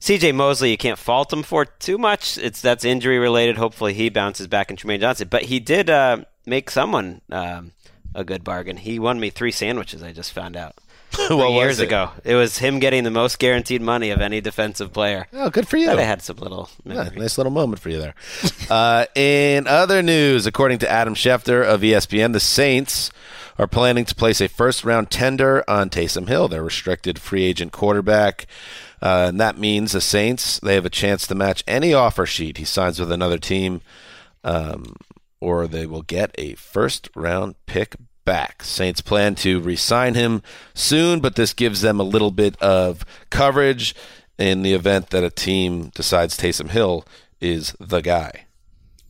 CJ 0.00 0.34
Mosley, 0.36 0.70
you 0.70 0.76
can't 0.76 0.98
fault 0.98 1.32
him 1.32 1.42
for 1.42 1.64
too 1.64 1.98
much. 1.98 2.38
It's 2.38 2.60
that's 2.60 2.84
injury 2.84 3.18
related. 3.18 3.56
Hopefully, 3.56 3.94
he 3.94 4.10
bounces 4.10 4.46
back 4.46 4.70
in 4.70 4.76
Trumaine 4.76 5.00
Johnson. 5.00 5.26
But 5.28 5.44
he 5.44 5.58
did 5.58 5.90
uh, 5.90 6.18
make 6.46 6.70
someone 6.70 7.20
um, 7.30 7.72
a 8.14 8.24
good 8.24 8.44
bargain. 8.44 8.76
He 8.76 8.98
won 8.98 9.20
me 9.20 9.30
three 9.30 9.52
sandwiches. 9.52 10.02
I 10.02 10.12
just 10.12 10.32
found 10.32 10.56
out. 10.56 10.76
well, 11.30 11.50
years 11.50 11.78
it? 11.78 11.84
ago, 11.84 12.10
it 12.24 12.34
was 12.34 12.58
him 12.58 12.80
getting 12.80 13.04
the 13.04 13.10
most 13.10 13.38
guaranteed 13.38 13.80
money 13.80 14.10
of 14.10 14.20
any 14.20 14.40
defensive 14.40 14.92
player. 14.92 15.28
Oh, 15.32 15.50
good 15.50 15.68
for 15.68 15.76
you! 15.76 15.90
I 15.90 16.00
had 16.00 16.22
some 16.22 16.36
little 16.36 16.68
yeah, 16.84 17.08
nice 17.14 17.38
little 17.38 17.52
moment 17.52 17.80
for 17.80 17.88
you 17.88 17.98
there. 17.98 18.14
uh, 18.70 19.06
in 19.14 19.66
other 19.66 20.02
news, 20.02 20.46
according 20.46 20.78
to 20.80 20.90
Adam 20.90 21.14
Schefter 21.14 21.64
of 21.64 21.82
ESPN, 21.82 22.32
the 22.32 22.40
Saints 22.40 23.12
are 23.58 23.68
planning 23.68 24.04
to 24.04 24.14
place 24.14 24.40
a 24.40 24.48
first-round 24.48 25.10
tender 25.10 25.62
on 25.68 25.88
Taysom 25.88 26.26
Hill, 26.26 26.48
their 26.48 26.64
restricted 26.64 27.20
free 27.20 27.44
agent 27.44 27.70
quarterback. 27.70 28.46
Uh, 29.00 29.26
and 29.28 29.40
that 29.40 29.58
means 29.58 29.92
the 29.92 30.00
Saints 30.00 30.58
they 30.60 30.74
have 30.74 30.86
a 30.86 30.90
chance 30.90 31.26
to 31.26 31.34
match 31.34 31.62
any 31.68 31.94
offer 31.94 32.26
sheet 32.26 32.56
he 32.56 32.64
signs 32.64 32.98
with 32.98 33.12
another 33.12 33.38
team. 33.38 33.82
Um, 34.42 34.96
or 35.44 35.66
they 35.66 35.84
will 35.84 36.02
get 36.02 36.34
a 36.38 36.54
first 36.54 37.10
round 37.14 37.54
pick 37.66 37.96
back. 38.24 38.62
Saints 38.62 39.02
plan 39.02 39.34
to 39.36 39.60
re-sign 39.60 40.14
him 40.14 40.42
soon, 40.72 41.20
but 41.20 41.36
this 41.36 41.52
gives 41.52 41.82
them 41.82 42.00
a 42.00 42.04
little 42.04 42.30
bit 42.30 42.60
of 42.62 43.04
coverage 43.28 43.94
in 44.38 44.62
the 44.62 44.72
event 44.72 45.10
that 45.10 45.22
a 45.22 45.28
team 45.28 45.90
decides 45.94 46.36
Taysom 46.36 46.70
Hill 46.70 47.04
is 47.42 47.76
the 47.78 48.00
guy. 48.00 48.46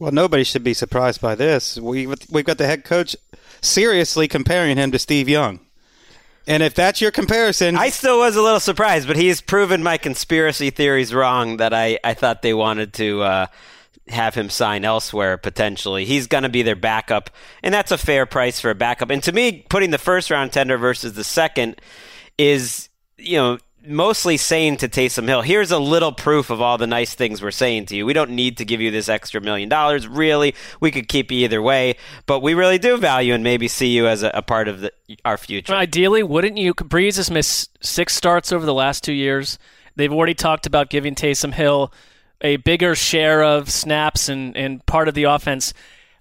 Well, 0.01 0.11
nobody 0.11 0.43
should 0.43 0.65
be 0.65 0.75
surprised 0.75 1.21
by 1.21 1.37
this. 1.37 1.79
We 1.79 2.09
we've 2.31 2.45
got 2.45 2.59
the 2.59 2.67
head 2.67 2.85
coach 2.85 3.15
seriously 3.61 4.27
comparing 4.27 4.77
him 4.77 4.91
to 4.91 4.99
Steve 4.99 5.29
Young. 5.29 5.61
And 6.47 6.63
if 6.63 6.75
that's 6.75 7.01
your 7.01 7.13
comparison, 7.13 7.77
I 7.77 7.89
still 7.89 8.19
was 8.19 8.37
a 8.37 8.43
little 8.43 8.61
surprised, 8.61 9.07
but 9.07 9.17
he's 9.17 9.41
proven 9.41 9.83
my 9.83 9.97
conspiracy 9.97 10.71
theories 10.71 11.15
wrong 11.15 11.57
that 11.59 11.73
I, 11.73 11.99
I 12.05 12.13
thought 12.13 12.43
they 12.43 12.53
wanted 12.53 12.93
to 12.95 13.23
uh, 13.23 13.47
have 14.09 14.35
him 14.35 14.51
sign 14.51 14.85
elsewhere 14.85 15.39
potentially. 15.39 16.05
He's 16.05 16.27
going 16.27 16.43
to 16.43 16.49
be 16.49 16.63
their 16.63 16.77
backup, 16.77 17.31
and 17.63 17.73
that's 17.73 17.93
a 17.93 17.99
fair 17.99 18.27
price 18.27 18.61
for 18.61 18.71
a 18.71 18.75
backup. 18.75 19.11
And 19.11 19.23
to 19.23 19.33
me, 19.33 19.65
putting 19.69 19.91
the 19.91 19.99
first 19.99 20.31
round 20.31 20.53
tender 20.53 20.77
versus 20.77 21.15
the 21.15 21.25
second 21.25 21.81
is, 22.37 22.89
you 23.17 23.37
know, 23.37 23.59
mostly 23.87 24.37
saying 24.37 24.79
to 24.79 24.89
Taysom 24.89 25.29
Hill, 25.29 25.43
here's 25.43 25.71
a 25.71 25.79
little 25.79 26.13
proof 26.13 26.51
of 26.51 26.61
all 26.61 26.79
the 26.79 26.87
nice 26.87 27.15
things 27.15 27.43
we're 27.43 27.51
saying 27.51 27.87
to 27.87 27.97
you. 27.97 28.07
We 28.07 28.13
don't 28.13 28.31
need 28.31 28.59
to 28.59 28.65
give 28.65 28.81
you 28.81 28.91
this 28.91 29.09
extra 29.09 29.41
million 29.41 29.69
dollars. 29.69 30.07
Really, 30.09 30.55
we 30.81 30.91
could 30.91 31.09
keep 31.09 31.31
you 31.31 31.45
either 31.45 31.63
way, 31.63 31.97
but 32.27 32.41
we 32.41 32.55
really 32.55 32.79
do 32.79 32.97
value 32.97 33.35
and 33.35 33.45
maybe 33.45 33.69
see 33.69 33.89
you 33.89 34.07
as 34.07 34.23
a, 34.23 34.31
a 34.35 34.43
part 34.43 34.69
of 34.69 34.81
the, 34.81 34.93
our 35.25 35.37
future. 35.37 35.73
Ideally, 35.73 36.23
wouldn't 36.23 36.57
you? 36.57 36.75
Brees 36.75 37.17
has 37.17 37.31
missed 37.31 37.85
six 37.85 38.15
starts 38.15 38.53
over 38.53 38.67
the 38.67 38.75
last 38.75 39.05
two 39.05 39.13
years. 39.13 39.59
They've 39.97 40.13
already 40.13 40.35
talked 40.35 40.67
about 40.67 40.91
giving 40.91 41.15
Taysom 41.15 41.55
Hill 41.55 41.93
a 42.45 42.57
bigger 42.57 42.95
share 42.95 43.43
of 43.43 43.71
snaps 43.71 44.29
and, 44.29 44.57
and 44.57 44.85
part 44.87 45.09
of 45.09 45.15
the 45.15 45.25
offense. 45.25 45.75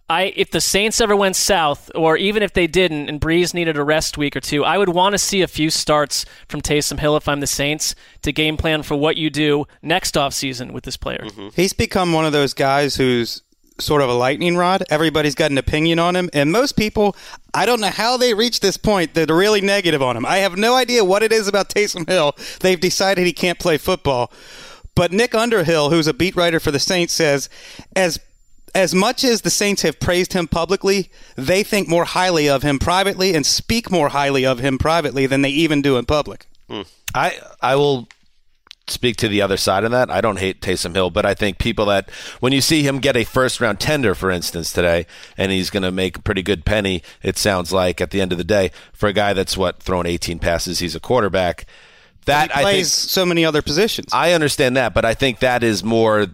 I 0.09 0.33
if 0.35 0.51
the 0.51 0.61
Saints 0.61 0.99
ever 0.99 1.15
went 1.15 1.35
south, 1.35 1.91
or 1.95 2.17
even 2.17 2.43
if 2.43 2.53
they 2.53 2.67
didn't, 2.67 3.09
and 3.09 3.21
Brees 3.21 3.53
needed 3.53 3.77
a 3.77 3.83
rest 3.83 4.17
week 4.17 4.35
or 4.35 4.39
two, 4.39 4.65
I 4.65 4.77
would 4.77 4.89
want 4.89 5.13
to 5.13 5.17
see 5.17 5.41
a 5.41 5.47
few 5.47 5.69
starts 5.69 6.25
from 6.47 6.61
Taysom 6.61 6.99
Hill 6.99 7.15
if 7.15 7.27
I'm 7.27 7.39
the 7.39 7.47
Saints 7.47 7.93
to 8.21 8.31
game 8.31 8.57
plan 8.57 8.83
for 8.83 8.95
what 8.95 9.17
you 9.17 9.29
do 9.29 9.65
next 9.81 10.15
offseason 10.15 10.71
with 10.71 10.83
this 10.83 10.97
player. 10.97 11.23
Mm-hmm. 11.25 11.49
He's 11.55 11.73
become 11.73 12.13
one 12.13 12.25
of 12.25 12.33
those 12.33 12.53
guys 12.53 12.95
who's 12.95 13.41
sort 13.79 14.01
of 14.01 14.09
a 14.09 14.13
lightning 14.13 14.55
rod. 14.55 14.83
Everybody's 14.89 15.35
got 15.35 15.51
an 15.51 15.57
opinion 15.57 15.99
on 15.99 16.15
him, 16.15 16.29
and 16.33 16.51
most 16.51 16.77
people, 16.77 17.15
I 17.53 17.65
don't 17.65 17.81
know 17.81 17.89
how 17.89 18.17
they 18.17 18.33
reach 18.33 18.59
this 18.59 18.77
point. 18.77 19.13
They're 19.13 19.25
really 19.25 19.61
negative 19.61 20.01
on 20.01 20.17
him. 20.17 20.25
I 20.25 20.37
have 20.37 20.57
no 20.57 20.75
idea 20.75 21.03
what 21.03 21.23
it 21.23 21.31
is 21.31 21.47
about 21.47 21.69
Taysom 21.69 22.07
Hill. 22.07 22.35
They've 22.59 22.79
decided 22.79 23.25
he 23.25 23.33
can't 23.33 23.57
play 23.57 23.77
football. 23.77 24.31
But 24.95 25.11
Nick 25.11 25.33
Underhill, 25.33 25.89
who's 25.89 26.07
a 26.07 26.13
beat 26.13 26.35
writer 26.35 26.59
for 26.59 26.71
the 26.71 26.79
Saints, 26.79 27.13
says 27.13 27.49
as 27.95 28.19
as 28.75 28.95
much 28.95 29.23
as 29.23 29.41
the 29.41 29.49
Saints 29.49 29.83
have 29.83 29.99
praised 29.99 30.33
him 30.33 30.47
publicly, 30.47 31.11
they 31.35 31.63
think 31.63 31.87
more 31.87 32.05
highly 32.05 32.49
of 32.49 32.63
him 32.63 32.79
privately 32.79 33.35
and 33.35 33.45
speak 33.45 33.91
more 33.91 34.09
highly 34.09 34.45
of 34.45 34.59
him 34.59 34.79
privately 34.79 35.27
than 35.27 35.43
they 35.43 35.49
even 35.49 35.81
do 35.81 35.97
in 35.97 36.05
public. 36.05 36.47
Hmm. 36.67 36.81
I 37.13 37.39
I 37.61 37.75
will 37.75 38.07
speak 38.87 39.15
to 39.15 39.27
the 39.27 39.41
other 39.41 39.57
side 39.57 39.83
of 39.83 39.91
that. 39.91 40.09
I 40.09 40.21
don't 40.21 40.39
hate 40.39 40.61
Taysom 40.61 40.93
Hill, 40.93 41.09
but 41.09 41.25
I 41.25 41.33
think 41.33 41.57
people 41.57 41.85
that 41.85 42.09
when 42.39 42.51
you 42.51 42.61
see 42.61 42.83
him 42.83 42.99
get 42.99 43.15
a 43.15 43.23
first 43.23 43.61
round 43.61 43.79
tender, 43.79 44.13
for 44.13 44.29
instance, 44.29 44.73
today, 44.73 45.05
and 45.37 45.51
he's 45.51 45.69
going 45.69 45.83
to 45.83 45.91
make 45.91 46.17
a 46.17 46.21
pretty 46.21 46.41
good 46.41 46.65
penny, 46.65 47.01
it 47.21 47.37
sounds 47.37 47.71
like 47.71 48.01
at 48.01 48.11
the 48.11 48.21
end 48.21 48.31
of 48.31 48.37
the 48.37 48.43
day 48.43 48.71
for 48.91 49.07
a 49.07 49.13
guy 49.13 49.33
that's 49.33 49.55
what 49.55 49.81
thrown 49.81 50.05
18 50.05 50.39
passes, 50.39 50.79
he's 50.79 50.95
a 50.95 50.99
quarterback. 50.99 51.65
That 52.25 52.51
he 52.51 52.61
plays 52.61 52.93
think 52.93 53.09
so 53.09 53.25
many 53.25 53.45
other 53.45 53.61
positions. 53.61 54.09
I 54.13 54.33
understand 54.33 54.77
that, 54.77 54.93
but 54.93 55.05
I 55.05 55.13
think 55.13 55.39
that 55.39 55.63
is 55.63 55.83
more, 55.83 56.27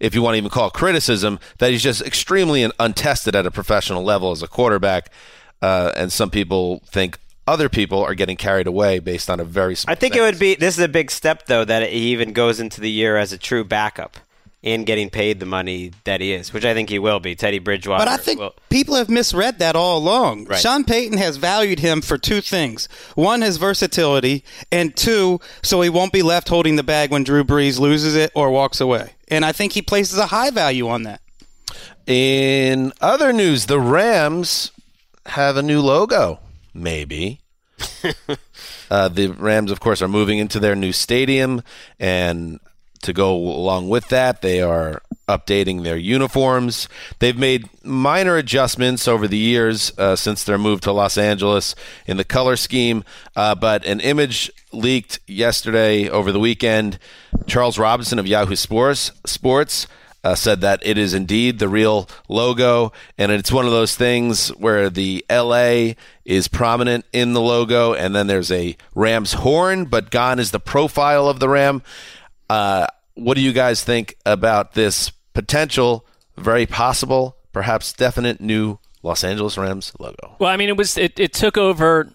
if 0.00 0.14
you 0.14 0.22
want 0.22 0.34
to 0.34 0.38
even 0.38 0.50
call 0.50 0.68
it 0.68 0.72
criticism, 0.72 1.38
that 1.58 1.70
he's 1.70 1.82
just 1.82 2.02
extremely 2.02 2.70
untested 2.78 3.34
at 3.34 3.46
a 3.46 3.50
professional 3.50 4.02
level 4.02 4.30
as 4.30 4.42
a 4.42 4.48
quarterback. 4.48 5.10
Uh, 5.62 5.92
and 5.96 6.12
some 6.12 6.30
people 6.30 6.82
think 6.86 7.18
other 7.46 7.68
people 7.68 8.02
are 8.02 8.14
getting 8.14 8.36
carried 8.36 8.66
away 8.66 8.98
based 8.98 9.30
on 9.30 9.40
a 9.40 9.44
very 9.44 9.74
small 9.74 9.92
I 9.92 9.94
think 9.94 10.16
it 10.16 10.20
would 10.20 10.38
be 10.38 10.54
this 10.56 10.76
is 10.76 10.84
a 10.84 10.88
big 10.88 11.10
step 11.10 11.46
though 11.46 11.64
that 11.64 11.88
he 11.90 12.12
even 12.12 12.32
goes 12.32 12.60
into 12.60 12.80
the 12.80 12.90
year 12.90 13.16
as 13.16 13.32
a 13.32 13.38
true 13.38 13.64
backup 13.64 14.16
and 14.66 14.84
getting 14.84 15.08
paid 15.08 15.38
the 15.38 15.46
money 15.46 15.92
that 16.04 16.20
he 16.20 16.32
is, 16.32 16.52
which 16.52 16.64
I 16.64 16.74
think 16.74 16.90
he 16.90 16.98
will 16.98 17.20
be. 17.20 17.36
Teddy 17.36 17.60
Bridgewater. 17.60 18.04
But 18.04 18.08
I 18.08 18.16
think 18.16 18.40
will- 18.40 18.54
people 18.68 18.96
have 18.96 19.08
misread 19.08 19.60
that 19.60 19.76
all 19.76 19.96
along. 19.96 20.46
Right. 20.46 20.58
Sean 20.58 20.82
Payton 20.82 21.18
has 21.18 21.36
valued 21.36 21.78
him 21.78 22.02
for 22.02 22.18
two 22.18 22.40
things. 22.40 22.88
One, 23.14 23.42
his 23.42 23.58
versatility, 23.58 24.44
and 24.72 24.94
two, 24.94 25.40
so 25.62 25.80
he 25.82 25.88
won't 25.88 26.12
be 26.12 26.22
left 26.22 26.48
holding 26.48 26.74
the 26.74 26.82
bag 26.82 27.12
when 27.12 27.22
Drew 27.22 27.44
Brees 27.44 27.78
loses 27.78 28.16
it 28.16 28.32
or 28.34 28.50
walks 28.50 28.80
away. 28.80 29.12
And 29.28 29.44
I 29.44 29.52
think 29.52 29.72
he 29.72 29.82
places 29.82 30.18
a 30.18 30.26
high 30.26 30.50
value 30.50 30.88
on 30.88 31.04
that. 31.04 31.20
In 32.06 32.92
other 33.00 33.32
news, 33.32 33.66
the 33.66 33.80
Rams 33.80 34.72
have 35.26 35.56
a 35.56 35.62
new 35.62 35.80
logo. 35.80 36.40
Maybe. 36.74 37.40
uh, 38.90 39.08
the 39.08 39.28
Rams, 39.28 39.70
of 39.70 39.78
course, 39.78 40.02
are 40.02 40.08
moving 40.08 40.38
into 40.38 40.58
their 40.58 40.74
new 40.74 40.92
stadium, 40.92 41.62
and 42.00 42.58
to 43.06 43.12
go 43.12 43.34
along 43.34 43.88
with 43.88 44.08
that, 44.08 44.42
they 44.42 44.60
are 44.60 45.02
updating 45.28 45.82
their 45.82 45.96
uniforms. 45.96 46.88
They've 47.18 47.36
made 47.36 47.68
minor 47.82 48.36
adjustments 48.36 49.08
over 49.08 49.26
the 49.26 49.38
years 49.38 49.92
uh, 49.98 50.14
since 50.14 50.44
their 50.44 50.58
move 50.58 50.80
to 50.82 50.92
Los 50.92 51.18
Angeles 51.18 51.74
in 52.06 52.16
the 52.16 52.24
color 52.24 52.56
scheme, 52.56 53.04
uh, 53.34 53.54
but 53.54 53.84
an 53.84 54.00
image 54.00 54.50
leaked 54.72 55.18
yesterday 55.26 56.08
over 56.08 56.30
the 56.30 56.38
weekend. 56.38 56.98
Charles 57.46 57.78
Robinson 57.78 58.18
of 58.18 58.26
Yahoo 58.26 58.56
Sports 58.56 59.12
Sports 59.24 59.86
uh, 60.26 60.34
said 60.34 60.60
that 60.60 60.84
it 60.84 60.98
is 60.98 61.14
indeed 61.14 61.60
the 61.60 61.68
real 61.68 62.08
logo, 62.28 62.92
and 63.16 63.30
it's 63.30 63.52
one 63.52 63.64
of 63.64 63.70
those 63.70 63.94
things 63.94 64.48
where 64.48 64.90
the 64.90 65.24
LA 65.30 65.92
is 66.24 66.48
prominent 66.48 67.04
in 67.12 67.32
the 67.32 67.40
logo, 67.40 67.94
and 67.94 68.12
then 68.12 68.26
there's 68.26 68.50
a 68.50 68.76
ram's 68.96 69.34
horn, 69.34 69.84
but 69.84 70.10
gone 70.10 70.40
is 70.40 70.50
the 70.50 70.58
profile 70.58 71.28
of 71.28 71.38
the 71.38 71.48
ram. 71.48 71.80
Uh, 72.48 72.86
what 73.14 73.34
do 73.34 73.40
you 73.40 73.52
guys 73.52 73.82
think 73.82 74.16
about 74.24 74.74
this 74.74 75.10
potential, 75.32 76.06
very 76.36 76.66
possible, 76.66 77.36
perhaps 77.52 77.92
definite 77.92 78.40
new 78.40 78.78
Los 79.02 79.24
Angeles 79.24 79.56
Rams 79.56 79.92
logo? 79.98 80.36
Well, 80.38 80.50
I 80.50 80.56
mean, 80.56 80.68
it 80.68 80.76
was 80.76 80.96
it, 80.98 81.18
it 81.18 81.32
took 81.32 81.56
over 81.56 82.12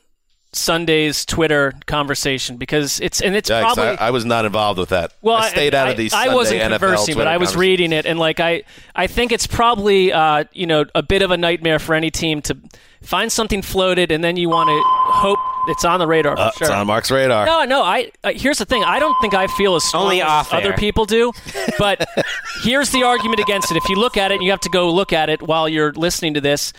Sunday's 0.54 1.26
Twitter 1.26 1.74
conversation 1.86 2.58
because 2.58 3.00
it's 3.00 3.22
and 3.22 3.36
it's 3.36 3.50
Yikes, 3.50 3.62
probably 3.62 3.84
I, 3.98 4.08
I 4.08 4.12
was 4.12 4.26
not 4.26 4.44
involved 4.44 4.80
with 4.80 4.90
that. 4.90 5.14
Well, 5.22 5.38
I 5.38 5.50
stayed 5.50 5.74
out 5.74 5.90
of 5.90 5.96
these. 5.98 6.14
I 6.14 6.26
Sunday 6.26 6.36
wasn't 6.36 6.62
NFL 6.62 6.80
conversing, 6.80 7.16
but 7.16 7.28
I 7.28 7.38
was 7.38 7.56
reading 7.56 7.94
it, 7.94 8.06
and 8.06 8.20
like 8.20 8.40
I, 8.42 8.64
I 8.94 9.08
think 9.08 9.32
it's 9.32 9.48
probably 9.48 10.12
uh, 10.12 10.44
you 10.52 10.68
know 10.68 10.86
a 10.94 11.02
bit 11.02 11.22
of 11.22 11.32
a 11.32 11.38
nightmare 11.38 11.80
for 11.80 11.96
any 11.96 12.12
team 12.12 12.42
to 12.44 12.58
find 13.02 13.32
something 13.32 13.62
floated, 13.62 14.12
and 14.12 14.22
then 14.24 14.36
you 14.36 14.50
want 14.50 14.68
to 14.68 14.82
hope 14.86 15.40
it's 15.70 15.86
on 15.86 16.00
the 16.00 16.08
radar. 16.08 16.36
For 16.36 16.42
Uh, 16.42 16.52
sure. 16.52 16.68
It's 16.68 16.70
on 16.76 16.86
Marc's 16.86 17.12
radar. 17.12 17.46
No, 17.46 17.64
no. 17.64 17.82
I 17.82 18.12
uh, 18.26 18.34
here's 18.36 18.58
the 18.58 18.66
thing. 18.66 18.84
I 18.84 19.00
don't 19.00 19.16
think 19.22 19.34
I 19.34 19.48
feel 19.48 19.78
as 19.78 19.86
strong 19.86 20.04
Only 20.04 20.22
as 20.22 20.28
off 20.28 20.54
other 20.54 20.74
people 20.74 21.06
do. 21.06 21.32
But 21.80 22.06
here's 22.64 22.90
the 22.90 23.04
argument 23.04 23.40
against 23.40 23.72
it. 23.72 23.78
If 23.78 23.88
you 23.88 23.96
look 23.96 24.18
at 24.18 24.32
it, 24.32 24.36
and 24.36 24.44
you 24.44 24.52
have 24.52 24.60
to 24.62 24.70
go 24.70 24.92
look 24.92 25.14
at 25.14 25.30
it 25.30 25.42
while 25.42 25.70
you're 25.70 25.94
listening 25.94 26.34
to 26.34 26.42
this. 26.42 26.74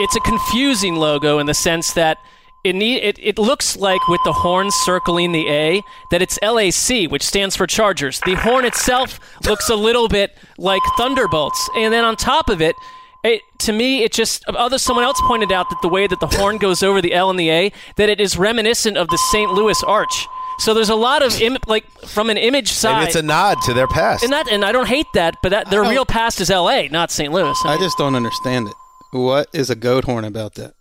It's 0.00 0.16
a 0.16 0.20
confusing 0.20 0.96
logo 0.96 1.38
in 1.38 1.46
the 1.46 1.54
sense 1.54 1.92
that. 1.92 2.18
It, 2.64 2.74
need, 2.74 3.02
it, 3.02 3.18
it 3.18 3.38
looks 3.38 3.76
like 3.76 4.08
with 4.08 4.22
the 4.24 4.32
horn 4.32 4.70
circling 4.70 5.32
the 5.32 5.46
A 5.50 5.82
that 6.10 6.22
it's 6.22 6.38
LAC, 6.40 7.10
which 7.10 7.22
stands 7.22 7.54
for 7.54 7.66
Chargers. 7.66 8.20
The 8.24 8.36
horn 8.36 8.64
itself 8.64 9.20
looks 9.46 9.68
a 9.68 9.76
little 9.76 10.08
bit 10.08 10.34
like 10.56 10.80
Thunderbolts, 10.96 11.68
and 11.76 11.92
then 11.92 12.04
on 12.04 12.16
top 12.16 12.48
of 12.48 12.62
it, 12.62 12.74
it, 13.22 13.42
to 13.60 13.72
me, 13.72 14.02
it 14.02 14.12
just 14.12 14.44
other 14.48 14.78
someone 14.78 15.04
else 15.04 15.20
pointed 15.22 15.52
out 15.52 15.68
that 15.70 15.78
the 15.82 15.88
way 15.88 16.06
that 16.06 16.20
the 16.20 16.26
horn 16.26 16.56
goes 16.58 16.82
over 16.82 17.00
the 17.02 17.12
L 17.14 17.28
and 17.30 17.38
the 17.38 17.50
A, 17.50 17.72
that 17.96 18.08
it 18.08 18.20
is 18.20 18.38
reminiscent 18.38 18.96
of 18.96 19.08
the 19.08 19.18
St. 19.30 19.50
Louis 19.52 19.82
Arch. 19.84 20.26
So 20.58 20.72
there's 20.72 20.88
a 20.90 20.94
lot 20.94 21.22
of 21.22 21.38
Im- 21.40 21.56
like 21.66 21.84
from 22.06 22.30
an 22.30 22.36
image 22.38 22.70
side, 22.72 22.98
Maybe 22.98 23.06
it's 23.08 23.16
a 23.16 23.22
nod 23.22 23.60
to 23.62 23.74
their 23.74 23.88
past. 23.88 24.22
and 24.24 24.32
that 24.32 24.48
and 24.50 24.64
I 24.64 24.72
don't 24.72 24.86
hate 24.88 25.06
that, 25.14 25.36
but 25.42 25.50
that 25.50 25.68
their 25.70 25.82
real 25.82 26.04
past 26.06 26.40
is 26.40 26.48
L.A., 26.50 26.88
not 26.88 27.10
St. 27.10 27.32
Louis. 27.32 27.58
I 27.64 27.76
just 27.76 27.98
don't 27.98 28.14
understand 28.14 28.68
it. 28.68 28.74
What 29.10 29.48
is 29.52 29.68
a 29.68 29.74
goat 29.74 30.04
horn 30.04 30.24
about 30.24 30.54
that? 30.54 30.74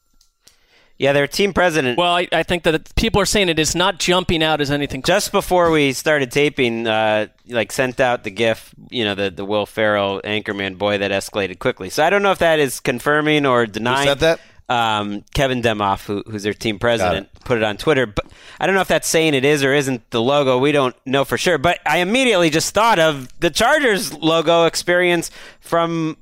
Yeah, 0.98 1.12
their 1.12 1.28
team 1.28 1.54
president 1.54 1.98
well, 1.98 2.16
I, 2.16 2.28
I 2.32 2.44
think 2.44 2.64
that 2.64 2.96
people 2.96 3.20
are 3.20 3.26
saying 3.26 3.50
it 3.50 3.60
is 3.60 3.76
not 3.76 4.00
jumping 4.00 4.44
out 4.44 4.62
as 4.62 4.72
anything. 4.72 5.02
just 5.02 5.32
before 5.32 5.72
we 5.72 5.92
started 5.94 6.32
taping, 6.32 6.88
uh, 6.88 7.28
like 7.48 7.72
sent 7.72 8.00
out 8.00 8.24
the 8.24 8.32
GIF, 8.32 8.74
you 8.90 9.04
know, 9.04 9.16
the 9.16 9.30
the 9.30 9.46
Will 9.46 9.66
Ferrell 9.66 10.22
Anchorman 10.24 10.78
boy 10.78 11.00
that 11.00 11.12
escalated 11.12 11.60
quickly. 11.60 11.90
So 11.90 12.04
I 12.04 12.10
don't 12.10 12.22
know 12.22 12.32
if 12.32 12.40
that 12.40 12.60
is 12.60 12.80
confirming 12.80 13.46
or 13.46 13.66
denying. 13.66 14.08
said 14.08 14.20
that? 14.20 14.40
Um, 14.70 15.26
Kevin 15.34 15.62
Demoff, 15.62 16.06
who, 16.06 16.24
who's 16.26 16.44
their 16.44 16.54
team 16.54 16.80
president, 16.80 17.28
put 17.44 17.58
it 17.58 17.64
on 17.64 17.76
Twitter. 17.76 18.06
But 18.06 18.26
I 18.60 18.66
don't 18.66 18.74
know 18.74 18.82
if 18.82 18.88
that's 18.88 19.08
saying 19.08 19.34
it 19.34 19.44
is 19.44 19.64
or 19.64 19.74
isn't 19.74 20.10
the 20.12 20.22
logo. 20.22 20.58
We 20.58 20.72
don't 20.72 20.96
know 21.06 21.26
for 21.26 21.38
sure. 21.38 21.58
But 21.58 21.80
I 21.86 21.98
immediately 21.98 22.50
just 22.50 22.74
thought 22.74 22.98
of 22.98 23.28
the 23.40 23.50
Chargers 23.50 24.14
logo 24.14 24.66
experience 24.66 25.32
from 25.60 26.18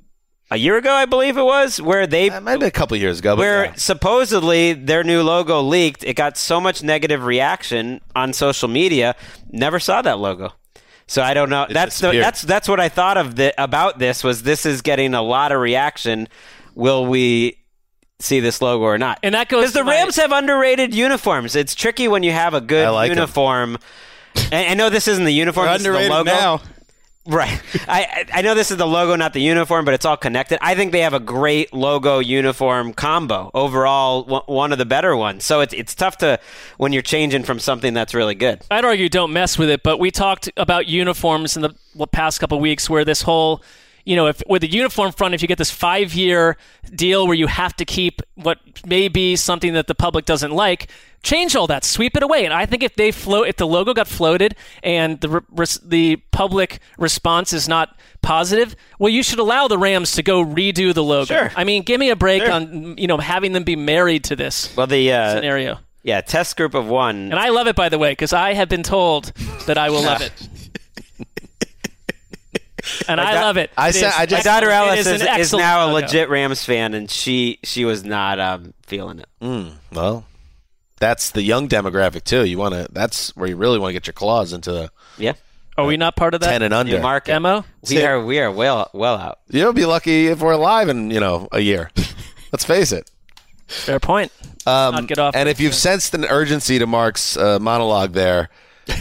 a 0.52 0.58
year 0.58 0.78
ago, 0.78 0.92
I 0.92 1.06
believe 1.06 1.38
it 1.38 1.44
was, 1.44 1.82
where 1.82 2.06
they 2.06 2.30
That 2.30 2.44
might 2.44 2.52
have 2.52 2.60
been 2.60 2.68
a 2.68 2.72
couple 2.72 2.98
years 2.98 3.20
ago. 3.20 3.36
But 3.36 3.40
where 3.40 3.66
yeah. 3.66 3.74
supposedly 3.76 4.74
their 4.74 5.04
new 5.04 5.24
logo 5.24 5.62
leaked. 5.62 6.04
It 6.04 6.16
got 6.16 6.38
so 6.38 6.60
much 6.60 6.84
negative 6.84 7.24
reaction 7.24 8.02
on 8.16 8.34
social 8.34 8.68
media. 8.68 9.16
Never 9.50 9.80
saw 9.80 10.02
that 10.02 10.20
logo. 10.20 10.52
So 11.08 11.22
I 11.22 11.34
don't 11.34 11.50
know. 11.50 11.66
that's 11.70 12.00
the, 12.00 12.12
that's 12.12 12.42
that's 12.42 12.68
what 12.70 12.80
I 12.80 12.90
thought 12.90 13.18
of 13.18 13.36
the, 13.36 13.54
about 13.62 13.98
this 14.00 14.24
was 14.24 14.44
this 14.44 14.66
is 14.66 14.82
getting 14.82 15.14
a 15.14 15.22
lot 15.22 15.52
of 15.52 15.60
reaction. 15.60 16.28
Will 16.76 17.06
we 17.06 17.58
see 18.20 18.40
this 18.40 18.62
logo 18.62 18.84
or 18.84 18.98
not? 18.98 19.20
And 19.24 19.36
that 19.36 19.50
goes 19.50 19.62
because 19.62 19.74
the 19.74 19.80
to 19.80 19.86
my- 19.86 19.92
Rams 19.94 20.16
have 20.18 20.32
underrated 20.32 20.94
uniforms. 20.94 21.56
It's 21.56 21.76
tricky 21.76 22.08
when 22.08 22.24
you 22.24 22.32
have 22.32 22.54
a 22.54 22.62
good 22.62 22.88
I 22.88 22.90
like 22.92 23.12
'em. 23.12 23.18
uniform. 23.18 23.78
And 24.54 24.70
I 24.72 24.74
know 24.76 24.90
this 24.90 25.10
isn't 25.10 25.26
the 25.26 25.34
uniform. 25.34 25.66
They're 25.66 25.74
this 25.78 25.82
is 25.82 25.84
the 25.88 25.90
underrated 25.98 26.12
logo. 26.18 26.32
now. 26.32 26.62
Right. 27.28 27.62
I 27.88 28.26
I 28.34 28.42
know 28.42 28.56
this 28.56 28.72
is 28.72 28.78
the 28.78 28.88
logo, 28.88 29.16
not 29.16 29.34
the 29.34 29.42
uniform, 29.42 29.86
but 29.86 29.94
it's 29.94 30.06
all 30.06 30.18
connected. 30.18 30.58
I 30.60 30.74
think 30.74 30.92
they 30.92 31.02
have 31.02 31.14
a 31.14 31.20
great 31.20 31.72
logo 31.72 32.18
uniform 32.18 32.94
combo 32.94 33.52
overall, 33.54 34.24
one- 34.26 34.42
one 34.48 34.72
of 34.72 34.80
the 34.80 34.86
better 34.86 35.16
ones. 35.16 35.46
So 35.46 35.60
it's 35.62 35.74
it's 35.74 35.94
tough 35.94 36.18
to 36.18 36.40
when 36.78 36.94
you're 36.94 37.04
changing 37.04 37.44
from 37.44 37.60
something 37.60 37.94
that's 37.94 38.16
really 38.16 38.34
good. 38.34 38.62
I'd 38.72 38.86
argue 38.86 39.08
don't 39.08 39.32
mess 39.34 39.58
with 39.60 39.70
it, 39.70 39.84
but 39.84 40.00
we 40.00 40.10
talked 40.10 40.50
about 40.58 40.88
uniforms 40.88 41.56
in 41.56 41.62
the 41.62 42.08
past 42.08 42.40
couple 42.40 42.60
weeks 42.60 42.90
where 42.90 43.06
this 43.06 43.22
whole 43.22 43.62
you 44.06 44.16
know, 44.16 44.28
if 44.28 44.42
with 44.48 44.64
a 44.64 44.68
uniform 44.72 45.12
front, 45.12 45.34
if 45.34 45.42
you 45.42 45.48
get 45.48 45.58
this 45.58 45.72
five 45.72 46.14
year 46.14 46.58
deal 46.96 47.26
where 47.28 47.36
you 47.36 47.48
have 47.48 47.76
to 47.78 47.86
keep 47.86 48.22
what 48.36 48.60
may 48.86 49.08
be 49.08 49.36
something 49.36 49.74
that 49.74 49.88
the 49.88 49.96
public 49.96 50.26
doesn't 50.26 50.52
like, 50.52 50.90
change 51.24 51.56
all 51.56 51.68
that, 51.68 51.84
sweep 51.84 52.16
it 52.18 52.24
away. 52.24 52.46
And 52.46 52.54
I 52.54 52.66
think 52.66 52.82
if 52.84 52.96
they 52.96 53.12
float, 53.12 53.48
if 53.48 53.58
the 53.58 53.68
logo 53.68 53.94
got 53.94 54.08
floated 54.08 54.56
and 54.84 55.22
the 55.22 55.30
re- 55.30 55.66
the 55.84 56.16
public 56.32 56.80
response 56.98 57.54
is 57.54 57.68
not 57.68 57.96
positive, 58.24 58.76
well, 59.00 59.10
you 59.10 59.22
should 59.24 59.40
allow 59.40 59.68
the 59.68 59.78
Rams 59.78 60.14
to 60.14 60.24
go 60.24 60.44
redo 60.44 60.94
the 60.94 61.04
logo. 61.04 61.26
Sure. 61.34 61.52
I 61.56 61.64
mean, 61.64 61.84
give 61.84 62.00
me 62.00 62.10
a 62.10 62.16
break 62.16 62.42
Sure. 62.44 62.52
on 62.52 62.98
you 62.98 63.08
know 63.08 63.18
having 63.18 63.52
them 63.54 63.64
be 63.64 63.76
married 63.76 64.24
to 64.26 64.36
this 64.36 64.76
Well, 64.76 64.88
the 64.88 65.12
uh, 65.12 65.36
scenario. 65.36 65.80
yeah 66.04 66.22
test 66.22 66.58
group 66.58 66.74
of 66.74 66.88
one. 66.88 67.16
And 67.32 67.36
I 67.36 67.50
love 67.50 67.68
it, 67.68 67.76
by 67.76 67.90
the 67.90 68.00
way, 68.00 68.12
because 68.14 68.34
I 68.34 68.54
have 68.54 68.70
been 68.70 68.84
told 68.84 69.26
that 69.68 69.78
I 69.78 69.90
will 69.92 70.02
love 70.04 70.22
it. 70.28 70.32
And 73.08 73.20
I 73.22 73.34
da- 73.36 73.42
love 73.42 73.58
it. 73.58 73.72
I 73.78 73.90
It 73.90 73.94
said- 73.94 74.14
I 74.18 74.26
just- 74.26 74.46
My 74.46 74.52
daughter 74.52 74.70
Alice 74.70 75.06
an 75.08 75.16
is, 75.40 75.48
is 75.52 75.54
now 75.54 75.86
a 75.86 75.88
logo. 75.88 76.06
legit 76.06 76.30
Rams 76.30 76.64
fan, 76.64 76.94
and 76.94 77.10
she 77.10 77.60
she 77.64 77.86
was 77.86 78.04
not 78.04 78.40
um, 78.40 78.74
feeling 78.86 79.20
it. 79.20 79.28
Mm, 79.42 79.74
well, 79.92 80.26
that's 81.00 81.32
the 81.32 81.42
young 81.42 81.68
demographic 81.68 82.24
too. 82.24 82.46
You 82.46 82.58
want 82.58 82.74
to. 82.76 82.88
That's 82.92 83.36
where 83.36 83.48
you 83.50 83.56
really 83.56 83.80
want 83.80 83.90
to 83.90 83.94
get 83.94 84.08
your 84.08 84.14
claws 84.14 84.54
into 84.54 84.72
the 84.72 84.92
Yeah, 85.18 85.34
Are 85.78 85.86
we 85.86 85.98
not 85.98 86.16
part 86.16 86.34
of 86.34 86.42
that? 86.42 86.50
ten 86.52 86.62
and 86.62 86.74
under. 86.74 86.96
new 86.98 87.02
market. 87.02 87.32
demo? 87.32 87.66
We 87.90 88.04
are 88.04 88.24
we 88.24 88.40
are 88.40 88.52
well 88.52 88.90
well 88.94 89.18
out. 89.18 89.40
You'll 89.50 89.74
be 89.74 89.86
lucky 89.86 90.28
if 90.28 90.40
we're 90.40 90.52
alive 90.54 90.90
in 90.90 91.10
you 91.12 91.20
know 91.20 91.48
a 91.52 91.60
year. 91.60 91.90
Let's 92.52 92.66
face 92.66 92.92
it. 92.92 93.10
Fair 93.68 94.00
point. 94.00 94.32
Um, 94.68 94.94
Not 94.94 95.08
get 95.08 95.18
off 95.18 95.36
and 95.36 95.48
if 95.50 95.60
you've 95.60 95.74
sensed 95.74 96.14
an 96.14 96.26
urgency 96.26 96.78
to 96.78 96.86
Marc's 96.86 97.36
uh, 97.38 97.58
monologue 97.60 98.12
there, 98.14 98.50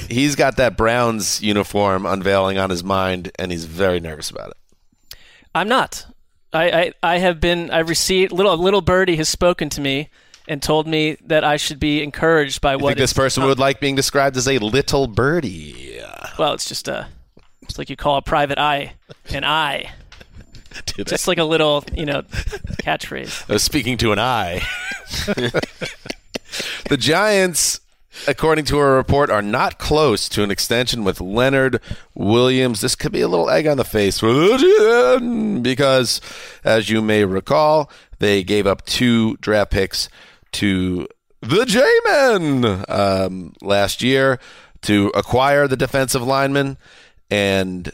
he's 0.08 0.36
got 0.36 0.56
that 0.56 0.76
Browns 0.76 1.42
uniform 1.42 2.06
unveiling 2.06 2.58
on 2.58 2.70
his 2.70 2.84
mind, 2.84 3.30
and 3.38 3.50
he's 3.50 3.64
very 3.64 4.00
nervous 4.00 4.30
about 4.30 4.50
it. 4.50 5.16
I'm 5.54 5.68
not. 5.68 6.06
I, 6.52 6.70
I, 6.70 6.92
I 7.02 7.18
have 7.18 7.40
been. 7.40 7.70
I've 7.70 7.88
received 7.88 8.32
little 8.32 8.56
little 8.56 8.80
birdie 8.80 9.16
has 9.16 9.28
spoken 9.28 9.68
to 9.70 9.80
me 9.80 10.10
and 10.48 10.62
told 10.62 10.86
me 10.86 11.16
that 11.26 11.44
I 11.44 11.56
should 11.56 11.78
be 11.78 12.02
encouraged 12.02 12.60
by 12.60 12.72
I 12.72 12.76
what 12.76 12.88
think 12.88 12.98
this 12.98 13.12
person 13.12 13.44
would 13.44 13.58
like 13.58 13.80
being 13.80 13.94
described 13.94 14.36
as 14.36 14.48
a 14.48 14.58
little 14.58 15.06
birdie. 15.06 16.00
Well, 16.38 16.54
it's 16.54 16.68
just 16.68 16.88
a. 16.88 17.08
It's 17.62 17.78
like 17.78 17.88
you 17.88 17.96
call 17.96 18.16
a 18.16 18.22
private 18.22 18.58
eye 18.58 18.94
an 19.32 19.44
eye. 19.44 19.92
Just 21.04 21.26
like 21.26 21.38
a 21.38 21.44
little, 21.44 21.84
you 21.94 22.06
know, 22.06 22.22
catchphrase. 22.22 23.50
I 23.50 23.54
was 23.54 23.64
speaking 23.64 23.96
to 23.98 24.12
an 24.12 24.18
eye. 24.18 24.62
the 26.88 26.96
Giants, 26.96 27.80
according 28.26 28.64
to 28.66 28.78
a 28.78 28.90
report, 28.90 29.30
are 29.30 29.42
not 29.42 29.78
close 29.78 30.28
to 30.30 30.42
an 30.42 30.50
extension 30.50 31.04
with 31.04 31.20
Leonard 31.20 31.80
Williams. 32.14 32.80
This 32.80 32.94
could 32.94 33.12
be 33.12 33.20
a 33.20 33.28
little 33.28 33.50
egg 33.50 33.66
on 33.66 33.76
the 33.76 33.84
face 33.84 34.20
because, 35.62 36.20
as 36.64 36.90
you 36.90 37.02
may 37.02 37.24
recall, 37.24 37.90
they 38.18 38.42
gave 38.42 38.66
up 38.66 38.84
two 38.84 39.36
draft 39.38 39.70
picks 39.70 40.08
to 40.52 41.06
the 41.40 41.64
J-Men 41.64 42.84
um, 42.88 43.54
last 43.62 44.02
year 44.02 44.38
to 44.82 45.08
acquire 45.14 45.66
the 45.66 45.76
defensive 45.76 46.22
lineman 46.22 46.76
and 47.30 47.92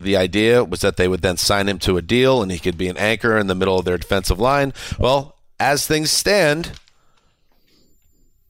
the 0.00 0.16
idea 0.16 0.64
was 0.64 0.80
that 0.80 0.96
they 0.96 1.08
would 1.08 1.22
then 1.22 1.36
sign 1.36 1.68
him 1.68 1.78
to 1.80 1.96
a 1.96 2.02
deal 2.02 2.42
and 2.42 2.52
he 2.52 2.58
could 2.58 2.78
be 2.78 2.88
an 2.88 2.96
anchor 2.96 3.36
in 3.36 3.48
the 3.48 3.54
middle 3.54 3.78
of 3.78 3.84
their 3.84 3.98
defensive 3.98 4.38
line. 4.38 4.72
Well, 4.98 5.36
as 5.58 5.86
things 5.86 6.10
stand, 6.10 6.72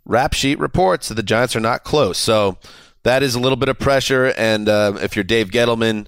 Rap 0.09 0.33
Sheet 0.33 0.59
reports 0.59 1.07
that 1.09 1.15
the 1.15 1.23
Giants 1.23 1.55
are 1.55 1.61
not 1.61 1.85
close. 1.85 2.19
So 2.19 2.59
that 3.05 3.23
is 3.23 3.37
a 3.37 3.41
little 3.41 3.57
bit 3.57 3.69
of 3.69 3.79
pressure. 3.79 4.33
And 4.37 4.69
uh, 4.69 4.99
if 5.01 5.15
you're 5.15 5.23
Dave 5.23 5.51
Gettleman, 5.51 6.07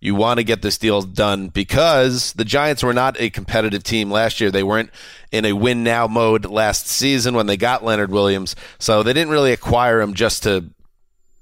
you 0.00 0.14
want 0.14 0.38
to 0.38 0.44
get 0.44 0.62
this 0.62 0.76
deal 0.76 1.02
done 1.02 1.48
because 1.48 2.32
the 2.32 2.44
Giants 2.44 2.82
were 2.82 2.92
not 2.92 3.20
a 3.20 3.30
competitive 3.30 3.82
team 3.84 4.10
last 4.10 4.40
year. 4.40 4.50
They 4.50 4.62
weren't 4.62 4.90
in 5.30 5.44
a 5.44 5.52
win 5.52 5.84
now 5.84 6.06
mode 6.06 6.44
last 6.46 6.88
season 6.88 7.34
when 7.34 7.46
they 7.46 7.56
got 7.56 7.84
Leonard 7.84 8.10
Williams. 8.10 8.56
So 8.78 9.02
they 9.02 9.12
didn't 9.12 9.30
really 9.30 9.52
acquire 9.52 10.00
him 10.00 10.14
just 10.14 10.42
to 10.42 10.70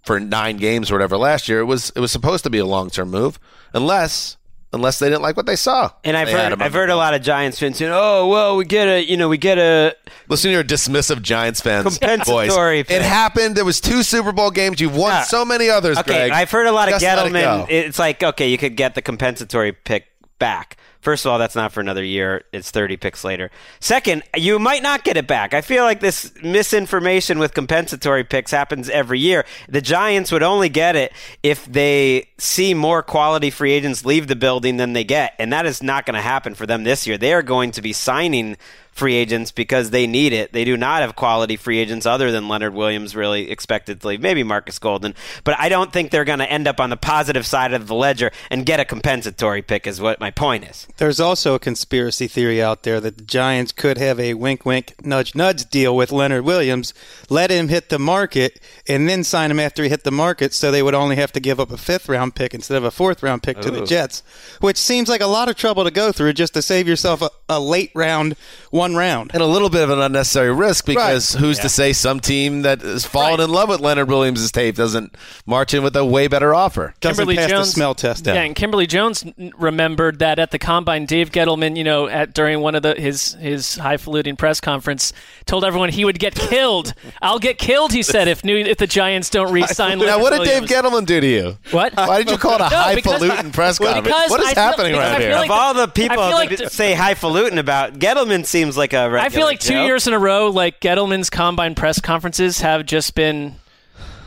for 0.04 0.18
nine 0.18 0.56
games 0.56 0.90
or 0.90 0.94
whatever 0.94 1.16
last 1.16 1.48
year. 1.48 1.60
It 1.60 1.64
was 1.64 1.90
it 1.90 2.00
was 2.00 2.12
supposed 2.12 2.44
to 2.44 2.50
be 2.50 2.58
a 2.58 2.66
long 2.66 2.90
term 2.90 3.10
move, 3.10 3.38
unless 3.72 4.36
unless 4.72 4.98
they 4.98 5.06
didn't 5.08 5.22
like 5.22 5.36
what 5.36 5.46
they 5.46 5.56
saw. 5.56 5.90
And 6.04 6.16
I've 6.16 6.28
heard 6.28 6.60
I've 6.62 6.72
heard 6.72 6.90
a 6.90 6.96
lot 6.96 7.14
of 7.14 7.22
Giants 7.22 7.58
fans 7.58 7.76
saying, 7.78 7.92
"Oh, 7.94 8.26
well, 8.28 8.56
we 8.56 8.64
get 8.64 8.88
a 8.88 9.04
you 9.04 9.16
know 9.16 9.28
we 9.28 9.38
get 9.38 9.58
a 9.58 9.94
Listen 10.28 10.48
to 10.48 10.52
your 10.54 10.64
dismissive 10.64 11.20
Giants 11.22 11.60
fans 11.60 11.98
Compensatory 11.98 12.48
voice. 12.48 12.86
pick. 12.88 12.96
It 12.96 13.02
happened. 13.02 13.56
There 13.56 13.64
was 13.64 13.80
two 13.80 14.02
Super 14.02 14.32
Bowl 14.32 14.50
games. 14.50 14.80
You've 14.80 14.96
won 14.96 15.10
Yeah. 15.12 15.22
so 15.24 15.44
many 15.44 15.68
others. 15.68 15.98
Okay, 15.98 16.28
Gregg. 16.28 16.32
I've 16.32 16.50
heard 16.50 16.66
a 16.66 16.72
lot 16.72 16.88
of 16.88 17.00
Just 17.00 17.04
it 17.04 17.08
Gettleman. 17.08 17.42
go. 17.42 17.66
it's 17.68 17.98
like 17.98 18.22
okay, 18.22 18.48
you 18.48 18.58
could 18.58 18.76
get 18.76 18.94
the 18.94 19.02
compensatory 19.02 19.72
pick 19.72 20.06
back. 20.38 20.76
First 21.02 21.26
of 21.26 21.32
all, 21.32 21.38
that's 21.40 21.56
not 21.56 21.72
for 21.72 21.80
another 21.80 22.04
year. 22.04 22.44
It's 22.52 22.70
30 22.70 22.96
picks 22.96 23.24
later. 23.24 23.50
Second, 23.80 24.22
you 24.36 24.60
might 24.60 24.84
not 24.84 25.02
get 25.02 25.16
it 25.16 25.26
back. 25.26 25.52
I 25.52 25.60
feel 25.60 25.82
like 25.82 25.98
this 25.98 26.32
misinformation 26.44 27.40
with 27.40 27.54
compensatory 27.54 28.22
picks 28.22 28.52
happens 28.52 28.88
every 28.88 29.18
year. 29.18 29.44
The 29.68 29.80
Giants 29.80 30.30
would 30.30 30.44
only 30.44 30.68
get 30.68 30.94
it 30.94 31.12
if 31.42 31.66
they 31.66 32.28
see 32.38 32.72
more 32.72 33.02
quality 33.02 33.50
free 33.50 33.72
agents 33.72 34.04
leave 34.04 34.28
the 34.28 34.36
building 34.36 34.76
than 34.76 34.92
they 34.92 35.02
get. 35.02 35.34
And 35.40 35.52
that 35.52 35.66
is 35.66 35.82
not 35.82 36.06
going 36.06 36.14
to 36.14 36.22
happen 36.22 36.54
for 36.54 36.66
them 36.66 36.84
this 36.84 37.04
year. 37.04 37.18
They 37.18 37.34
are 37.34 37.42
going 37.42 37.72
to 37.72 37.82
be 37.82 37.92
signing 37.92 38.56
free 38.92 39.14
agents 39.14 39.50
because 39.50 39.90
they 39.90 40.06
need 40.06 40.32
it. 40.32 40.52
They 40.52 40.64
do 40.64 40.76
not 40.76 41.00
have 41.00 41.16
quality 41.16 41.56
free 41.56 41.78
agents 41.78 42.06
other 42.06 42.30
than 42.30 42.48
Leonard 42.48 42.74
Williams 42.74 43.16
really 43.16 43.50
expected 43.50 44.00
to 44.00 44.08
leave, 44.08 44.20
maybe 44.20 44.42
Marcus 44.42 44.78
Golden. 44.78 45.14
But 45.44 45.58
I 45.58 45.68
don't 45.68 45.92
think 45.92 46.10
they're 46.10 46.24
going 46.24 46.38
to 46.40 46.50
end 46.50 46.68
up 46.68 46.78
on 46.78 46.90
the 46.90 46.96
positive 46.96 47.46
side 47.46 47.72
of 47.72 47.86
the 47.86 47.94
ledger 47.94 48.30
and 48.50 48.66
get 48.66 48.80
a 48.80 48.84
compensatory 48.84 49.62
pick 49.62 49.86
is 49.86 50.00
what 50.00 50.20
my 50.20 50.30
point 50.30 50.64
is. 50.64 50.86
There's 50.98 51.20
also 51.20 51.54
a 51.54 51.58
conspiracy 51.58 52.28
theory 52.28 52.62
out 52.62 52.82
there 52.82 53.00
that 53.00 53.18
the 53.18 53.24
Giants 53.24 53.72
could 53.72 53.98
have 53.98 54.20
a 54.20 54.34
wink, 54.34 54.66
wink, 54.66 54.94
nudge, 55.02 55.34
nudge 55.34 55.70
deal 55.70 55.96
with 55.96 56.12
Leonard 56.12 56.44
Williams, 56.44 56.92
let 57.30 57.50
him 57.50 57.68
hit 57.68 57.88
the 57.88 57.98
market, 57.98 58.60
and 58.86 59.08
then 59.08 59.24
sign 59.24 59.50
him 59.50 59.58
after 59.60 59.82
he 59.82 59.88
hit 59.88 60.04
the 60.04 60.10
market 60.10 60.52
so 60.52 60.70
they 60.70 60.82
would 60.82 60.94
only 60.94 61.16
have 61.16 61.32
to 61.32 61.40
give 61.40 61.58
up 61.58 61.70
a 61.70 61.78
fifth 61.78 62.08
round 62.08 62.34
pick 62.34 62.52
instead 62.52 62.76
of 62.76 62.84
a 62.84 62.90
fourth 62.90 63.22
round 63.22 63.42
pick 63.42 63.58
to 63.60 63.70
the 63.70 63.86
Jets, 63.86 64.22
which 64.60 64.76
seems 64.76 65.08
like 65.08 65.20
a 65.20 65.26
lot 65.26 65.48
of 65.48 65.56
trouble 65.56 65.84
to 65.84 65.90
go 65.90 66.12
through 66.12 66.32
just 66.34 66.54
to 66.54 66.62
save 66.62 66.86
yourself 66.86 67.22
a, 67.22 67.30
a 67.48 67.60
late 67.60 67.90
round, 67.94 68.36
one 68.70 68.81
round. 68.94 69.30
and 69.34 69.42
a 69.42 69.46
little 69.46 69.70
bit 69.70 69.82
of 69.82 69.90
an 69.90 70.00
unnecessary 70.00 70.52
risk 70.52 70.84
because 70.86 71.34
Right. 71.34 71.40
who's 71.40 71.58
to 71.60 71.68
say 71.68 71.92
some 71.92 72.20
team 72.20 72.62
that 72.62 72.80
has 72.82 73.04
fallen 73.06 73.40
in 73.40 73.50
love 73.50 73.68
with 73.68 73.80
Leonard 73.80 74.08
Williams' 74.08 74.50
tape 74.52 74.74
doesn't 74.76 75.16
march 75.46 75.72
in 75.74 75.82
with 75.82 75.94
a 75.96 76.04
way 76.04 76.26
better 76.28 76.54
offer? 76.54 76.94
Doesn't 77.00 77.16
Kimberly 77.24 77.36
pass 77.36 77.50
Jones 77.50 77.66
the 77.68 77.72
smell 77.74 77.94
test. 77.94 78.26
Yeah, 78.26 78.34
and 78.34 78.54
Kimberly 78.54 78.86
Jones 78.86 79.24
remembered 79.58 80.18
that 80.18 80.38
at 80.38 80.50
the 80.50 80.58
combine, 80.58 81.06
Dave 81.06 81.30
Gettleman, 81.30 81.76
you 81.76 81.84
know, 81.84 82.08
at 82.08 82.34
during 82.34 82.60
one 82.60 82.74
of 82.74 82.82
the 82.82 82.94
his 82.94 83.34
his 83.40 83.76
highfalutin 83.76 84.36
press 84.36 84.60
conference, 84.60 85.12
told 85.46 85.64
everyone 85.64 85.88
he 85.90 86.04
would 86.04 86.18
get 86.18 86.34
killed. 86.34 86.94
I'll 87.22 87.38
get 87.38 87.58
killed, 87.58 87.92
he 87.92 88.02
said, 88.02 88.28
if 88.28 88.44
new 88.44 88.56
if 88.56 88.78
the 88.78 88.86
Giants 88.86 89.30
don't 89.30 89.52
re-sign. 89.52 89.98
Now, 89.98 90.18
what 90.20 90.30
did 90.30 90.40
Williams. 90.40 90.68
Dave 90.68 90.84
Gettleman 90.84 91.06
do 91.06 91.20
to 91.20 91.26
you? 91.26 91.58
What? 91.70 91.94
Why 91.96 92.18
did 92.22 92.30
you 92.30 92.38
call 92.38 92.54
it 92.56 92.60
a 92.62 92.70
No, 92.70 92.94
because- 92.94 93.12
highfalutin 93.20 93.52
press 93.52 93.78
conference? 93.78 94.30
What 94.30 94.40
is 94.40 94.46
I 94.56 94.60
happening 94.60 94.92
because 94.92 95.10
around 95.12 95.20
here? 95.20 95.32
like 95.32 95.50
of 95.50 95.56
all 95.56 95.74
the 95.74 95.88
people 95.88 96.16
feel 96.16 96.30
like 96.32 96.50
that 96.50 96.58
t- 96.58 96.66
say 96.68 96.94
highfalutin 96.94 97.58
about, 97.58 97.94
Gettleman 97.98 98.46
seems 98.46 98.71
like 98.76 98.92
a 98.92 99.10
regular 99.10 99.20
I 99.20 99.28
feel 99.28 99.46
like 99.46 99.60
two 99.60 99.74
Joe. 99.74 99.84
years 99.86 100.06
in 100.06 100.12
a 100.14 100.18
row, 100.18 100.48
like 100.48 100.80
Gettleman's 100.80 101.30
combine 101.30 101.74
press 101.74 102.00
conferences 102.00 102.60
have 102.60 102.86
just 102.86 103.14
been 103.14 103.56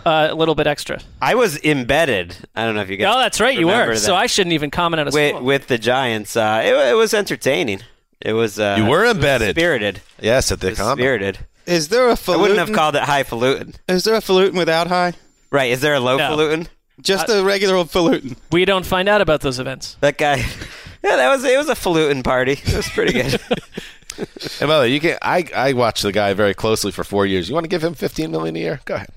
uh, 0.05 0.27
a 0.31 0.35
little 0.35 0.55
bit 0.55 0.67
extra. 0.67 0.99
I 1.21 1.35
was 1.35 1.57
embedded. 1.63 2.35
I 2.55 2.65
don't 2.65 2.75
know 2.75 2.81
if 2.81 2.89
you 2.89 2.97
guys. 2.97 3.13
Oh, 3.15 3.19
that's 3.19 3.39
right, 3.41 3.57
you 3.57 3.67
were. 3.67 3.93
that. 3.93 3.97
So 3.99 4.15
I 4.15 4.27
shouldn't 4.27 4.53
even 4.53 4.71
comment 4.71 4.99
on 5.01 5.07
a 5.07 5.11
with, 5.11 5.41
with 5.41 5.67
the 5.67 5.77
Giants. 5.77 6.35
Uh, 6.35 6.61
it, 6.63 6.73
it 6.91 6.93
was 6.95 7.13
entertaining. 7.13 7.81
It 8.21 8.33
was. 8.33 8.59
Uh, 8.59 8.75
You 8.77 8.85
were 8.85 9.05
embedded. 9.05 9.55
spirited. 9.55 10.01
Yes, 10.21 10.51
at 10.51 10.59
the 10.59 10.67
It 10.67 10.69
was 10.71 10.79
combine. 10.79 10.97
spirited. 10.97 11.39
Is 11.65 11.89
there 11.89 12.07
a 12.07 12.11
I 12.11 12.15
falutin? 12.15 12.41
wouldn't 12.41 12.59
have 12.59 12.71
called 12.73 12.95
it 12.95 13.03
highfalutin. 13.03 13.73
Is 13.87 14.03
there 14.03 14.15
a 14.15 14.21
falutin 14.21 14.55
without 14.57 14.87
high? 14.87 15.13
Right? 15.51 15.71
Is 15.71 15.81
there 15.81 15.95
a 15.95 15.99
low 15.99 16.17
falutin? 16.17 16.67
Just 17.01 17.27
a 17.29 17.43
regular 17.43 17.75
old 17.75 17.89
falutin. 17.89 18.37
we 18.51 18.63
don't 18.65 18.85
find 18.85 19.09
out 19.09 19.19
about 19.21 19.41
those 19.41 19.59
events. 19.59 19.97
That 20.01 20.17
guy. 20.17 20.43
Yeah, 21.03 21.17
that 21.17 21.29
was 21.29 21.43
it. 21.43 21.55
Was 21.55 21.69
a 21.69 21.75
falutin 21.75 22.23
party. 22.23 22.53
It 22.53 22.75
was 22.75 22.89
pretty 22.89 23.13
good. 23.13 23.39
And 24.61 24.67
by 24.69 24.77
the 24.77 24.81
way, 24.81 24.93
you 24.93 24.99
can. 24.99 25.17
I 25.21 25.45
I 25.55 25.73
watched 25.73 26.03
the 26.03 26.11
guy 26.11 26.33
very 26.33 26.53
closely 26.53 26.91
for 26.91 27.03
four 27.03 27.25
years. 27.25 27.47
You 27.49 27.55
want 27.55 27.65
to 27.65 27.69
give 27.69 27.83
him 27.83 27.93
fifteen 27.93 28.31
million 28.31 28.55
a 28.55 28.59
year? 28.59 28.79
Go 28.85 28.95
ahead. 28.95 29.09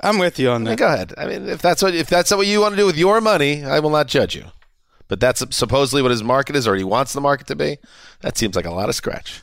I'm 0.00 0.18
with 0.18 0.38
you 0.38 0.50
on 0.50 0.54
I 0.54 0.58
mean, 0.58 0.64
that. 0.64 0.78
go 0.78 0.86
ahead. 0.86 1.14
I 1.16 1.26
mean, 1.26 1.48
if 1.48 1.62
that's 1.62 1.82
what 1.82 1.94
if 1.94 2.08
that's 2.08 2.30
what 2.32 2.46
you 2.46 2.60
want 2.60 2.72
to 2.72 2.76
do 2.76 2.86
with 2.86 2.96
your 2.98 3.20
money, 3.20 3.64
I 3.64 3.78
will 3.78 3.90
not 3.90 4.08
judge 4.08 4.34
you. 4.34 4.46
But 5.08 5.20
that's 5.20 5.44
supposedly 5.54 6.02
what 6.02 6.10
his 6.10 6.24
market 6.24 6.56
is, 6.56 6.66
or 6.66 6.74
he 6.74 6.84
wants 6.84 7.12
the 7.12 7.20
market 7.20 7.46
to 7.48 7.54
be. 7.56 7.78
That 8.20 8.36
seems 8.38 8.56
like 8.56 8.64
a 8.64 8.70
lot 8.72 8.88
of 8.88 8.94
scratch. 8.94 9.42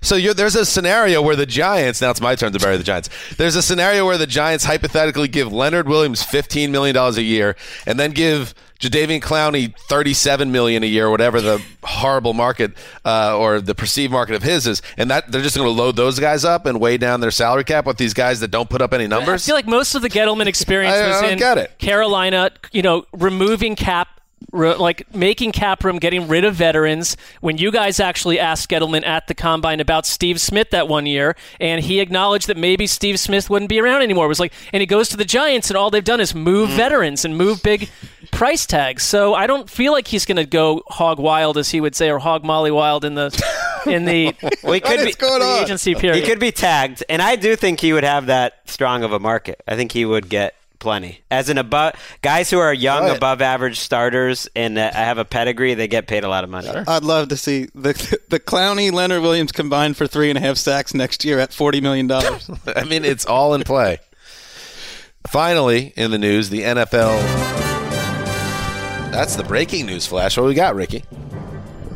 So 0.00 0.16
you're, 0.16 0.34
there's 0.34 0.56
a 0.56 0.64
scenario 0.64 1.22
where 1.22 1.36
the 1.36 1.46
Giants. 1.46 2.00
Now 2.00 2.10
it's 2.10 2.20
my 2.20 2.34
turn 2.34 2.52
to 2.52 2.58
bury 2.58 2.76
the 2.76 2.84
Giants. 2.84 3.08
There's 3.36 3.56
a 3.56 3.62
scenario 3.62 4.04
where 4.06 4.18
the 4.18 4.26
Giants 4.26 4.64
hypothetically 4.64 5.28
give 5.28 5.52
Leonard 5.52 5.88
Williams 5.88 6.22
15 6.22 6.70
million 6.72 6.94
dollars 6.94 7.16
a 7.16 7.22
year, 7.22 7.56
and 7.86 7.98
then 7.98 8.10
give 8.12 8.54
Jadeveon 8.80 9.20
Clowney 9.20 9.74
37 9.88 10.50
million 10.50 10.82
a 10.82 10.86
year, 10.86 11.10
whatever 11.10 11.40
the 11.42 11.62
horrible 11.82 12.32
market 12.32 12.72
uh, 13.04 13.36
or 13.36 13.60
the 13.60 13.74
perceived 13.74 14.10
market 14.10 14.34
of 14.34 14.42
his 14.42 14.66
is, 14.66 14.80
and 14.96 15.10
that 15.10 15.30
they're 15.30 15.42
just 15.42 15.54
going 15.54 15.66
to 15.68 15.72
load 15.82 15.96
those 15.96 16.18
guys 16.18 16.46
up 16.46 16.64
and 16.64 16.80
weigh 16.80 16.96
down 16.96 17.20
their 17.20 17.30
salary 17.30 17.64
cap 17.64 17.84
with 17.84 17.98
these 17.98 18.14
guys 18.14 18.40
that 18.40 18.50
don't 18.50 18.70
put 18.70 18.80
up 18.80 18.94
any 18.94 19.06
numbers. 19.06 19.44
I 19.44 19.46
feel 19.46 19.54
like 19.54 19.66
most 19.66 19.94
of 19.94 20.00
the 20.02 20.08
Gettleman 20.08 20.46
experience 20.46 20.94
I- 20.96 21.00
I 21.04 21.08
was 21.08 21.20
don't 21.20 21.32
in. 21.58 21.66
Carolina, 21.78 22.50
you 22.72 22.80
know, 22.82 23.04
removing 23.12 23.76
cap 23.76 24.19
re- 24.52 24.74
like 24.74 25.12
making 25.14 25.52
cap 25.52 25.84
room, 25.84 25.98
getting 25.98 26.28
rid 26.28 26.44
of 26.44 26.54
veterans. 26.54 27.16
When 27.40 27.58
you 27.58 27.70
guys 27.70 28.00
actually 28.00 28.38
asked 28.38 28.70
Gettleman 28.70 29.06
at 29.06 29.26
the 29.26 29.34
combine 29.34 29.80
about 29.80 30.06
Steve 30.06 30.40
Smith 30.40 30.70
that 30.70 30.88
one 30.88 31.06
year, 31.06 31.36
and 31.60 31.84
he 31.84 32.00
acknowledged 32.00 32.46
that 32.48 32.56
maybe 32.56 32.86
Steve 32.86 33.18
Smith 33.18 33.50
wouldn't 33.50 33.68
be 33.68 33.80
around 33.80 34.02
anymore. 34.02 34.26
It 34.26 34.28
was 34.28 34.40
like, 34.40 34.52
and 34.72 34.80
he 34.80 34.86
goes 34.86 35.08
to 35.10 35.16
the 35.16 35.24
Giants, 35.24 35.70
and 35.70 35.76
all 35.76 35.90
they've 35.90 36.04
done 36.04 36.20
is 36.20 36.34
move 36.34 36.70
mm. 36.70 36.76
veterans 36.76 37.24
and 37.24 37.36
move 37.36 37.62
big 37.62 37.88
price 38.30 38.66
tags. 38.66 39.02
So 39.02 39.34
I 39.34 39.46
don't 39.46 39.68
feel 39.68 39.92
like 39.92 40.08
he's 40.08 40.24
going 40.24 40.36
to 40.36 40.46
go 40.46 40.82
hog 40.88 41.18
wild, 41.18 41.58
as 41.58 41.70
he 41.70 41.80
would 41.80 41.94
say, 41.94 42.10
or 42.10 42.18
hog 42.18 42.44
molly 42.44 42.70
wild 42.70 43.04
in 43.04 43.14
the 43.14 43.26
in 43.86 44.04
the 44.04 44.34
he 44.42 44.80
could 44.80 45.00
be 45.00 45.10
is 45.10 45.16
going 45.16 45.40
free 45.40 45.50
on? 45.50 45.64
agency 45.64 45.94
period. 45.94 46.20
He 46.20 46.26
could 46.26 46.40
be 46.40 46.52
tagged, 46.52 47.04
and 47.08 47.22
I 47.22 47.36
do 47.36 47.56
think 47.56 47.80
he 47.80 47.92
would 47.92 48.04
have 48.04 48.26
that 48.26 48.60
strong 48.66 49.02
of 49.02 49.12
a 49.12 49.18
market. 49.18 49.62
I 49.66 49.76
think 49.76 49.92
he 49.92 50.04
would 50.04 50.28
get 50.28 50.54
plenty. 50.80 51.22
As 51.30 51.48
an 51.48 51.58
above 51.58 51.94
guys 52.22 52.50
who 52.50 52.58
are 52.58 52.74
young, 52.74 53.04
Right. 53.04 53.16
above 53.16 53.40
average 53.40 53.78
starters 53.78 54.48
and 54.56 54.76
uh, 54.76 54.90
have 54.92 55.18
a 55.18 55.24
pedigree, 55.24 55.74
they 55.74 55.86
get 55.86 56.08
paid 56.08 56.24
a 56.24 56.28
lot 56.28 56.42
of 56.42 56.50
money. 56.50 56.68
I'd 56.68 57.04
love 57.04 57.28
to 57.28 57.36
see 57.36 57.66
the 57.74 58.18
the 58.30 58.40
Clowney 58.40 58.90
Leonard 58.90 59.22
Williams 59.22 59.52
combined 59.52 59.96
for 59.96 60.06
three 60.08 60.28
and 60.30 60.36
a 60.36 60.40
half 60.40 60.56
sacks 60.56 60.92
next 60.94 61.24
year 61.24 61.38
at 61.38 61.52
forty 61.52 61.80
million 61.80 62.08
dollars. 62.08 62.50
I 62.76 62.84
mean, 62.84 63.04
it's 63.04 63.24
all 63.26 63.54
in 63.54 63.62
play. 63.62 63.98
Finally, 65.28 65.92
in 65.96 66.10
the 66.10 66.18
news, 66.18 66.48
the 66.50 66.62
NFL. 66.62 67.20
That's 69.12 69.36
the 69.36 69.44
breaking 69.44 69.86
news 69.86 70.06
flash. 70.06 70.36
What 70.36 70.46
we 70.46 70.54
got, 70.54 70.74
Ricky? 70.74 71.04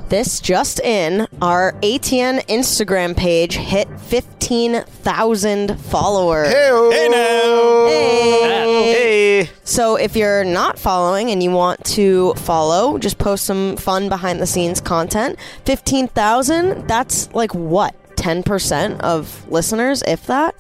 This 0.09 0.39
just 0.41 0.81
in, 0.81 1.27
our 1.41 1.73
ATN 1.81 2.45
Instagram 2.47 3.17
page 3.17 3.55
hit 3.57 3.89
15,000 4.01 5.81
followers. 5.81 6.49
Hey 6.53 7.09
now. 7.11 7.87
Ah, 7.87 8.65
hey, 8.85 9.49
So 9.65 9.97
if 9.97 10.15
you're 10.15 10.45
not 10.45 10.79
following 10.79 11.31
and 11.31 11.43
you 11.43 11.51
want 11.51 11.83
to 11.87 12.35
follow, 12.35 12.99
just 12.99 13.19
post 13.19 13.45
some 13.47 13.77
fun 13.77 14.09
behind 14.09 14.41
the 14.41 14.47
scenes 14.47 14.81
content. 14.81 15.39
15,000, 15.65 16.87
that's 16.87 17.33
like 17.35 17.55
what? 17.55 17.95
10% 18.17 19.01
of 19.01 19.51
listeners, 19.51 20.03
if 20.07 20.27
that. 20.27 20.55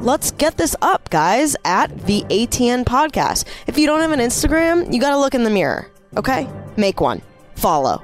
Let's 0.00 0.30
get 0.30 0.56
this 0.56 0.74
up, 0.80 1.10
guys, 1.10 1.56
at 1.64 2.06
the 2.06 2.22
ATN 2.22 2.84
podcast. 2.84 3.44
If 3.66 3.76
you 3.76 3.86
don't 3.86 4.00
have 4.00 4.12
an 4.12 4.20
Instagram, 4.20 4.92
you 4.92 5.00
got 5.00 5.10
to 5.10 5.18
look 5.18 5.34
in 5.34 5.44
the 5.44 5.50
mirror, 5.50 5.90
okay? 6.16 6.48
Make 6.76 7.00
one. 7.00 7.20
Follow. 7.56 8.02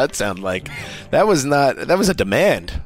That 0.00 0.14
sound 0.14 0.40
like 0.40 0.68
that 1.10 1.26
was 1.26 1.44
not 1.44 1.76
that 1.76 1.98
was 1.98 2.08
a 2.08 2.14
demand 2.14 2.82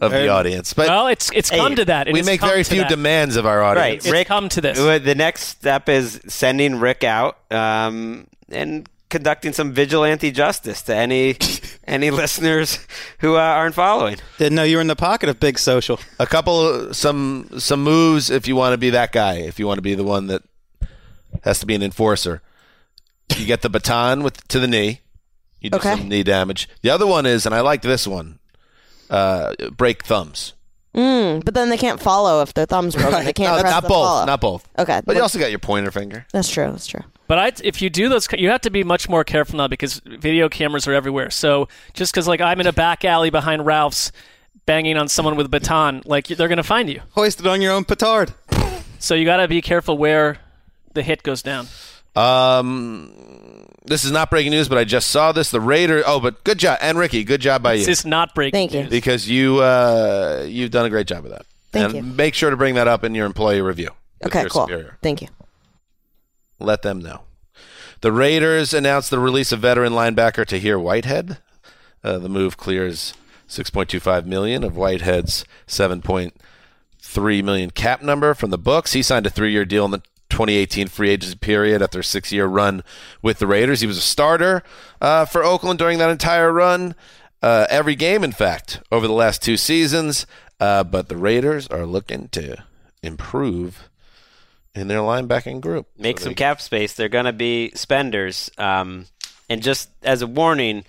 of 0.00 0.10
the 0.12 0.28
audience. 0.28 0.72
But 0.74 0.88
well, 0.88 1.06
it's 1.06 1.30
it's 1.32 1.50
come 1.50 1.70
Hey, 1.72 1.76
to 1.76 1.84
that. 1.86 2.08
It 2.08 2.14
we 2.14 2.22
make 2.22 2.40
very 2.40 2.64
few 2.64 2.80
that. 2.80 2.88
demands 2.88 3.36
of 3.36 3.46
our 3.46 3.62
audience. 3.62 4.04
right 4.06 4.20
It's 4.20 4.28
come 4.28 4.48
to 4.50 4.60
this. 4.60 4.78
Uh, 4.78 4.98
The 4.98 5.14
next 5.14 5.44
step 5.44 5.88
is 5.88 6.20
sending 6.26 6.76
Rick 6.80 7.04
out 7.04 7.38
um, 7.52 8.26
and 8.48 8.88
conducting 9.08 9.52
some 9.52 9.72
vigilante 9.72 10.30
justice 10.30 10.82
to 10.82 10.94
any 10.96 11.36
any 11.86 12.10
listeners 12.10 12.78
who 13.18 13.36
uh, 13.36 13.40
aren't 13.40 13.74
following. 13.74 14.16
Didn't 14.38 14.56
know 14.56 14.64
you 14.64 14.76
were 14.76 14.80
in 14.82 14.88
the 14.88 14.96
pocket 14.96 15.28
of 15.28 15.38
big 15.38 15.58
social. 15.58 16.00
A 16.18 16.26
couple 16.26 16.92
some 16.92 17.48
some 17.58 17.82
moves 17.84 18.30
if 18.30 18.48
you 18.48 18.56
want 18.56 18.72
to 18.72 18.78
be 18.78 18.90
that 18.90 19.12
guy. 19.12 19.36
If 19.36 19.58
you 19.58 19.66
want 19.66 19.78
to 19.78 19.82
be 19.82 19.94
the 19.94 20.04
one 20.04 20.26
that 20.28 20.42
has 21.44 21.60
to 21.60 21.66
be 21.66 21.74
an 21.74 21.82
enforcer. 21.82 22.42
You 23.36 23.46
get 23.46 23.62
the 23.62 23.70
baton 23.70 24.22
with 24.22 24.46
to 24.48 24.58
the 24.58 24.66
knee. 24.68 25.00
You 25.62 25.70
do 25.70 25.76
Okay. 25.78 25.96
some 25.96 26.08
knee 26.08 26.22
damage. 26.22 26.68
The 26.82 26.90
other 26.90 27.06
one 27.06 27.24
is, 27.24 27.46
and 27.46 27.54
I 27.54 27.60
like 27.60 27.80
this 27.82 28.06
one. 28.06 28.38
Uh, 29.08 29.54
break 29.76 30.04
thumbs. 30.04 30.52
Mm, 30.94 31.42
but 31.44 31.54
then 31.54 31.70
they 31.70 31.78
can't 31.78 32.00
follow 32.00 32.42
if 32.42 32.52
their 32.52 32.66
thumb's 32.66 32.94
broken. 32.94 33.24
They 33.24 33.32
can't 33.32 33.54
No, 33.56 33.60
press 33.62 33.72
not 33.72 33.82
the 33.84 33.88
both. 33.88 34.04
follow. 34.06 34.26
Not 34.26 34.40
both. 34.42 34.68
Okay. 34.78 35.00
But 35.06 35.16
you 35.16 35.22
also 35.22 35.38
got 35.38 35.48
your 35.50 35.58
pointer 35.58 35.90
finger. 35.90 36.26
That's 36.32 36.50
true. 36.50 36.70
That's 36.70 36.86
true. 36.86 37.02
But 37.28 37.38
I, 37.38 37.52
if 37.64 37.80
you 37.80 37.88
do 37.88 38.10
those, 38.10 38.28
you 38.36 38.50
have 38.50 38.60
to 38.62 38.70
be 38.70 38.84
much 38.84 39.08
more 39.08 39.24
careful 39.24 39.56
now 39.56 39.68
because 39.68 40.00
video 40.04 40.50
cameras 40.50 40.86
are 40.86 40.92
everywhere. 40.92 41.30
So 41.30 41.68
just 41.94 42.12
because 42.12 42.28
like 42.28 42.42
I'm 42.42 42.60
in 42.60 42.66
a 42.66 42.72
back 42.74 43.04
alley 43.06 43.30
behind 43.30 43.64
Ralph's, 43.64 44.12
banging 44.66 44.96
on 44.98 45.08
someone 45.08 45.36
with 45.36 45.46
a 45.46 45.48
baton, 45.48 46.02
like 46.04 46.26
they're 46.26 46.48
gonna 46.48 46.62
find 46.62 46.90
you. 46.90 47.00
Hoist 47.12 47.40
it 47.40 47.46
on 47.46 47.62
your 47.62 47.72
own 47.72 47.84
petard. 47.84 48.34
So 48.98 49.14
you 49.14 49.24
got 49.24 49.38
to 49.38 49.48
be 49.48 49.60
careful 49.62 49.96
where 49.98 50.38
the 50.94 51.02
hit 51.02 51.22
goes 51.22 51.42
down. 51.42 51.66
Um, 52.14 53.61
this 53.84 54.04
is 54.04 54.12
not 54.12 54.30
breaking 54.30 54.52
news, 54.52 54.68
but 54.68 54.78
I 54.78 54.84
just 54.84 55.10
saw 55.10 55.32
this. 55.32 55.50
The 55.50 55.60
Raiders. 55.60 56.04
Oh, 56.06 56.20
but 56.20 56.44
good 56.44 56.58
job, 56.58 56.78
and 56.80 56.98
Ricky, 56.98 57.24
good 57.24 57.40
job 57.40 57.62
by 57.62 57.74
you. 57.74 57.84
This 57.84 58.00
is 58.00 58.06
not 58.06 58.34
breaking 58.34 58.52
Thank 58.56 58.72
you. 58.74 58.80
news. 58.82 58.90
because 58.90 59.28
you 59.28 59.58
uh, 59.58 60.44
you've 60.48 60.70
done 60.70 60.86
a 60.86 60.90
great 60.90 61.06
job 61.06 61.24
of 61.24 61.30
that. 61.30 61.46
Thank 61.72 61.94
and 61.94 62.06
you. 62.06 62.14
make 62.14 62.34
sure 62.34 62.50
to 62.50 62.56
bring 62.56 62.74
that 62.74 62.86
up 62.86 63.02
in 63.02 63.14
your 63.14 63.26
employee 63.26 63.60
review. 63.62 63.90
Okay, 64.24 64.46
cool. 64.48 64.62
superior. 64.62 64.98
Thank 65.02 65.22
you. 65.22 65.28
Let 66.58 66.82
them 66.82 67.00
know. 67.00 67.22
The 68.02 68.12
Raiders 68.12 68.74
announced 68.74 69.10
the 69.10 69.18
release 69.18 69.52
of 69.52 69.60
veteran 69.60 69.92
linebacker 69.92 70.44
Tahir 70.46 70.78
Whitehead. 70.78 71.38
Uh, 72.04 72.18
the 72.18 72.28
move 72.28 72.56
clears 72.56 73.14
6.25 73.48 74.26
million 74.26 74.64
of 74.64 74.76
Whitehead's 74.76 75.44
7.3 75.66 77.44
million 77.44 77.70
cap 77.70 78.02
number 78.02 78.34
from 78.34 78.50
the 78.50 78.58
books. 78.58 78.92
He 78.92 79.02
signed 79.02 79.26
a 79.26 79.30
three-year 79.30 79.64
deal 79.64 79.84
in 79.84 79.92
the 79.92 80.02
2018 80.32 80.88
free 80.88 81.10
agency 81.10 81.36
period 81.36 81.82
after 81.82 82.00
a 82.00 82.04
six-year 82.04 82.46
run 82.46 82.82
with 83.22 83.38
the 83.38 83.46
Raiders. 83.46 83.80
He 83.80 83.86
was 83.86 83.98
a 83.98 84.02
starter 84.02 84.62
uh, 85.00 85.24
for 85.26 85.44
Oakland 85.44 85.78
during 85.78 85.98
that 85.98 86.10
entire 86.10 86.52
run, 86.52 86.94
uh, 87.42 87.66
every 87.70 87.94
game, 87.94 88.24
in 88.24 88.32
fact, 88.32 88.80
over 88.90 89.06
the 89.06 89.12
last 89.12 89.42
two 89.42 89.56
seasons. 89.56 90.26
Uh, 90.58 90.82
but 90.84 91.08
the 91.08 91.16
Raiders 91.16 91.66
are 91.68 91.84
looking 91.86 92.28
to 92.28 92.56
improve 93.02 93.88
in 94.74 94.88
their 94.88 95.00
linebacking 95.00 95.60
group. 95.60 95.86
Make 95.98 96.18
So 96.18 96.24
some 96.24 96.30
they- 96.30 96.36
cap 96.36 96.60
space. 96.60 96.94
They're 96.94 97.08
going 97.08 97.26
to 97.26 97.32
be 97.32 97.70
spenders. 97.74 98.50
Um, 98.58 99.06
and 99.50 99.62
just 99.62 99.90
as 100.02 100.22
a 100.22 100.26
warning, 100.26 100.84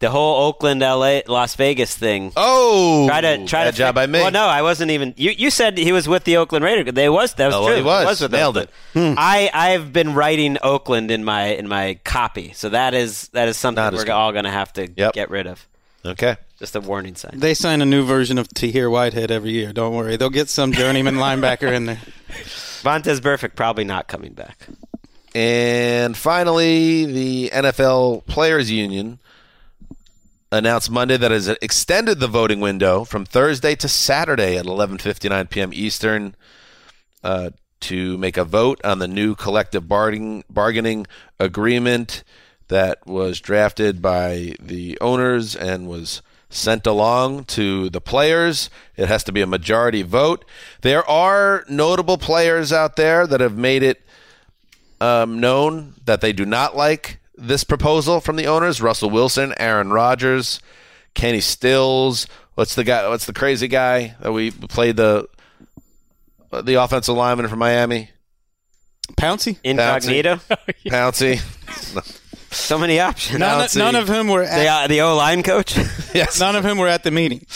the 0.00 0.10
whole 0.10 0.46
Oakland, 0.46 0.80
LA, 0.80 1.20
Las 1.26 1.54
Vegas 1.56 1.94
thing. 1.96 2.32
Oh, 2.36 3.06
Try 3.08 3.20
to 3.20 3.46
try 3.46 3.64
to 3.64 3.72
job 3.72 3.94
fi- 3.94 4.06
by 4.06 4.10
me. 4.10 4.20
Well, 4.20 4.30
no, 4.30 4.46
I 4.46 4.62
wasn't 4.62 4.90
even. 4.92 5.12
You 5.16 5.32
you 5.32 5.50
said 5.50 5.76
he 5.78 5.92
was 5.92 6.06
with 6.08 6.24
the 6.24 6.36
Oakland 6.36 6.64
Raiders. 6.64 6.94
They 6.94 7.08
was 7.08 7.34
that 7.34 7.46
was 7.48 7.54
Oh, 7.56 7.66
true. 7.66 7.76
he 7.76 7.82
was. 7.82 8.20
with 8.20 8.30
Nailed 8.32 8.56
Oakland. 8.58 8.70
it. 8.94 8.98
Hmm. 9.12 9.14
I 9.18 9.50
I've 9.52 9.92
been 9.92 10.14
writing 10.14 10.56
Oakland 10.62 11.10
in 11.10 11.24
my 11.24 11.46
in 11.46 11.66
my 11.68 11.98
copy, 12.04 12.52
so 12.54 12.68
that 12.68 12.94
is 12.94 13.28
that 13.28 13.48
is 13.48 13.56
something 13.56 13.82
Not 13.82 13.92
we're 13.94 14.04
good. 14.04 14.10
all 14.10 14.32
going 14.32 14.44
to 14.44 14.50
have 14.50 14.72
to 14.74 14.88
Yep. 14.96 15.12
get 15.14 15.30
rid 15.30 15.46
of. 15.46 15.66
Okay. 16.06 16.36
Just 16.60 16.74
a 16.76 16.80
warning 16.80 17.14
sign. 17.16 17.38
They 17.38 17.54
sign 17.54 17.82
a 17.82 17.84
new 17.86 18.04
version 18.04 18.38
of 18.38 18.48
Tahir 18.48 18.88
Whitehead 18.88 19.30
every 19.30 19.50
year. 19.50 19.72
Don't 19.72 19.94
worry. 19.94 20.16
They'll 20.16 20.30
get 20.30 20.48
some 20.48 20.72
journeyman 20.72 21.14
linebacker 21.26 21.72
in 21.72 21.86
there. 21.86 22.00
Vontaze 22.82 23.20
Burfict 23.20 23.54
probably 23.56 23.84
not 23.84 24.06
coming 24.08 24.32
back. 24.32 24.66
And 25.34 26.16
finally, 26.16 27.04
the 27.04 27.50
NFL 27.52 28.26
Players 28.26 28.70
Union 28.70 29.18
announced 30.50 30.90
Monday 30.90 31.16
that 31.16 31.30
has 31.30 31.48
extended 31.48 32.20
the 32.20 32.26
voting 32.26 32.60
window 32.60 33.04
from 33.04 33.24
Thursday 33.24 33.74
to 33.76 33.88
Saturday 33.88 34.56
at 34.56 34.66
11:59 34.66 35.50
p.m. 35.50 35.70
Eastern 35.72 36.34
uh, 37.22 37.50
to 37.80 38.18
make 38.18 38.36
a 38.36 38.44
vote 38.44 38.80
on 38.84 38.98
the 38.98 39.08
new 39.08 39.34
collective 39.34 39.88
bargaining 39.88 40.44
bargaining 40.50 41.06
agreement 41.38 42.24
that 42.68 43.06
was 43.06 43.40
drafted 43.40 44.02
by 44.02 44.54
the 44.60 44.98
owners 45.00 45.56
and 45.56 45.88
was 45.88 46.22
sent 46.50 46.86
along 46.86 47.44
to 47.44 47.90
the 47.90 48.00
players. 48.00 48.70
It 48.96 49.08
has 49.08 49.24
to 49.24 49.32
be 49.32 49.42
a 49.42 49.46
majority 49.46 50.02
vote. 50.02 50.44
There 50.80 51.08
are 51.08 51.64
notable 51.68 52.18
players 52.18 52.72
out 52.72 52.96
there 52.96 53.26
that 53.26 53.40
have 53.40 53.56
made 53.56 53.82
it 53.82 54.02
um, 55.00 55.40
known 55.40 55.94
that 56.06 56.20
they 56.20 56.32
do 56.32 56.44
not 56.44 56.76
like 56.76 57.20
this 57.38 57.64
proposal 57.64 58.20
from 58.20 58.36
the 58.36 58.46
owners. 58.46 58.80
Russell 58.82 59.10
Wilson, 59.10 59.54
Aaron 59.58 59.90
Rodgers, 59.90 60.60
Kenny 61.14 61.40
Stills. 61.40 62.26
What's 62.54 62.74
the 62.74 62.84
guy? 62.84 63.08
What's 63.08 63.26
the 63.26 63.32
crazy 63.32 63.68
guy 63.68 64.16
that 64.20 64.32
we 64.32 64.50
played 64.50 64.96
the 64.96 65.28
the 66.50 66.74
offensive 66.74 67.14
lineman 67.14 67.48
from 67.48 67.60
Miami? 67.60 68.10
Pouncey? 69.16 69.58
Incognito. 69.64 70.40
Pouncey. 70.86 71.40
so 72.52 72.78
many 72.78 73.00
options. 73.00 73.38
None, 73.38 73.62
Pouncey. 73.62 73.78
none 73.78 73.96
of 73.96 74.08
whom 74.08 74.28
were 74.28 74.44
The 74.44 74.50
at, 74.50 74.84
uh, 74.84 74.86
the 74.88 75.00
O 75.02 75.16
line 75.16 75.42
coach. 75.42 75.76
yes. 76.14 76.38
none 76.38 76.56
of 76.56 76.64
whom 76.64 76.78
were 76.78 76.88
at 76.88 77.04
the 77.04 77.10
meeting. 77.10 77.46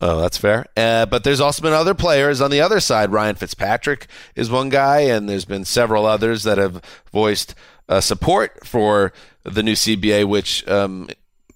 Oh, 0.00 0.20
that's 0.20 0.38
fair. 0.38 0.66
Uh, 0.76 1.06
but 1.06 1.24
there's 1.24 1.40
also 1.40 1.60
been 1.60 1.72
other 1.72 1.94
players 1.94 2.40
on 2.40 2.52
the 2.52 2.60
other 2.60 2.78
side. 2.78 3.10
Ryan 3.10 3.34
Fitzpatrick 3.34 4.06
is 4.36 4.48
one 4.48 4.68
guy, 4.68 5.00
and 5.00 5.28
there's 5.28 5.44
been 5.44 5.64
several 5.64 6.06
others 6.06 6.44
that 6.44 6.56
have 6.56 6.80
voiced 7.12 7.56
uh, 7.88 8.00
support 8.00 8.66
for 8.66 9.12
the 9.44 9.62
new 9.62 9.72
CBA, 9.72 10.26
which 10.26 10.66
um, 10.68 11.08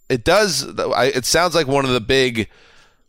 it 0.09 0.25
does. 0.25 0.63
It 0.63 1.25
sounds 1.25 1.55
like 1.55 1.67
one 1.67 1.85
of 1.85 1.93
the 1.93 2.01
big, 2.01 2.49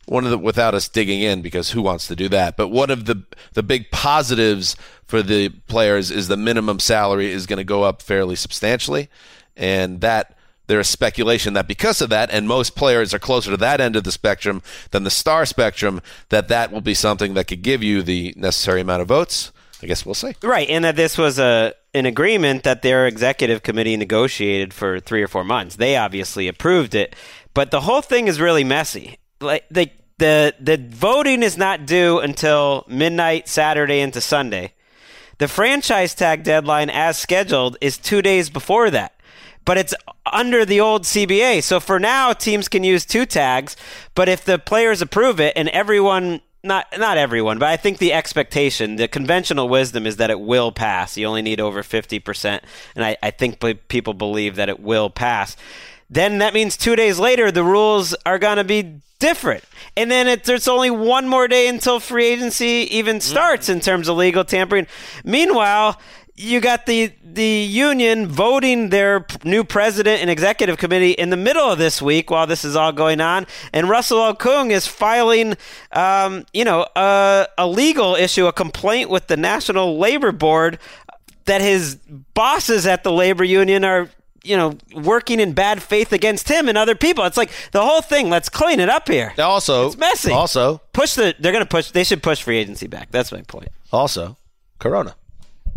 one 0.06 0.26
of 0.26 0.32
the 0.32 0.38
without 0.38 0.74
us 0.74 0.88
digging 0.88 1.22
in 1.22 1.42
because 1.42 1.72
who 1.72 1.82
wants 1.82 2.08
to 2.08 2.16
do 2.16 2.30
that? 2.30 2.58
But 2.58 2.70
one 2.70 2.90
of 2.90 3.06
the 3.06 3.24
the 3.54 3.64
big 3.64 3.92
positives 3.92 4.76
for 5.06 5.22
the 5.22 5.50
players 5.68 6.12
is 6.12 6.28
the 6.28 6.38
minimum 6.38 6.80
salary 6.80 7.32
is 7.32 7.46
going 7.46 7.58
to 7.58 7.64
go 7.64 7.84
up 7.84 8.02
fairly 8.02 8.36
substantially, 8.36 9.10
and 9.56 10.02
that 10.02 10.38
there 10.68 10.80
is 10.80 10.88
speculation 10.88 11.54
that 11.54 11.68
because 11.68 12.02
of 12.02 12.10
that, 12.10 12.30
and 12.32 12.48
most 12.48 12.76
players 12.76 13.14
are 13.14 13.20
closer 13.20 13.52
to 13.52 13.58
that 13.58 13.82
end 13.82 13.96
of 13.96 14.06
the 14.06 14.12
spectrum 14.12 14.62
than 14.92 15.04
the 15.04 15.10
star 15.10 15.46
spectrum, 15.46 16.02
that 16.30 16.48
that 16.48 16.72
will 16.72 16.82
be 16.82 16.94
something 16.94 17.34
that 17.34 17.48
could 17.48 17.62
give 17.62 17.84
you 17.84 18.02
the 18.02 18.34
necessary 18.38 18.82
amount 18.82 19.02
of 19.02 19.08
votes. 19.08 19.52
I 19.82 19.88
guess 19.88 20.06
we'll 20.06 20.16
see. 20.16 20.36
Right, 20.42 20.70
and 20.70 20.86
that 20.86 20.96
this 20.96 21.18
was 21.18 21.38
a 21.38 21.74
an 21.94 22.06
agreement 22.06 22.64
that 22.64 22.82
their 22.82 23.06
executive 23.06 23.64
committee 23.64 23.98
negotiated 23.98 24.74
for 24.74 25.00
three 25.00 25.22
or 25.22 25.28
four 25.28 25.44
months. 25.44 25.76
They 25.76 25.96
obviously 25.96 26.48
approved 26.48 26.96
it, 26.96 27.16
but 27.54 27.72
the 27.72 27.82
whole 27.82 28.02
thing 28.02 28.28
is 28.28 28.40
really 28.40 28.64
messy. 28.64 29.18
Like 29.40 29.66
the 29.70 29.90
the 30.18 30.56
the 30.60 30.78
voting 30.78 31.44
is 31.44 31.58
not 31.58 31.86
due 31.86 32.20
until 32.20 32.86
midnight 32.88 33.48
Saturday 33.48 34.00
into 34.00 34.22
Sunday. 34.22 34.74
The 35.40 35.48
franchise 35.48 36.16
tag 36.16 36.44
deadline, 36.44 36.90
as 36.90 37.18
scheduled, 37.18 37.78
is 37.82 37.98
two 37.98 38.22
days 38.22 38.50
before 38.50 38.90
that. 38.92 39.20
But 39.66 39.78
it's 39.78 39.94
under 40.26 40.66
the 40.66 40.80
old 40.80 41.04
CBA. 41.04 41.64
So 41.64 41.80
for 41.80 42.00
now, 42.00 42.34
teams 42.34 42.68
can 42.68 42.84
use 42.84 43.06
two 43.06 43.26
tags. 43.26 43.76
But 44.14 44.30
if 44.30 44.44
the 44.44 44.60
players 44.60 45.02
approve 45.02 45.40
it 45.40 45.54
and 45.56 45.70
everyone 45.70 46.42
not 46.64 46.88
not 46.98 47.18
everyone, 47.18 47.60
but 47.60 47.68
I 47.68 47.78
think 47.78 47.98
the 47.98 48.14
expectation, 48.14 48.96
the 48.96 49.08
conventional 49.08 49.68
wisdom 49.68 50.08
is 50.08 50.18
that 50.18 50.30
it 50.30 50.40
will 50.40 50.72
pass. 50.72 51.18
You 51.18 51.28
only 51.28 51.42
need 51.42 51.60
over 51.60 51.84
fifty 51.84 52.20
percent, 52.20 52.64
and 52.96 53.04
I, 53.04 53.18
I 53.22 53.32
think 53.32 53.62
people 53.90 54.14
believe 54.14 54.56
that 54.56 54.70
it 54.70 54.80
will 54.80 55.10
pass. 55.10 55.58
Then 56.10 56.38
that 56.40 56.54
means 56.54 56.78
two 56.78 56.96
days 56.96 57.20
later 57.20 57.52
the 57.52 57.64
rules 57.64 58.16
are 58.26 58.40
going 58.40 58.58
to 58.58 58.64
be 58.64 59.02
different, 59.20 59.64
and 59.98 60.10
then 60.10 60.28
it, 60.28 60.46
there's 60.46 60.68
only 60.68 60.90
one 60.90 61.28
more 61.28 61.48
day 61.48 61.68
until 61.68 62.00
free 62.00 62.28
agency 62.28 62.88
even 62.92 63.20
starts 63.20 63.68
mm-hmm. 63.68 63.78
in 63.78 63.82
terms 63.82 64.08
of 64.08 64.16
legal 64.16 64.46
tampering. 64.46 64.88
Meanwhile, 65.26 66.00
you 66.36 66.60
got 66.60 66.86
the 66.86 67.12
the 67.24 67.46
union 67.46 68.28
voting 68.28 68.90
their 68.90 69.26
new 69.44 69.64
president 69.64 70.22
and 70.22 70.30
executive 70.30 70.78
committee 70.78 71.12
in 71.12 71.30
the 71.30 71.38
middle 71.38 71.70
of 71.72 71.78
this 71.78 72.02
week 72.02 72.32
while 72.32 72.48
this 72.48 72.66
is 72.66 72.76
all 72.76 72.92
going 72.92 73.22
on, 73.22 73.46
and 73.72 73.88
Russell 73.90 74.20
Okung 74.34 74.72
is 74.72 74.88
filing, 74.88 75.56
um, 75.92 76.46
you 76.54 76.66
know, 76.66 76.88
a, 76.96 77.48
a 77.58 77.68
legal 77.68 78.16
issue, 78.16 78.48
a 78.48 78.54
complaint 78.54 79.10
with 79.10 79.28
the 79.28 79.38
National 79.38 79.98
Labor 80.00 80.32
Board 80.32 80.80
that 81.46 81.62
his 81.62 81.96
bosses 82.34 82.88
at 82.88 83.04
the 83.04 83.12
labor 83.12 83.44
union 83.44 83.84
are. 83.86 84.10
You 84.46 84.58
know, 84.58 84.78
working 84.94 85.40
in 85.40 85.54
bad 85.54 85.82
faith 85.82 86.12
against 86.12 86.50
him 86.50 86.68
and 86.68 86.78
other 86.78 86.96
people. 86.96 87.24
It's 87.24 87.38
like 87.38 87.50
the 87.72 87.82
whole 87.82 88.02
thing. 88.02 88.30
Let's 88.30 88.50
clean 88.50 88.82
it 88.82 88.90
up 88.90 89.08
here. 89.08 89.34
Also, 89.40 89.88
It's 89.88 89.96
messy. 89.96 90.34
Also, 90.34 90.82
Push 90.92 91.14
the. 91.14 91.34
They're 91.40 91.54
going 91.54 91.64
to 91.64 91.70
push. 91.70 91.92
They 91.92 92.04
should 92.04 92.22
push 92.22 92.42
free 92.42 92.58
agency 92.58 92.88
back. 92.88 93.10
That's 93.10 93.32
my 93.32 93.42
point. 93.44 93.70
also, 93.94 94.36
Corona 94.80 95.16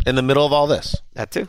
in 0.07 0.15
the 0.15 0.23
middle 0.23 0.45
of 0.45 0.51
all 0.53 0.65
this. 0.65 0.95
That 1.13 1.29
too. 1.29 1.47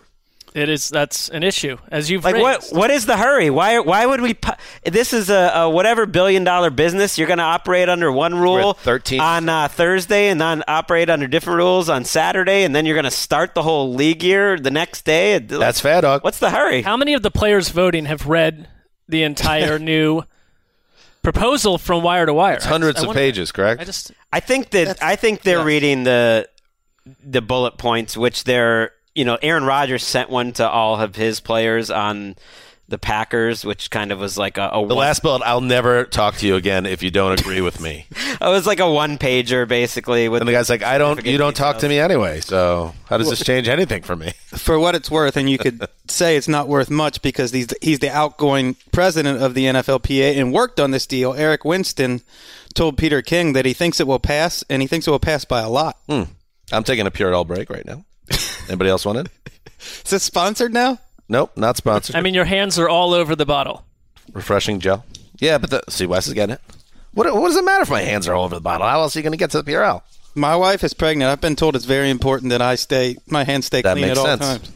It 0.55 0.71
is 0.71 0.89
that's 0.89 1.29
an 1.29 1.43
issue 1.43 1.77
as 1.91 2.11
you've 2.11 2.25
Like 2.25 2.35
what? 2.37 2.67
What 2.73 2.91
is 2.91 3.05
the 3.05 3.19
hurry? 3.19 3.51
Why? 3.51 3.79
Why 3.81 4.07
would 4.07 4.23
we? 4.23 4.33
pu- 4.33 4.55
This 4.83 5.13
is 5.13 5.29
a, 5.29 5.53
a 5.55 5.71
whatever 5.71 6.07
billion 6.07 6.43
dollar 6.43 6.71
business. 6.71 7.19
You're 7.19 7.29
going 7.29 7.39
to 7.39 7.45
operate 7.45 7.89
under 7.91 8.11
one 8.11 8.35
rule 8.35 8.71
at 8.71 8.79
13. 8.79 9.21
on 9.21 9.49
uh, 9.51 9.69
Thursday, 9.69 10.29
and 10.31 10.41
then 10.41 10.65
operate 10.67 11.11
under 11.11 11.27
different 11.27 11.59
rules 11.59 11.91
on 11.91 12.05
Saturday, 12.05 12.65
and 12.65 12.75
then 12.75 12.87
you're 12.87 12.95
going 12.97 13.05
to 13.05 13.11
start 13.11 13.55
the 13.55 13.63
whole 13.63 13.93
league 13.95 14.23
year 14.25 14.59
the 14.59 14.71
next 14.71 15.05
day. 15.05 15.39
That's 15.39 15.81
fair, 15.81 16.01
dog. 16.01 16.25
What's 16.25 16.39
the 16.39 16.51
hurry? 16.51 16.81
How 16.81 16.97
many 16.97 17.13
of 17.13 17.23
the 17.23 17.31
players 17.31 17.69
voting 17.69 18.07
have 18.07 18.27
read 18.27 18.69
the 19.07 19.23
entire 19.25 19.79
new 19.93 20.23
proposal 21.23 21.79
from 21.79 22.03
wire 22.03 22.27
to 22.27 22.33
wire? 22.35 22.55
It's 22.55 22.65
hundreds 22.65 22.99
I 22.99 23.03
of 23.03 23.07
wonder- 23.09 23.21
pages, 23.21 23.53
correct? 23.53 23.81
I 23.81 23.85
just 23.85 24.13
I 24.33 24.41
think 24.41 24.71
that 24.71 25.03
I 25.03 25.15
think 25.17 25.43
they're 25.43 25.59
yes. 25.59 25.67
reading 25.67 26.05
the 26.05 26.49
the 27.23 27.43
bullet 27.43 27.79
points, 27.79 28.17
which 28.17 28.45
they're 28.45 28.93
you 29.15 29.25
know 29.25 29.39
Aaron 29.43 29.65
Rodgers 29.65 30.05
sent 30.05 30.31
one 30.31 30.53
to 30.55 30.69
all 30.69 31.01
of 31.01 31.17
his 31.17 31.41
players 31.41 31.91
on 31.91 32.37
the 32.89 32.99
Packers, 32.99 33.67
which 33.67 33.91
kind 33.91 34.11
of 34.13 34.19
was 34.19 34.39
like 34.39 34.57
a, 34.57 34.69
a 34.69 34.87
the 34.87 34.95
one- 34.95 34.97
last 34.97 35.23
bullet. 35.23 35.43
I'll 35.45 35.61
never 35.61 36.05
talk 36.05 36.37
to 36.37 36.47
you 36.47 36.57
again 36.57 36.87
if 36.87 37.03
you 37.03 37.11
don't 37.11 37.39
agree 37.39 37.61
with 37.61 37.81
me. 37.81 38.07
it 38.11 38.41
was 38.41 38.67
like 38.67 38.81
a 38.81 38.91
one 38.91 39.19
pager 39.19 39.69
basically. 39.69 40.29
With 40.29 40.41
And 40.41 40.49
the 40.49 40.53
guy's 40.53 40.71
like, 40.71 40.83
I 40.83 40.97
don't. 40.97 41.25
You 41.25 41.37
don't 41.37 41.55
talk 41.55 41.79
to 41.79 41.89
me 41.89 41.99
anyway. 41.99 42.41
So 42.41 42.95
how 43.07 43.19
does 43.19 43.29
this 43.29 43.45
change 43.45 43.69
anything 43.69 44.03
for 44.03 44.17
me? 44.17 44.33
for 44.57 44.79
what 44.79 44.95
it's 44.95 45.11
worth, 45.11 45.37
and 45.37 45.51
you 45.51 45.59
could 45.59 45.87
say 46.09 46.37
it's 46.37 46.49
not 46.49 46.67
worth 46.67 46.89
much 46.91 47.21
because 47.21 47.53
he's 47.53 47.69
he's 47.83 47.99
the 47.99 48.11
outgoing 48.11 48.77
president 48.91 49.43
of 49.43 49.53
the 49.53 49.67
NFLPA 49.67 50.39
and 50.39 50.53
worked 50.53 50.81
on 50.81 50.91
this 50.91 51.07
deal. 51.07 51.35
Eric 51.35 51.65
Winston 51.67 52.23
told 52.75 52.97
Peter 52.97 53.21
King 53.21 53.53
that 53.53 53.67
he 53.67 53.75
thinks 53.75 54.01
it 54.01 54.07
will 54.07 54.19
pass, 54.19 54.65
and 54.71 54.81
he 54.81 54.89
thinks 54.89 55.07
it 55.07 55.11
will 55.11 55.19
pass 55.19 55.45
by 55.45 55.61
a 55.61 55.69
lot. 55.69 55.99
Hmm. 56.09 56.23
I'm 56.73 56.85
taking 56.85 57.07
a 57.07 57.11
Purell 57.11 57.47
break 57.47 57.71
right 57.71 57.85
now. 57.87 58.05
Anybody 58.69 58.91
else 58.91 59.05
want 59.07 59.19
it? 59.19 59.29
Is 60.05 60.13
it 60.13 60.21
sponsored 60.23 60.73
now? 60.75 60.99
Nope, 61.29 61.57
not 61.57 61.77
sponsored. 61.77 62.17
I 62.17 62.21
mean, 62.21 62.35
your 62.35 62.45
hands 62.45 62.79
are 62.79 62.89
all 62.89 63.15
over 63.15 63.35
the 63.37 63.47
bottle. 63.47 63.85
refreshing 64.33 64.81
gel. 64.81 65.05
Yeah, 65.39 65.59
but 65.59 65.71
the, 65.71 65.83
see, 65.89 66.07
Wes 66.07 66.27
is 66.27 66.35
getting 66.35 66.55
it. 66.55 66.61
What, 67.15 67.33
what 67.35 67.49
does 67.49 67.57
it 67.57 67.65
matter 67.65 67.83
if 67.83 67.91
my 67.91 68.03
hands 68.03 68.27
are 68.29 68.35
all 68.35 68.45
over 68.45 68.55
the 68.55 68.61
bottle? 68.61 68.87
How 68.87 69.01
else 69.01 69.15
are 69.15 69.19
you 69.19 69.23
going 69.23 69.33
to 69.33 69.37
get 69.39 69.51
to 69.53 69.63
the 69.63 69.71
Purell? 69.71 70.03
My 70.35 70.57
wife 70.57 70.85
is 70.85 70.95
pregnant. 70.95 71.31
I've 71.31 71.41
been 71.41 71.57
told 71.57 71.75
it's 71.77 71.85
very 71.85 72.11
important 72.11 72.51
that 72.51 72.61
I 72.63 72.75
stay 72.75 73.17
my 73.27 73.45
hands 73.45 73.67
stay 73.67 73.83
That 73.83 73.95
clean 73.95 74.07
makes 74.09 74.19
at 74.19 74.21
all 74.21 74.27
sense. 74.39 74.41
times. 74.41 74.75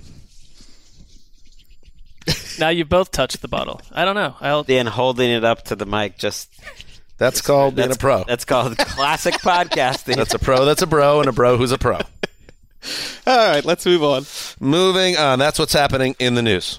Now 2.59 2.69
you 2.69 2.85
both 2.85 3.11
touched 3.11 3.41
the 3.43 3.49
bottle. 3.49 3.81
I 3.93 4.05
don't 4.05 4.15
know. 4.15 4.37
I'll 4.41 4.63
Dan 4.63 4.87
holding 4.87 5.31
it 5.31 5.45
up 5.45 5.65
to 5.67 5.77
the 5.77 5.87
mic. 5.87 6.19
Just 6.19 6.51
That's 7.19 7.41
called 7.41 7.77
being 7.77 7.93
a 7.93 7.97
pro. 7.97 8.25
That's 8.25 8.45
called 8.45 8.77
classic 8.79 9.35
podcasting. 9.43 10.17
That's 10.17 10.35
a 10.35 10.39
pro. 10.39 10.65
That's 10.65 10.83
a 10.83 10.87
bro, 10.87 11.21
and 11.21 11.29
a 11.29 11.33
bro 11.33 11.57
who's 11.57 11.73
a 11.73 11.79
pro. 11.79 11.97
All 13.27 13.37
right, 13.37 13.65
let's 13.65 13.87
move 13.87 14.03
on. 14.03 14.25
Moving 14.61 15.17
on. 15.17 15.39
That's 15.39 15.59
what's 15.59 15.73
happening 15.73 16.17
in 16.19 16.35
the 16.35 16.43
news. 16.43 16.79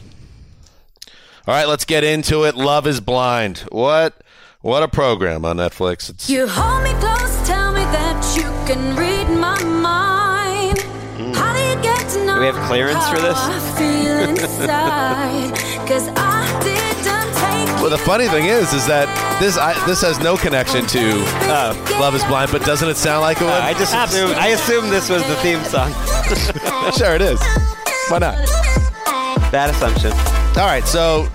All 1.47 1.53
right, 1.53 1.67
let's 1.67 1.86
get 1.86 2.03
into 2.03 2.43
it. 2.43 2.55
Love 2.55 2.88
is 2.88 2.99
Blind. 3.01 3.59
What? 3.71 4.15
What 4.61 4.81
a 4.81 4.88
program 4.88 5.43
on 5.43 5.57
Netflix. 5.57 6.09
It's 6.09 6.29
You 6.29 6.47
hold 6.47 6.84
me 6.84 6.91
close, 7.01 7.47
tell 7.47 7.73
me 7.73 7.81
that 7.81 8.36
you 8.36 8.43
can 8.65 8.95
read 8.95 9.27
my 9.38 9.61
mind. 9.63 10.79
Mm. 11.17 11.36
How 11.36 11.53
do 11.53 11.59
you 11.59 11.75
get 11.84 12.09
to 12.11 12.25
know 12.25 12.36
Do 12.36 12.39
we 12.39 12.45
have 12.45 12.67
clearance 12.69 13.05
for 13.09 13.19
this? 13.19 13.38
well. 17.84 17.91
The 17.91 18.03
funny 18.03 18.27
thing 18.27 18.45
is, 18.45 18.73
is 18.73 18.88
that 18.88 19.07
this 19.39 19.57
I, 19.57 19.73
this 19.86 20.01
has 20.01 20.19
no 20.19 20.38
connection 20.38 20.86
to 20.88 20.99
uh, 21.51 21.97
Love 21.99 22.15
is 22.15 22.23
Blind, 22.25 22.51
but 22.51 22.63
doesn't 22.65 22.88
it 22.88 22.97
sound 22.97 23.21
like 23.21 23.41
it 23.41 23.43
would? 23.43 23.51
I 23.51 23.73
just 23.73 23.93
assumed, 23.93 24.34
I 24.34 24.47
assumed 24.49 24.91
this 24.91 25.09
was 25.09 25.21
the 25.27 25.36
theme 25.38 25.63
song. 25.65 25.91
sure 26.97 27.15
it 27.15 27.21
is. 27.21 27.41
Why 28.09 28.19
not? 28.19 28.38
Bad 29.51 29.69
assumption. 29.69 30.11
All 30.57 30.67
right, 30.67 30.84
so 30.86 31.27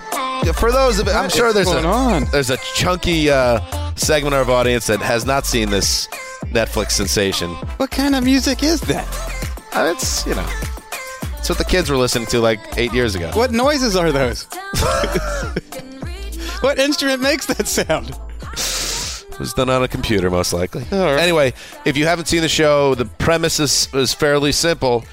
for 0.55 0.71
those 0.71 0.99
of 0.99 1.07
I'm 1.07 1.29
sure 1.29 1.53
there's 1.53 1.71
a 1.71 1.85
on? 1.85 2.25
there's 2.25 2.49
a 2.49 2.57
chunky 2.75 3.29
uh, 3.29 3.59
segment 3.95 4.35
of 4.35 4.49
our 4.49 4.57
audience 4.57 4.87
that 4.87 4.99
has 4.99 5.25
not 5.25 5.45
seen 5.45 5.69
this 5.69 6.07
Netflix 6.45 6.91
sensation. 6.91 7.51
What 7.77 7.91
kind 7.91 8.15
of 8.15 8.23
music 8.23 8.63
is 8.63 8.81
that? 8.81 9.07
Uh, 9.73 9.93
it's 9.95 10.25
you 10.25 10.33
know, 10.33 10.49
it's 11.37 11.47
what 11.47 11.59
the 11.59 11.65
kids 11.65 11.91
were 11.91 11.97
listening 11.97 12.27
to 12.27 12.39
like 12.39 12.59
eight 12.77 12.93
years 12.93 13.13
ago. 13.13 13.31
What 13.33 13.51
noises 13.51 13.95
are 13.95 14.11
those? 14.11 14.47
what 16.61 16.79
instrument 16.79 17.21
makes 17.21 17.45
that 17.47 17.67
sound? 17.67 18.09
It 19.31 19.39
was 19.39 19.53
done 19.53 19.69
on 19.69 19.83
a 19.83 19.87
computer, 19.87 20.29
most 20.29 20.51
likely. 20.51 20.83
All 20.91 20.99
right. 20.99 21.19
Anyway, 21.19 21.53
if 21.85 21.95
you 21.95 22.05
haven't 22.05 22.25
seen 22.25 22.41
the 22.41 22.49
show, 22.49 22.93
the 22.95 23.05
premise 23.05 23.59
is, 23.59 23.87
is 23.93 24.13
fairly 24.13 24.51
simple. 24.51 25.05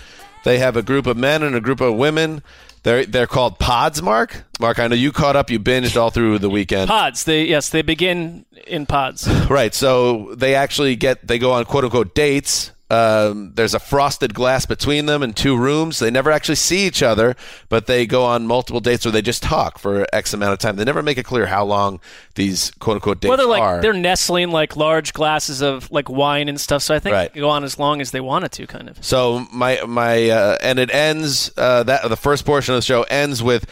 They 0.44 0.58
have 0.58 0.76
a 0.76 0.82
group 0.82 1.06
of 1.06 1.16
men 1.16 1.42
and 1.42 1.54
a 1.54 1.60
group 1.60 1.80
of 1.80 1.94
women. 1.94 2.42
They're 2.82 3.04
they're 3.04 3.26
called 3.26 3.58
pods. 3.58 4.00
Mark, 4.00 4.44
Mark, 4.60 4.78
I 4.78 4.86
know 4.86 4.94
you 4.94 5.10
caught 5.10 5.34
up. 5.34 5.50
You 5.50 5.58
binged 5.58 6.00
all 6.00 6.10
through 6.10 6.38
the 6.38 6.48
weekend. 6.48 6.86
pods. 6.88 7.24
They 7.24 7.44
yes, 7.44 7.70
they 7.70 7.82
begin 7.82 8.44
in 8.66 8.86
pods. 8.86 9.26
Right. 9.50 9.74
So 9.74 10.34
they 10.36 10.54
actually 10.54 10.94
get 10.94 11.26
they 11.26 11.38
go 11.40 11.50
on 11.52 11.64
quote 11.64 11.82
unquote 11.82 12.14
dates. 12.14 12.70
Um, 12.88 13.52
there's 13.56 13.74
a 13.74 13.80
frosted 13.80 14.32
glass 14.32 14.64
between 14.64 15.06
them 15.06 15.22
in 15.24 15.32
two 15.32 15.56
rooms. 15.56 15.98
They 15.98 16.10
never 16.10 16.30
actually 16.30 16.54
see 16.54 16.86
each 16.86 17.02
other, 17.02 17.34
but 17.68 17.86
they 17.86 18.06
go 18.06 18.24
on 18.24 18.46
multiple 18.46 18.78
dates 18.80 19.04
where 19.04 19.10
they 19.10 19.22
just 19.22 19.42
talk 19.42 19.78
for 19.80 20.06
X 20.12 20.32
amount 20.32 20.52
of 20.52 20.60
time. 20.60 20.76
They 20.76 20.84
never 20.84 21.02
make 21.02 21.18
it 21.18 21.24
clear 21.24 21.46
how 21.46 21.64
long 21.64 21.98
these 22.36 22.70
quote 22.78 22.94
unquote 22.96 23.20
dates 23.20 23.28
Well, 23.28 23.38
they're 23.38 23.46
like 23.46 23.62
are. 23.62 23.80
they're 23.82 23.92
nestling 23.92 24.52
like 24.52 24.76
large 24.76 25.12
glasses 25.14 25.62
of 25.62 25.90
like 25.90 26.08
wine 26.08 26.48
and 26.48 26.60
stuff. 26.60 26.82
So 26.82 26.94
I 26.94 27.00
think 27.00 27.14
Right. 27.14 27.26
it 27.26 27.32
can 27.32 27.40
go 27.42 27.50
on 27.50 27.64
as 27.64 27.76
long 27.78 28.00
as 28.00 28.12
they 28.12 28.20
wanted 28.20 28.52
to, 28.52 28.66
kind 28.68 28.88
of. 28.88 29.04
So 29.04 29.46
my 29.52 29.80
my 29.86 30.30
uh, 30.30 30.56
and 30.62 30.78
it 30.78 30.94
ends 30.94 31.50
uh, 31.56 31.82
that 31.82 32.08
the 32.08 32.16
first 32.16 32.44
portion 32.46 32.74
of 32.74 32.78
the 32.78 32.82
show 32.86 33.02
ends 33.04 33.42
with 33.42 33.66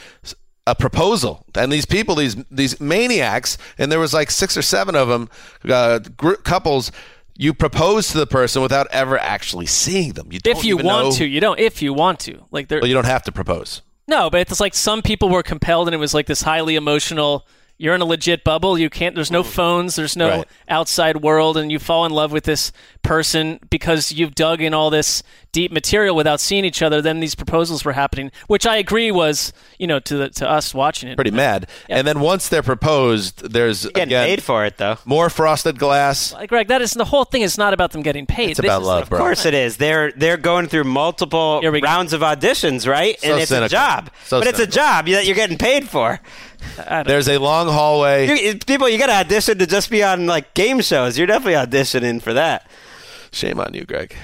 a 0.67 0.75
proposal, 0.75 1.45
and 1.55 1.71
these 1.71 1.85
people, 1.87 2.15
these 2.17 2.37
these 2.51 2.81
maniacs, 2.81 3.59
and 3.79 3.93
there 3.93 3.99
was 4.01 4.15
like 4.15 4.31
six 4.31 4.57
or 4.57 4.63
seven 4.63 4.97
of 4.97 5.07
them, 5.09 5.29
uh, 5.69 6.01
gr- 6.17 6.35
couples. 6.35 6.91
You 7.37 7.53
propose 7.53 8.09
to 8.13 8.19
the 8.19 8.27
person 8.27 8.63
without 8.63 8.87
ever 8.93 9.19
actually 9.19 9.67
seeing 9.67 10.13
them. 10.13 10.29
You 10.31 10.39
don't 10.39 10.57
If 10.57 10.65
you 10.65 10.77
want 10.77 11.07
know- 11.09 11.13
to, 11.17 11.27
you 11.27 11.41
don't. 11.41 11.59
If 11.59 11.83
you 11.83 11.93
want 11.93 12.21
to, 12.21 12.45
like 12.53 12.69
there. 12.69 12.79
Well, 12.81 12.89
you 12.89 12.95
don't 12.95 13.07
have 13.07 13.25
to 13.25 13.33
propose. 13.33 13.83
No, 14.07 14.31
but 14.31 14.41
it's 14.43 14.61
like 14.61 14.75
some 14.75 15.03
people 15.03 15.29
were 15.31 15.43
compelled, 15.43 15.89
and 15.89 15.95
it 15.95 15.99
was 15.99 16.15
like 16.15 16.27
this 16.27 16.43
highly 16.43 16.77
emotional 16.77 17.47
you're 17.77 17.95
in 17.95 18.01
a 18.01 18.05
legit 18.05 18.45
bubble. 18.45 18.79
You 18.79 18.89
can't. 18.89 19.15
There's 19.15 19.31
no 19.31 19.43
mm. 19.43 19.47
phones. 19.47 19.97
There's 19.97 20.17
no 20.17 20.29
Right. 20.29 20.49
outside 20.69 21.23
world, 21.23 21.57
and 21.57 21.71
you 21.73 21.79
fall 21.79 22.05
in 22.07 22.13
love 22.13 22.31
with 22.33 22.45
this 22.45 22.73
person 23.03 23.59
because 23.71 24.13
you've 24.13 24.35
dug 24.35 24.61
in 24.61 24.73
all 24.73 24.91
this 24.91 25.23
deep 25.53 25.71
material 25.71 26.17
without 26.17 26.41
seeing 26.41 26.65
each 26.65 26.83
other. 26.83 27.01
Then 27.03 27.21
these 27.21 27.35
proposals 27.35 27.85
were 27.85 27.93
happening, 27.93 28.33
which 28.49 28.67
I 28.67 28.77
agree 28.77 29.11
was, 29.11 29.53
you 29.79 29.87
know, 29.87 30.01
to 30.01 30.17
the, 30.17 30.29
to 30.31 30.49
us 30.49 30.75
watching 30.75 31.09
it. 31.11 31.17
Pretty 31.17 31.31
mad. 31.31 31.69
And 31.89 32.07
then 32.07 32.21
once 32.21 32.49
they're 32.49 32.63
proposed, 32.63 33.53
there's 33.53 33.87
Getting 33.87 34.03
again 34.05 34.27
paid 34.27 34.43
for 34.43 34.65
it 34.65 34.79
though. 34.79 34.99
more 35.05 35.31
frosted 35.31 35.79
glass. 35.79 36.33
Like, 36.33 36.49
Greg, 36.49 36.69
that 36.69 36.83
is 36.83 36.93
the 36.93 37.05
whole 37.05 37.25
thing. 37.25 37.43
is 37.43 37.59
not 37.59 37.73
about 37.75 37.93
them 37.93 38.03
getting 38.03 38.27
paid. 38.27 38.51
It's 38.51 38.61
This 38.61 38.67
about 38.67 38.83
love, 38.83 39.01
like- 39.03 39.09
bro. 39.11 39.19
Of 39.19 39.23
course 39.25 39.47
it 39.47 39.55
is. 39.55 39.77
They're 39.77 40.13
they're 40.13 40.37
going 40.37 40.67
through 40.69 40.85
multiple 40.85 41.61
Here 41.61 41.71
we 41.73 41.81
go. 41.81 41.87
rounds 41.87 42.13
of 42.13 42.21
auditions, 42.23 42.89
right? 42.91 43.21
So 43.21 43.33
and 43.33 43.41
it's 43.41 43.49
cynical. 43.51 43.67
a 43.67 43.69
job. 43.69 44.11
So 44.25 44.41
but 44.41 44.49
it's 44.49 44.59
a 44.61 44.67
job 44.67 45.07
that 45.07 45.27
you're 45.27 45.37
getting 45.37 45.59
paid 45.59 45.89
for. 45.89 46.21
There's 47.07 47.29
a 47.29 47.39
long 47.39 47.69
hallway. 47.69 48.27
You, 48.27 48.59
people, 48.59 48.89
you 48.89 48.99
got 48.99 49.07
to 49.07 49.13
audition 49.13 49.59
to 49.59 49.67
just 49.67 49.91
be 49.91 50.03
on 50.03 50.27
like 50.27 50.55
game 50.55 50.81
shows. 50.81 51.17
You're 51.17 51.27
definitely 51.27 51.55
auditioning 51.55 52.21
for 52.21 52.33
that. 52.35 52.69
Shame 53.33 53.61
on 53.61 53.75
you, 53.75 53.85
Greg. 53.85 54.15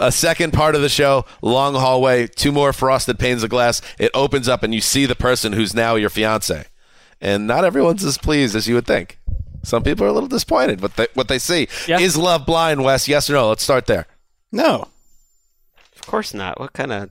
a 0.00 0.10
second 0.12 0.52
part 0.52 0.74
of 0.74 0.82
the 0.82 0.88
show, 0.88 1.24
long 1.40 1.74
hallway, 1.74 2.26
two 2.26 2.52
more 2.52 2.72
frosted 2.72 3.18
panes 3.18 3.42
of 3.42 3.50
glass. 3.50 3.80
It 3.98 4.10
opens 4.14 4.48
up 4.48 4.62
and 4.62 4.74
you 4.74 4.80
see 4.80 5.06
the 5.06 5.14
person 5.14 5.52
who's 5.52 5.74
now 5.74 5.94
your 5.94 6.10
fiance. 6.10 6.66
And 7.20 7.46
not 7.46 7.64
everyone's 7.64 8.04
as 8.04 8.18
pleased 8.18 8.56
as 8.56 8.66
you 8.66 8.74
would 8.74 8.86
think. 8.86 9.18
Some 9.62 9.84
people 9.84 10.04
are 10.04 10.08
a 10.08 10.12
little 10.12 10.28
disappointed 10.28 10.80
with 10.80 10.96
the, 10.96 11.08
what 11.14 11.28
they 11.28 11.38
see. 11.38 11.68
Yeah. 11.86 12.00
Is 12.00 12.16
love 12.16 12.46
blind, 12.46 12.82
Wes? 12.82 13.06
Yes 13.06 13.30
or 13.30 13.34
no? 13.34 13.48
Let's 13.50 13.62
start 13.62 13.86
there. 13.86 14.06
No. 14.50 14.88
Of 15.94 16.06
course 16.06 16.34
not. 16.34 16.58
What 16.58 16.72
kind 16.72 16.90
of 16.92 17.10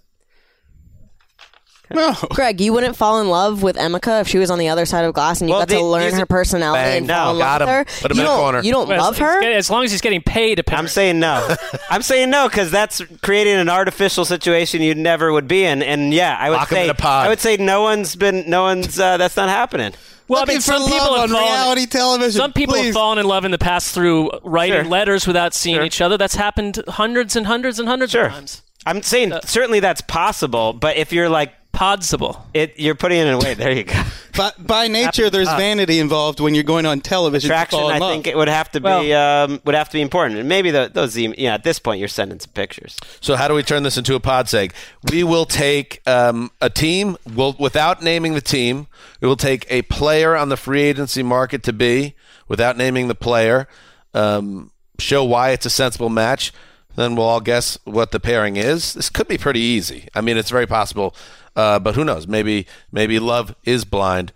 No. 1.96 2.16
Greg, 2.32 2.60
you 2.62 2.74
wouldn't 2.74 2.96
fall 2.96 3.20
in 3.22 3.30
love 3.30 3.64
with 3.64 3.76
Emika 3.76 4.22
if 4.22 4.28
she 4.28 4.38
was 4.38 4.50
on 4.50 4.60
the 4.60 4.70
other 4.70 4.86
side 4.86 5.06
of 5.06 5.14
glass 5.14 5.42
and 5.42 5.50
you 5.50 5.56
Well, 5.56 5.66
got 5.66 5.70
to 5.76 5.82
learn 5.84 6.14
her 6.14 6.26
personality 6.26 6.82
Bang. 6.84 6.98
and 7.00 7.08
fall 7.08 7.26
No, 7.26 7.32
in 7.34 7.38
got 7.40 7.62
love 7.62 7.70
with 7.80 7.88
her. 7.98 8.02
Put 8.02 8.12
him 8.12 8.18
you 8.18 8.22
in 8.24 8.28
a 8.28 8.30
don't, 8.30 8.40
corner. 8.40 8.62
You 8.62 8.72
don't 8.72 8.88
Well, 8.88 9.02
love 9.02 9.14
as- 9.16 9.20
her. 9.20 9.44
As 9.44 9.70
long 9.70 9.84
as 9.84 9.92
he's 9.92 10.02
getting 10.02 10.22
paid. 10.22 10.56
To 10.56 10.64
pay 10.64 10.76
I'm 10.76 10.86
Apparently. 10.86 10.90
saying 10.90 11.20
no. 11.20 11.56
I'm 11.90 12.02
saying 12.02 12.30
no 12.30 12.48
because 12.50 12.72
that's 12.72 13.02
creating 13.22 13.56
an 13.56 13.70
artificial 13.70 14.26
situation 14.26 14.82
you 14.82 14.96
never 14.96 15.32
would 15.32 15.48
be 15.48 15.64
in. 15.64 15.82
And 15.84 16.14
yeah, 16.14 16.36
I 16.40 16.50
would 16.50 16.56
Lock 16.58 16.72
'em 16.72 16.76
say 16.76 16.84
in 16.86 16.90
a 16.90 16.94
pod. 16.94 17.26
I 17.26 17.30
would 17.30 17.40
say 17.40 17.58
no 17.58 17.82
one's 17.84 18.16
been 18.16 18.50
no 18.50 18.64
one's 18.64 19.00
uh, 19.00 19.18
that's 19.18 19.36
not 19.38 19.50
happening. 19.50 19.94
Well, 20.28 20.44
I 20.44 20.46
mean, 20.46 20.58
for 20.58 20.62
some 20.62 20.84
people 20.84 20.98
love 20.98 21.16
have 21.16 21.24
on 21.24 21.30
fallen, 21.30 21.44
reality 21.46 21.86
television. 21.88 22.40
Some 22.40 22.54
people 22.54 22.76
Please. 22.76 22.86
have 22.86 22.94
fallen 22.94 23.18
in 23.18 23.26
love 23.26 23.44
in 23.44 23.52
the 23.52 23.58
past 23.58 23.94
through 23.94 24.30
writing 24.44 24.84
Sure. 24.84 24.90
letters 24.90 25.28
without 25.28 25.54
seeing 25.54 25.76
Sure. 25.76 25.84
each 25.84 26.00
other. 26.00 26.18
That's 26.18 26.36
happened 26.36 26.82
hundreds 26.88 27.36
and 27.36 27.48
hundreds 27.48 27.80
and 27.80 27.88
hundreds 27.90 28.14
Sure. 28.14 28.28
of 28.28 28.32
times. 28.32 28.62
I'm 28.86 29.02
saying 29.04 29.34
certainly 29.46 29.82
that's 29.82 30.00
possible, 30.02 30.72
but 30.74 30.96
if 30.96 31.12
you're 31.12 31.28
like 31.30 31.52
Possible. 31.72 32.46
it, 32.54 32.78
you're 32.80 32.96
putting 32.96 33.20
it 33.20 33.32
away. 33.34 33.54
There 33.54 33.72
you 33.72 33.84
go. 33.84 34.02
By, 34.38 34.52
by 34.58 34.88
nature, 34.88 35.30
there's 35.30 35.50
vanity 35.50 36.00
involved 36.00 36.40
when 36.40 36.56
you're 36.56 36.64
going 36.64 36.86
on 36.86 37.02
television. 37.02 37.50
to 37.50 37.54
Attraction, 37.54 37.80
fall 37.80 37.92
I 37.92 37.98
love. 37.98 38.14
think 38.14 38.28
it 38.28 38.38
would 38.38 38.48
have 38.48 38.72
to 38.72 38.80
be 38.80 39.14
um, 39.14 39.60
would 39.66 39.76
have 39.76 39.90
to 39.90 39.94
be 39.94 40.02
important. 40.02 40.40
And 40.40 40.48
maybe 40.48 40.72
the, 40.72 40.90
those 40.92 41.18
yeah. 41.18 41.54
At 41.54 41.66
this 41.66 41.80
point, 41.80 42.00
you're 42.00 42.08
sending 42.08 42.40
some 42.40 42.54
pictures. 42.54 42.98
So 43.20 43.36
how 43.36 43.50
do 43.50 43.54
we 43.54 43.62
turn 43.62 43.84
this 43.84 43.98
into 43.98 44.16
a 44.16 44.22
pod 44.22 44.46
seg? 44.46 44.72
We 45.12 45.26
will 45.26 45.44
take 45.46 46.02
um, 46.08 46.50
a 46.62 46.70
team. 46.70 47.18
We'll, 47.36 47.58
without 47.60 48.02
naming 48.02 48.34
the 48.34 48.42
team, 48.42 48.88
we 49.20 49.28
will 49.28 49.36
take 49.36 49.66
a 49.70 49.82
player 49.84 50.38
on 50.38 50.48
the 50.48 50.58
free 50.58 50.84
agency 50.84 51.24
market 51.24 51.62
to 51.64 51.74
be 51.74 52.16
without 52.48 52.78
naming 52.78 53.10
the 53.10 53.16
player. 53.16 53.68
Um, 54.14 54.72
show 54.98 55.26
why 55.26 55.50
it's 55.50 55.66
a 55.66 55.70
sensible 55.70 56.10
match. 56.10 56.54
Then 56.96 57.16
we'll 57.16 57.26
all 57.26 57.42
guess 57.42 57.78
what 57.86 58.12
the 58.12 58.20
pairing 58.20 58.58
is. 58.58 58.94
This 58.94 59.10
could 59.10 59.28
be 59.28 59.38
pretty 59.38 59.62
easy. 59.62 60.08
I 60.14 60.22
mean, 60.22 60.38
it's 60.38 60.50
very 60.50 60.68
possible, 60.68 61.16
uh, 61.56 61.80
but 61.80 61.96
who 61.96 62.04
knows? 62.04 62.28
Maybe 62.28 62.68
maybe 62.92 63.20
love 63.20 63.56
is 63.64 63.86
blind. 63.86 64.32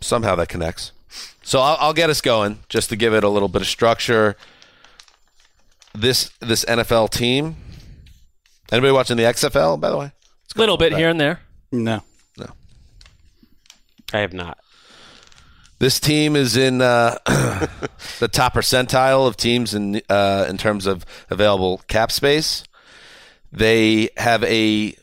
Somehow 0.00 0.34
that 0.36 0.48
connects. 0.48 0.92
So 1.42 1.60
I'll, 1.60 1.76
I'll 1.80 1.92
get 1.92 2.10
us 2.10 2.20
going 2.20 2.60
just 2.68 2.88
to 2.88 2.96
give 2.96 3.14
it 3.14 3.24
a 3.24 3.28
little 3.28 3.48
bit 3.48 3.62
of 3.62 3.68
structure. 3.68 4.36
This 5.94 6.30
this 6.40 6.64
NFL 6.64 7.10
team. 7.10 7.56
Anybody 8.70 8.92
watching 8.92 9.18
the 9.18 9.24
XFL, 9.24 9.78
by 9.78 9.90
the 9.90 9.98
way? 9.98 10.12
A 10.54 10.58
little 10.58 10.76
bit 10.76 10.94
here 10.94 11.10
and 11.10 11.20
there. 11.20 11.40
no. 11.70 12.02
No, 12.38 12.46
I 14.12 14.18
have 14.18 14.32
not. 14.32 14.58
This 15.78 15.98
team 15.98 16.36
is 16.36 16.56
in 16.56 16.80
uh, 16.80 17.18
the 18.20 18.28
top 18.30 18.54
percentile 18.54 19.26
of 19.26 19.36
teams 19.36 19.74
in 19.74 20.00
uh, 20.08 20.46
in 20.48 20.56
terms 20.56 20.86
of 20.86 21.04
available 21.28 21.82
cap 21.88 22.12
space. 22.12 22.64
They 23.50 24.08
have 24.16 24.44
a 24.44 24.94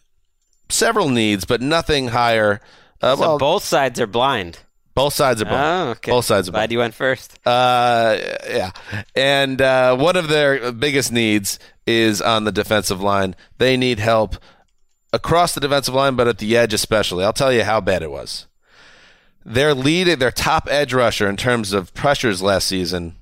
several 0.70 1.10
needs, 1.10 1.46
but 1.46 1.62
nothing 1.62 2.10
higher. 2.10 2.62
Uh, 3.02 3.16
So 3.16 3.22
well, 3.22 3.38
both 3.38 3.64
sides 3.64 4.00
are 4.00 4.08
blind. 4.08 4.60
both 4.96 5.14
sides 5.14 5.42
are 5.42 5.46
blind. 5.46 5.88
Oh, 5.88 5.92
okay. 5.92 6.12
Both 6.12 6.26
sides 6.26 6.48
are 6.50 6.52
Glad 6.52 6.60
blind. 6.62 6.72
you 6.74 6.78
went 6.80 6.94
first. 6.94 7.40
Uh, 7.46 8.18
yeah, 8.50 8.72
and 9.16 9.62
uh, 9.62 9.96
one 9.98 10.16
of 10.18 10.28
their 10.28 10.72
biggest 10.72 11.12
needs 11.12 11.58
is 11.88 12.22
on 12.22 12.44
the 12.44 12.52
defensive 12.52 13.02
line. 13.02 13.36
They 13.58 13.78
need 13.78 14.00
help 14.00 14.36
across 15.14 15.54
the 15.56 15.62
defensive 15.62 15.94
line, 15.96 16.16
but 16.16 16.28
at 16.28 16.38
the 16.40 16.56
edge 16.58 16.74
especially. 16.74 17.24
I'll 17.24 17.34
tell 17.34 17.52
you 17.54 17.64
how 17.64 17.80
bad 17.82 18.04
it 18.04 18.12
was. 18.12 18.46
Their 19.46 19.74
lead, 19.74 20.08
their 20.20 20.32
top 20.32 20.68
edge 20.70 20.94
rusher 20.94 21.28
in 21.30 21.38
terms 21.38 21.72
of 21.74 21.94
pressures 21.94 22.42
last 22.42 22.68
season, 22.68 23.16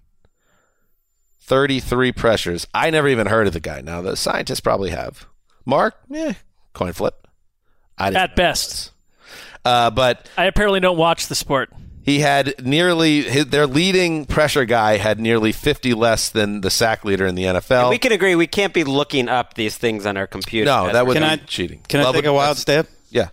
thirty-three 1.42 2.12
pressures. 2.12 2.68
I 2.74 2.90
never 2.90 3.08
even 3.08 3.28
heard 3.28 3.48
of 3.48 3.54
the 3.54 3.60
guy. 3.60 3.82
Now 3.82 4.02
the 4.02 4.18
scientists 4.18 4.60
probably 4.60 4.90
have. 4.90 5.28
Mark, 5.66 5.96
yeah, 6.10 6.34
coin 6.74 6.94
flip. 6.94 7.27
I 7.98 8.10
didn't 8.10 8.22
At 8.24 8.36
best. 8.36 8.92
Uh, 9.66 9.90
but 9.90 10.30
I 10.38 10.46
apparently 10.46 10.80
don't 10.80 10.98
watch 10.98 11.28
the 11.28 11.36
sport. 11.36 11.72
he 12.04 12.20
had 12.20 12.64
nearly 12.66 13.24
his, 13.24 13.48
their 13.48 13.68
leading 13.68 14.26
pressure 14.26 14.64
guy 14.66 14.98
had 14.98 15.20
nearly 15.20 15.52
50 15.52 15.94
less 15.94 16.30
than 16.30 16.62
the 16.62 16.70
sack 16.70 17.04
leader 17.04 17.26
in 17.26 17.36
the 17.36 17.44
NFL. 17.44 17.90
we 17.90 17.98
can 17.98 18.12
agree 18.14 18.36
we 18.36 18.48
can't 18.48 18.74
be 18.74 18.84
looking 18.86 19.28
up 19.28 19.56
these 19.56 19.76
things 19.78 20.06
on 20.06 20.16
our 20.16 20.28
computer. 20.28 20.66
no, 20.72 20.92
that 20.92 21.06
would 21.06 21.16
Can 21.18 21.24
be 21.24 21.44
I- 21.44 21.46
cheating. 21.46 21.82
Can 21.90 22.00
I 22.00 22.04
Love 22.04 22.16
take 22.16 22.24
would- 22.24 22.30
a 22.30 22.34
wild 22.34 22.58
stab? 22.58 22.88
Yeah. 23.10 23.30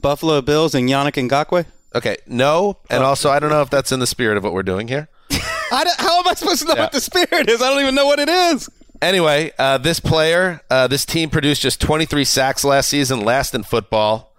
Buffalo 0.00 0.40
Bills 0.42 0.74
and 0.74 0.88
Yannick 0.88 1.28
Ngakoue? 1.28 1.66
Okay. 1.94 2.16
No, 2.26 2.78
and 2.90 3.02
also 3.04 3.30
I 3.30 3.38
don't 3.38 3.50
know 3.50 3.62
if 3.62 3.70
that's 3.70 3.92
in 3.92 4.00
the 4.00 4.06
spirit 4.06 4.36
of 4.36 4.44
what 4.44 4.52
we're 4.52 4.62
doing 4.62 4.88
here. 4.88 5.08
I 5.30 5.84
how 5.98 6.18
am 6.20 6.26
I 6.28 6.34
supposed 6.34 6.62
to 6.62 6.68
know 6.68 6.74
Yeah. 6.74 6.82
what 6.82 6.92
the 6.92 7.00
spirit 7.00 7.48
is? 7.48 7.62
I 7.62 7.70
don't 7.70 7.80
even 7.82 7.94
know 7.94 8.06
what 8.06 8.18
it 8.18 8.28
is. 8.28 8.68
Anyway, 9.00 9.52
uh, 9.58 9.78
this 9.78 10.00
player, 10.00 10.60
uh, 10.70 10.88
this 10.88 11.04
team 11.04 11.30
produced 11.30 11.62
just 11.62 11.80
23 11.80 12.24
sacks 12.24 12.64
last 12.64 12.88
season, 12.88 13.20
last 13.20 13.54
in 13.54 13.62
football. 13.62 14.34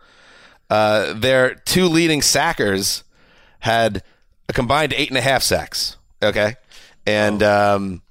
Uh, 0.69 1.13
their 1.13 1.55
two 1.55 1.85
leading 1.85 2.21
sackers 2.21 3.03
had 3.59 4.03
a 4.49 4.53
combined 4.53 4.93
eight 4.93 5.09
and 5.09 5.17
a 5.17 5.21
half 5.21 5.43
sacks. 5.43 5.97
Okay, 6.21 6.55
and 7.05 7.41
um, 7.41 8.01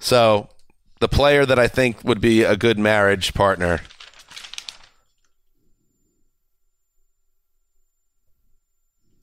so 0.00 0.48
the 0.98 1.08
player 1.08 1.46
that 1.46 1.58
I 1.58 1.68
think 1.68 2.02
would 2.02 2.20
be 2.20 2.42
a 2.42 2.56
good 2.56 2.78
marriage 2.78 3.34
partner. 3.34 3.80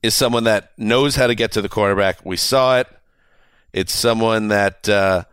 Is 0.02 0.16
someone 0.16 0.46
that 0.46 0.72
knows 0.78 1.18
how 1.18 1.28
to 1.28 1.36
get 1.36 1.52
to 1.52 1.62
the 1.62 1.68
quarterback. 1.68 2.26
We 2.26 2.38
saw 2.38 2.80
it. 2.80 2.88
It's 3.74 3.92
someone 3.92 4.48
that 4.48 4.88
uh, 4.88 5.26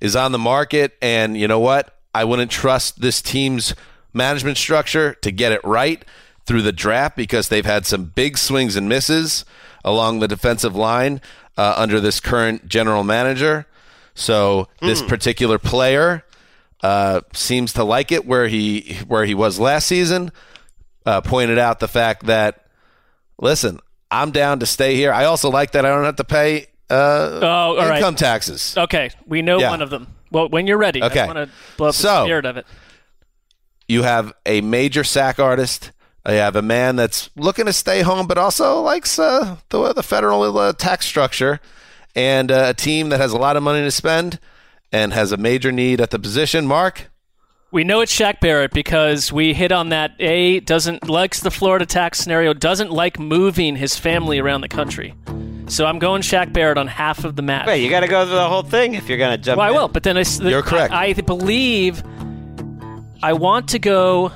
is 0.00 0.16
on 0.16 0.32
the 0.32 0.38
market, 0.38 0.96
and 1.02 1.36
you 1.36 1.46
know 1.48 1.60
what? 1.60 1.96
I 2.14 2.24
wouldn't 2.24 2.50
trust 2.50 3.00
this 3.00 3.22
team's 3.22 3.74
management 4.12 4.56
structure 4.58 5.14
to 5.14 5.30
get 5.30 5.52
it 5.52 5.60
right 5.64 6.04
through 6.46 6.62
the 6.62 6.72
draft 6.72 7.16
because 7.16 7.48
they've 7.48 7.66
had 7.66 7.86
some 7.86 8.06
big 8.06 8.36
swings 8.36 8.76
and 8.76 8.88
misses 8.88 9.44
along 9.84 10.18
the 10.18 10.28
defensive 10.28 10.74
line 10.74 11.20
uh, 11.56 11.74
under 11.76 12.00
this 12.00 12.20
current 12.20 12.66
general 12.68 13.04
manager. 13.04 13.66
So 14.14 14.68
this 14.80 15.02
particular 15.02 15.58
player 15.58 16.24
uh, 16.82 17.20
seems 17.32 17.72
to 17.74 17.84
like 17.84 18.10
it 18.10 18.26
where 18.26 18.48
he 18.48 18.98
where 19.06 19.24
he 19.24 19.34
was 19.34 19.58
last 19.58 19.86
season. 19.86 20.32
Uh, 21.06 21.20
pointed 21.20 21.58
out 21.58 21.80
the 21.80 21.88
fact 21.88 22.26
that 22.26 22.66
listen, 23.38 23.78
I'm 24.10 24.32
down 24.32 24.60
to 24.60 24.66
stay 24.66 24.96
here. 24.96 25.12
I 25.12 25.24
also 25.24 25.50
like 25.50 25.72
that 25.72 25.86
I 25.86 25.88
don't 25.88 26.04
have 26.04 26.16
to 26.16 26.24
pay 26.24 26.66
uh, 26.90 27.38
Oh, 27.42 27.46
all 27.46 27.76
right. 27.76 27.98
income 27.98 28.16
taxes. 28.16 28.74
Okay, 28.76 29.10
we 29.26 29.42
know 29.42 29.58
Yeah. 29.60 29.70
one 29.70 29.82
of 29.82 29.90
them. 29.90 30.08
Well, 30.30 30.48
when 30.48 30.66
you're 30.66 30.78
ready, 30.78 31.02
Okay. 31.02 31.20
I 31.20 31.26
want 31.26 31.38
to 31.38 31.48
blow 31.76 31.88
up 31.88 31.94
So- 31.94 32.08
the 32.08 32.24
spirit 32.24 32.44
of 32.46 32.56
it. 32.56 32.66
you 33.88 34.02
have 34.02 34.32
a 34.46 34.60
major 34.60 35.04
sack 35.04 35.38
artist. 35.38 35.90
You 36.28 36.34
have 36.34 36.54
a 36.56 36.62
man 36.62 36.96
that's 36.96 37.30
looking 37.36 37.66
to 37.66 37.72
stay 37.72 38.02
home, 38.02 38.26
but 38.26 38.36
also 38.38 38.80
likes 38.82 39.18
uh, 39.18 39.56
the 39.70 39.92
the 39.94 40.02
federal 40.02 40.58
uh, 40.58 40.72
tax 40.74 41.06
structure, 41.06 41.60
and 42.14 42.52
uh, 42.52 42.66
a 42.68 42.74
team 42.74 43.08
that 43.08 43.18
has 43.20 43.32
a 43.32 43.38
lot 43.38 43.56
of 43.56 43.62
money 43.62 43.80
to 43.82 43.90
spend 43.90 44.38
and 44.92 45.12
has 45.12 45.32
a 45.32 45.36
major 45.36 45.72
need 45.72 46.00
at 46.00 46.10
the 46.10 46.18
position. 46.18 46.66
Mark, 46.66 47.10
We 47.72 47.84
know 47.84 48.00
it's 48.00 48.12
Shaq 48.16 48.40
Barrett 48.40 48.72
because 48.72 49.32
we 49.32 49.54
hit 49.54 49.72
on 49.72 49.88
that. 49.90 50.12
A 50.20 50.60
doesn't 50.60 51.08
likes 51.08 51.40
the 51.40 51.50
Florida 51.50 51.86
tax 51.86 52.18
scenario. 52.18 52.52
Doesn't 52.52 52.90
like 52.90 53.18
moving 53.18 53.76
his 53.76 53.96
family 53.96 54.38
around 54.40 54.60
the 54.60 54.68
country. 54.68 55.14
So 55.70 55.86
I'm 55.86 55.98
going 55.98 56.20
Shaq 56.22 56.52
Barrett 56.52 56.78
on 56.78 56.86
half 56.88 57.24
of 57.24 57.36
the 57.36 57.42
match. 57.42 57.66
Wait, 57.66 57.82
you 57.82 57.88
got 57.90 58.00
to 58.00 58.08
go 58.08 58.24
through 58.26 58.34
the 58.34 58.48
whole 58.48 58.62
thing 58.62 58.94
if 58.94 59.08
you're 59.08 59.18
going 59.18 59.30
to 59.30 59.38
jump. 59.38 59.58
Well, 59.58 59.66
I 59.66 59.70
in. 59.70 59.76
will, 59.76 59.88
but 59.88 60.02
then 60.02 60.16
I, 60.16 60.20
s- 60.20 60.38
the- 60.38 60.50
You're 60.50 60.62
correct. 60.62 60.92
I, 60.92 61.06
I 61.06 61.12
believe 61.14 62.02
I 63.22 63.32
want 63.34 63.68
to 63.68 63.78
go. 63.78 64.32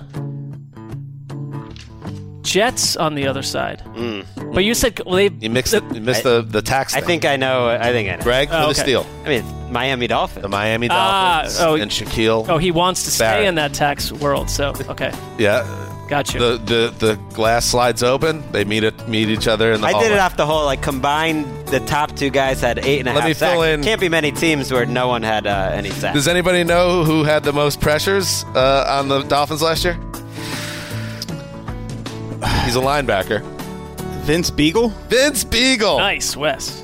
Jets 2.42 2.96
on 2.96 3.14
the 3.14 3.26
other 3.26 3.42
side. 3.42 3.82
But 4.52 4.64
you 4.64 4.74
said 4.74 5.00
well, 5.04 5.16
they 5.16 5.28
You 5.40 5.50
mixed 5.50 5.72
the, 5.72 5.82
you 5.92 6.00
missed 6.00 6.22
the, 6.22 6.42
the 6.42 6.62
tax 6.62 6.94
I 6.94 7.00
thing. 7.00 7.06
think 7.20 7.24
I 7.24 7.36
know. 7.36 7.68
I 7.68 7.90
think 7.90 8.08
I 8.08 8.16
know. 8.16 8.22
Greg 8.22 8.48
for 8.48 8.54
Oh, 8.54 8.60
the 8.60 8.66
okay. 8.68 8.82
steal. 8.82 9.06
I 9.24 9.28
mean, 9.28 9.72
Miami 9.72 10.06
Dolphins. 10.06 10.42
The 10.42 10.48
Miami 10.48 10.88
Ah, 10.90 11.40
Dolphins 11.42 11.60
oh, 11.60 11.74
and 11.76 11.90
Shaquille. 11.90 12.48
Oh, 12.48 12.58
he 12.58 12.70
wants 12.70 13.04
to 13.04 13.10
stay 13.10 13.46
in 13.46 13.56
that 13.56 13.72
tax 13.74 14.12
world. 14.12 14.50
So 14.50 14.72
okay, 14.88 15.12
Yeah. 15.38 15.64
Got 16.14 16.32
you. 16.32 16.38
The, 16.38 16.56
the 16.58 17.06
the 17.06 17.14
glass 17.34 17.66
slides 17.66 18.04
open. 18.04 18.44
They 18.52 18.64
meet 18.64 18.84
it 18.84 19.08
meet 19.08 19.28
each 19.30 19.48
other 19.48 19.72
in 19.72 19.80
the 19.80 19.88
I 19.88 20.00
did 20.00 20.12
it 20.12 20.20
off 20.20 20.36
the 20.36 20.46
whole 20.46 20.64
like 20.64 20.80
combined. 20.80 21.44
The 21.66 21.80
top 21.80 22.14
two 22.14 22.30
guys 22.30 22.60
had 22.60 22.78
eight 22.78 23.00
and 23.00 23.08
a 23.08 23.10
half. 23.10 23.22
Let 23.22 23.26
me 23.26 23.34
sacks. 23.34 23.52
fill 23.52 23.62
in- 23.64 23.82
Can't 23.82 24.00
be 24.00 24.08
many 24.08 24.30
teams 24.30 24.70
where 24.72 24.86
no 24.86 25.08
one 25.08 25.24
had 25.24 25.48
uh, 25.48 25.70
any 25.72 25.90
sacks. 25.90 26.14
Does 26.14 26.28
anybody 26.28 26.62
know 26.62 27.02
who 27.02 27.24
had 27.24 27.42
the 27.42 27.52
most 27.52 27.80
pressures 27.80 28.44
uh, 28.54 28.86
on 29.00 29.08
the 29.08 29.22
Dolphins 29.24 29.60
last 29.60 29.82
year? 29.82 29.94
He's 32.64 32.76
a 32.76 32.80
linebacker. 32.80 33.42
Vince 34.22 34.52
Biegel? 34.52 34.92
Vince 35.08 35.42
Biegel 35.42 35.98
nice, 35.98 36.36
Wes. 36.36 36.80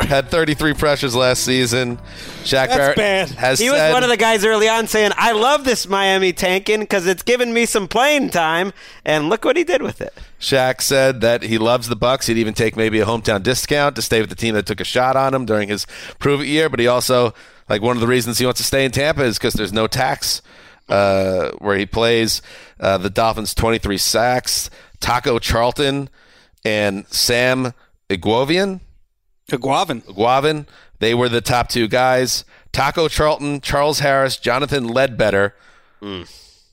had 0.00 0.32
33 0.32 0.74
pressures 0.74 1.14
last 1.14 1.44
season. 1.44 2.00
Shaq 2.44 2.68
That's 2.68 2.76
Barrett 2.76 2.96
bad. 2.96 3.30
has 3.30 3.58
he 3.58 3.70
was 3.70 3.78
said, 3.78 3.92
one 3.92 4.02
of 4.02 4.10
the 4.10 4.16
guys 4.16 4.44
early 4.44 4.68
on 4.68 4.86
saying, 4.86 5.12
"I 5.16 5.32
love 5.32 5.64
this 5.64 5.88
Miami 5.88 6.32
tanking 6.32 6.80
because 6.80 7.06
it's 7.06 7.22
given 7.22 7.52
me 7.52 7.64
some 7.66 7.88
playing 7.88 8.30
time." 8.30 8.72
And 9.04 9.30
look 9.30 9.44
what 9.44 9.56
he 9.56 9.64
did 9.64 9.82
with 9.82 10.00
it. 10.00 10.12
Shaq 10.38 10.82
said 10.82 11.22
that 11.22 11.42
he 11.42 11.56
loves 11.56 11.88
the 11.88 11.96
Bucks. 11.96 12.26
He'd 12.26 12.36
even 12.36 12.52
take 12.54 12.76
maybe 12.76 13.00
a 13.00 13.06
hometown 13.06 13.42
discount 13.42 13.96
to 13.96 14.02
stay 14.02 14.20
with 14.20 14.28
the 14.30 14.36
team 14.36 14.54
that 14.54 14.66
took 14.66 14.80
a 14.80 14.84
shot 14.84 15.16
on 15.16 15.32
him 15.34 15.46
during 15.46 15.68
his 15.70 15.86
prove 16.18 16.42
it 16.42 16.46
year. 16.46 16.68
But 16.68 16.80
he 16.80 16.86
also 16.86 17.32
like 17.68 17.80
one 17.80 17.96
of 17.96 18.00
the 18.00 18.06
reasons 18.06 18.38
he 18.38 18.44
wants 18.44 18.60
to 18.60 18.64
stay 18.66 18.84
in 18.84 18.90
Tampa 18.90 19.22
is 19.24 19.38
because 19.38 19.54
there's 19.54 19.72
no 19.72 19.86
tax 19.86 20.42
uh, 20.88 21.50
where 21.58 21.76
he 21.76 21.86
plays. 21.86 22.42
Uh, 22.78 22.98
the 22.98 23.10
Dolphins 23.10 23.54
23 23.54 23.96
sacks. 23.98 24.70
Taco 25.00 25.38
Charlton 25.38 26.08
and 26.64 27.06
Sam 27.08 27.72
Iguavian. 28.10 28.80
Iguavan. 29.50 30.02
Guavin. 30.04 30.66
They 30.98 31.14
were 31.14 31.28
the 31.28 31.40
top 31.40 31.68
two 31.68 31.88
guys. 31.88 32.44
Taco 32.72 33.08
Charlton, 33.08 33.60
Charles 33.60 34.00
Harris, 34.00 34.36
Jonathan 34.36 34.88
Ledbetter. 34.88 35.54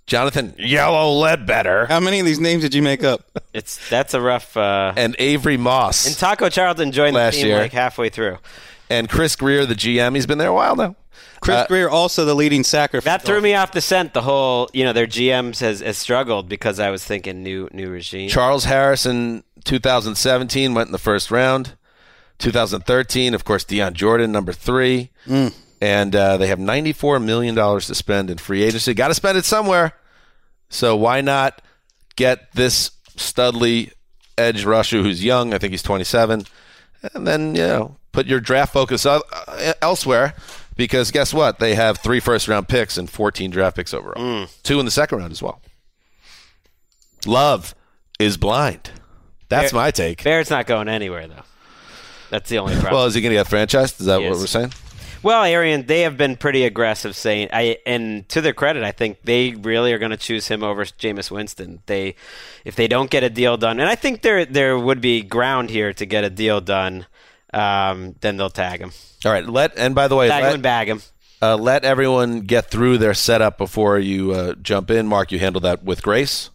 Jonathan 0.07 0.53
Yellow 0.57 1.11
Ledbetter. 1.13 1.86
How 1.86 1.99
many 1.99 2.19
of 2.19 2.26
these 2.26 2.39
names 2.39 2.63
did 2.63 2.74
you 2.74 2.82
make 2.82 3.03
up? 3.03 3.22
It's 3.53 3.89
that's 3.89 4.13
a 4.13 4.22
rough. 4.22 4.55
Uh, 4.55 4.93
And 4.95 5.13
Avery 5.19 5.57
Moss. 5.57 6.07
and 6.07 6.17
Taco 6.17 6.47
Charlton 6.47 6.93
joined 6.93 7.15
Last 7.17 7.36
the 7.36 7.41
team 7.41 7.47
year. 7.49 7.57
like 7.59 7.74
halfway 7.74 8.07
through. 8.07 8.38
and 8.89 9.09
Chris 9.09 9.36
Grier, 9.36 9.65
the 9.65 9.76
GM. 9.76 10.15
He's 10.15 10.26
been 10.26 10.38
there 10.38 10.47
a 10.47 10.53
while 10.53 10.78
now. 10.78 10.95
Chris 11.41 11.57
Uh, 11.57 11.65
Grier, 11.67 11.89
also 11.89 12.24
the 12.24 12.34
leading 12.34 12.63
sacker. 12.63 13.01
for 13.01 13.05
That 13.05 13.24
threw 13.24 13.41
me 13.41 13.53
off 13.53 13.74
the 13.74 13.82
scent. 13.82 14.13
The 14.13 14.22
whole, 14.22 14.69
you 14.74 14.86
know, 14.86 14.93
their 14.93 15.05
GMs 15.07 15.59
has, 15.59 15.82
has 15.82 15.97
struggled 15.97 16.47
because 16.47 16.80
I 16.80 16.91
was 16.91 17.03
thinking 17.03 17.43
new 17.43 17.67
new 17.74 17.89
regime. 17.89 18.30
Charles 18.30 18.63
Harris 18.63 19.05
in 19.05 19.43
2017 19.65 20.74
went 20.74 20.88
in 20.88 20.91
the 20.93 20.97
first 20.97 21.30
round. 21.30 21.76
2013, 22.41 23.33
of 23.33 23.45
course, 23.45 23.63
Dion 23.63 23.93
Jordan, 23.93 24.31
number 24.31 24.51
three. 24.53 25.09
And 25.83 26.15
uh, 26.15 26.37
they 26.37 26.47
have 26.47 26.59
$94 26.59 27.23
million 27.23 27.55
to 27.55 27.95
spend 27.95 28.29
in 28.29 28.37
free 28.37 28.61
agency. 28.63 28.93
Got 28.93 29.07
to 29.07 29.15
spend 29.15 29.37
it 29.37 29.45
somewhere. 29.45 29.93
So 30.69 30.95
why 30.95 31.21
not 31.21 31.61
get 32.15 32.51
this 32.53 32.91
studly 33.17 33.91
edge 34.37 34.63
rusher 34.63 35.01
who's 35.01 35.23
young? 35.23 35.53
I 35.53 35.57
think 35.57 35.71
he's 35.71 35.83
27. 35.83 36.43
And 37.13 37.27
then, 37.27 37.55
you 37.55 37.63
know, 37.63 37.95
put 38.11 38.27
your 38.27 38.39
draft 38.39 38.73
focus 38.73 39.05
uh, 39.05 39.21
elsewhere 39.81 40.35
because 40.75 41.09
guess 41.11 41.33
what? 41.33 41.59
They 41.59 41.73
have 41.75 41.97
three 41.97 42.19
first 42.19 42.47
round 42.47 42.67
picks 42.67 42.97
and 42.97 43.09
14 43.09 43.49
draft 43.49 43.75
picks 43.75 43.93
overall. 43.93 44.47
Two 44.63 44.79
in 44.79 44.85
the 44.85 44.91
second 44.91 45.17
round 45.17 45.31
as 45.31 45.41
well. 45.41 45.61
Love 47.25 47.73
is 48.19 48.37
blind. 48.37 48.91
That's 49.49 49.71
Bear- 49.71 49.81
my 49.81 49.91
take. 49.91 50.23
Barrett's 50.23 50.49
not 50.49 50.67
going 50.67 50.87
anywhere 50.87 51.27
though. 51.27 51.43
That's 52.32 52.49
the 52.49 52.57
only 52.57 52.73
problem. 52.73 52.93
Well, 52.95 53.05
is 53.05 53.13
he 53.13 53.21
going 53.21 53.36
to 53.36 53.43
get 53.43 53.47
franchised? 53.47 53.99
Is 53.99 54.07
that 54.07 54.19
He 54.21 54.25
what 54.25 54.34
is. 54.38 54.39
we're 54.41 54.47
saying? 54.47 54.73
Well, 55.23 55.43
Arian, 55.43 55.86
they 55.86 56.01
have 56.01 56.17
been 56.17 56.36
pretty 56.36 56.63
aggressive 56.65 57.15
saying 57.15 57.49
I 57.53 57.77
and 57.86 58.27
to 58.29 58.41
their 58.41 58.53
credit, 58.53 58.84
I 58.84 58.91
think 58.91 59.19
they 59.23 59.51
really 59.51 59.93
are 59.93 59.99
going 59.99 60.09
to 60.09 60.17
choose 60.17 60.47
him 60.47 60.63
over 60.63 60.84
Jameis 60.84 61.29
Winston. 61.29 61.84
They 61.86 62.15
if 62.65 62.75
they 62.75 62.88
don't 62.88 63.11
get 63.11 63.23
a 63.23 63.29
deal 63.29 63.55
done, 63.55 63.79
and 63.79 63.88
I 63.88 63.93
think 63.93 64.23
there 64.23 64.45
there 64.45 64.79
would 64.79 64.99
be 64.99 65.21
ground 65.21 65.69
here 65.69 65.93
to 65.93 66.05
get 66.07 66.23
a 66.23 66.29
deal 66.32 66.59
done, 66.59 67.05
um, 67.53 68.15
then 68.21 68.38
they'll 68.38 68.49
tag 68.49 68.79
him. 68.79 68.93
All 69.23 69.32
right. 69.32 69.45
Let 69.45 69.77
and 69.77 69.93
by 69.93 70.07
the 70.07 70.15
way, 70.15 70.27
Tag 70.27 70.39
him 70.41 70.45
let, 70.47 70.53
and 70.55 70.63
bag 70.63 70.88
him. 70.89 71.01
uh, 71.39 71.55
let 71.55 71.86
everyone 71.86 72.41
get 72.41 72.71
through 72.71 72.97
their 72.97 73.13
setup 73.13 73.59
before 73.59 73.99
you 73.99 74.32
uh, 74.32 74.55
jump 74.55 74.89
in. 74.89 75.05
Mark, 75.05 75.32
you 75.32 75.38
handle 75.38 75.61
that 75.61 75.84
with 75.84 76.01
grace, 76.01 76.49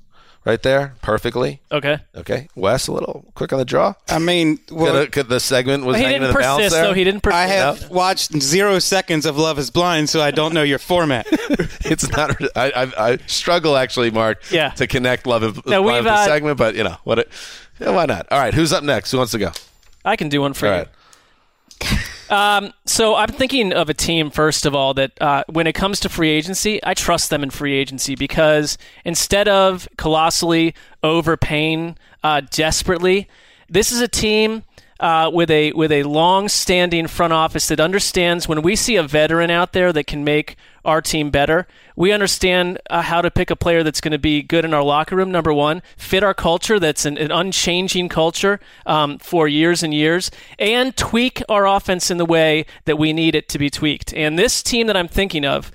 right 0.47 0.63
there, 0.63 0.95
perfectly. 1.03 1.61
Okay. 1.71 1.99
Okay, 2.15 2.49
Wes, 2.55 2.87
a 2.87 2.93
little 2.93 3.27
quick 3.35 3.53
on 3.53 3.59
the 3.59 3.65
draw. 3.67 3.93
I 4.09 4.19
mean, 4.19 4.59
well, 4.71 4.93
Could, 5.03 5.13
could 5.13 5.29
the 5.29 5.41
segment 5.41 5.85
was 5.85 5.97
he 5.97 6.03
hanging 6.05 6.17
in 6.17 6.23
didn't 6.23 6.35
the 6.35 6.41
balance 6.41 6.59
persist, 6.61 6.75
there. 6.75 6.85
though. 6.85 6.93
He 6.95 7.05
didn't 7.05 7.21
persist. 7.23 7.37
I 7.37 7.47
have 7.49 7.91
watched 7.91 8.41
zero 8.41 8.79
seconds 8.79 9.27
of 9.27 9.37
Love 9.37 9.59
Is 9.59 9.71
Blind, 9.71 10.09
so 10.09 10.23
I 10.23 10.31
don't 10.31 10.55
know 10.55 10.63
your 10.63 10.79
format. 10.79 11.27
it's 11.85 12.09
not. 12.11 12.41
I, 12.57 12.71
I, 12.71 13.11
I 13.13 13.17
struggle 13.27 13.77
actually, 13.77 14.11
Mark. 14.11 14.41
Yeah. 14.51 14.71
To 14.71 14.87
connect 14.87 15.27
love 15.27 15.43
and 15.43 15.57
No, 15.67 15.83
Blind 15.83 15.85
we've, 15.85 15.95
with 15.97 16.05
the 16.05 16.13
uh, 16.13 16.25
segment, 16.25 16.57
but 16.57 16.75
you 16.77 16.85
know 16.85 16.97
what? 17.05 17.19
It, 17.19 17.29
yeah, 17.81 17.91
why 17.91 18.07
not? 18.07 18.27
All 18.31 18.39
right, 18.39 18.55
who's 18.55 18.73
up 18.73 18.85
next? 18.85 19.11
Who 19.11 19.19
wants 19.19 19.33
to 19.33 19.39
go? 19.39 19.51
I 20.05 20.17
can 20.17 20.29
do 20.29 20.41
one 20.41 20.55
for 20.55 20.67
All 20.69 20.73
you. 20.73 20.79
right. 20.79 20.89
Um, 22.29 22.73
so 22.85 23.15
I'm 23.15 23.29
thinking 23.29 23.73
of 23.73 23.89
a 23.89 23.95
team 23.95 24.31
first 24.31 24.67
of 24.67 24.75
all 24.75 24.95
that 24.95 25.21
uh, 25.21 25.45
when 25.49 25.67
it 25.67 25.75
comes 25.75 26.01
to 26.01 26.09
free 26.09 26.31
agency, 26.31 26.81
I 26.83 26.95
trust 26.95 27.31
them 27.31 27.43
in 27.43 27.51
free 27.51 27.75
agency 27.75 28.15
because 28.15 28.79
instead 29.05 29.49
of 29.49 29.89
colossally 29.97 30.75
overpaying 31.03 31.97
uh, 32.25 32.43
desperately, 32.51 33.29
this 33.69 33.93
is 33.93 34.01
a 34.01 34.09
team 34.09 34.65
uh, 35.01 35.31
with 35.33 35.51
a 35.51 35.73
with 35.73 35.93
a 35.93 36.03
long-standing 36.05 37.07
front 37.07 37.33
office 37.33 37.69
that 37.69 37.81
understands 37.81 38.49
when 38.49 38.63
we 38.63 38.77
see 38.77 38.97
a 38.97 39.03
veteran 39.03 39.51
out 39.51 39.73
there 39.73 39.93
that 39.93 40.07
can 40.07 40.25
make 40.25 40.57
our 40.85 41.03
team 41.03 41.31
better. 41.31 41.67
We 41.97 42.13
understand 42.13 42.79
uh, 42.89 43.03
how 43.03 43.21
to 43.21 43.31
pick 43.31 43.51
a 43.51 43.57
player 43.57 43.83
that's 43.83 44.01
going 44.01 44.13
to 44.13 44.19
be 44.19 44.43
good 44.43 44.65
in 44.65 44.73
our 44.73 44.83
locker 44.83 45.17
room. 45.17 45.31
Number 45.33 45.53
one, 45.53 45.83
fit 45.97 46.23
our 46.23 46.35
culture. 46.35 46.79
That's 46.79 47.05
an, 47.05 47.19
an 47.19 47.33
unchanging 47.33 48.09
culture 48.09 48.61
um, 48.87 49.19
for 49.19 49.49
years 49.49 49.83
and 49.83 49.93
years, 49.93 50.31
and 50.59 50.97
tweak 50.97 51.43
our 51.49 51.67
offense 51.67 52.11
in 52.11 52.19
the 52.19 52.25
way 52.25 52.65
that 52.85 52.97
we 52.97 53.13
need 53.13 53.35
it 53.35 53.49
to 53.51 53.59
be 53.59 53.69
tweaked. 53.69 54.15
And 54.15 54.39
this 54.39 54.63
team 54.63 54.87
that 54.87 54.97
I'm 54.97 55.09
thinking 55.09 55.45
of 55.45 55.73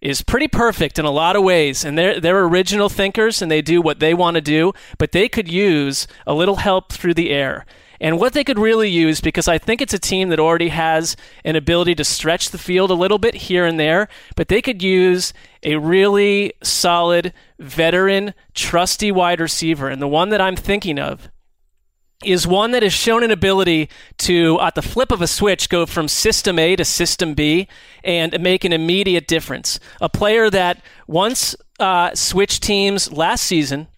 is 0.00 0.22
pretty 0.22 0.48
perfect 0.48 0.98
in 0.98 1.04
a 1.04 1.10
lot 1.10 1.36
of 1.36 1.42
ways 1.42 1.84
and 1.84 1.96
they're 1.96 2.20
they're 2.20 2.44
original 2.44 2.88
thinkers 2.88 3.40
and 3.40 3.50
they 3.50 3.62
do 3.62 3.80
what 3.80 3.98
they 3.98 4.12
want 4.12 4.34
to 4.34 4.40
do 4.40 4.72
but 4.98 5.12
they 5.12 5.28
could 5.28 5.48
use 5.48 6.06
a 6.26 6.34
little 6.34 6.56
help 6.56 6.92
through 6.92 7.14
the 7.14 7.30
air 7.30 7.64
and 8.00 8.18
what 8.18 8.32
they 8.32 8.44
could 8.44 8.58
really 8.58 8.88
use 8.88 9.20
because 9.20 9.48
I 9.48 9.58
think 9.58 9.80
it's 9.80 9.94
a 9.94 9.98
team 9.98 10.28
that 10.30 10.40
already 10.40 10.68
has 10.68 11.16
an 11.44 11.56
ability 11.56 11.94
to 11.96 12.04
stretch 12.04 12.50
the 12.50 12.58
field 12.58 12.90
a 12.90 12.94
little 12.94 13.18
bit 13.18 13.34
here 13.34 13.64
and 13.64 13.78
there 13.78 14.08
but 14.34 14.48
they 14.48 14.62
could 14.62 14.82
use 14.82 15.32
a 15.62 15.76
really 15.76 16.52
solid 16.62 17.32
veteran 17.58 18.34
trusty 18.54 19.10
wide 19.10 19.40
receiver 19.40 19.88
and 19.88 20.00
the 20.00 20.08
one 20.08 20.30
that 20.30 20.40
I'm 20.40 20.56
thinking 20.56 20.98
of 20.98 21.30
is 22.24 22.46
one 22.46 22.70
that 22.70 22.82
has 22.82 22.92
shown 22.92 23.22
an 23.22 23.30
ability 23.30 23.90
to, 24.18 24.58
at 24.60 24.74
the 24.74 24.82
flip 24.82 25.12
of 25.12 25.20
a 25.20 25.26
switch, 25.26 25.68
go 25.68 25.84
from 25.84 26.08
system 26.08 26.58
A 26.58 26.74
to 26.76 26.84
system 26.84 27.34
B 27.34 27.68
and 28.02 28.40
make 28.40 28.64
an 28.64 28.72
immediate 28.72 29.28
difference. 29.28 29.78
A 30.00 30.08
player 30.08 30.48
that 30.50 30.82
once 31.06 31.54
uh, 31.78 32.14
switched 32.14 32.62
teams 32.62 33.12
last 33.12 33.42
season, 33.42 33.88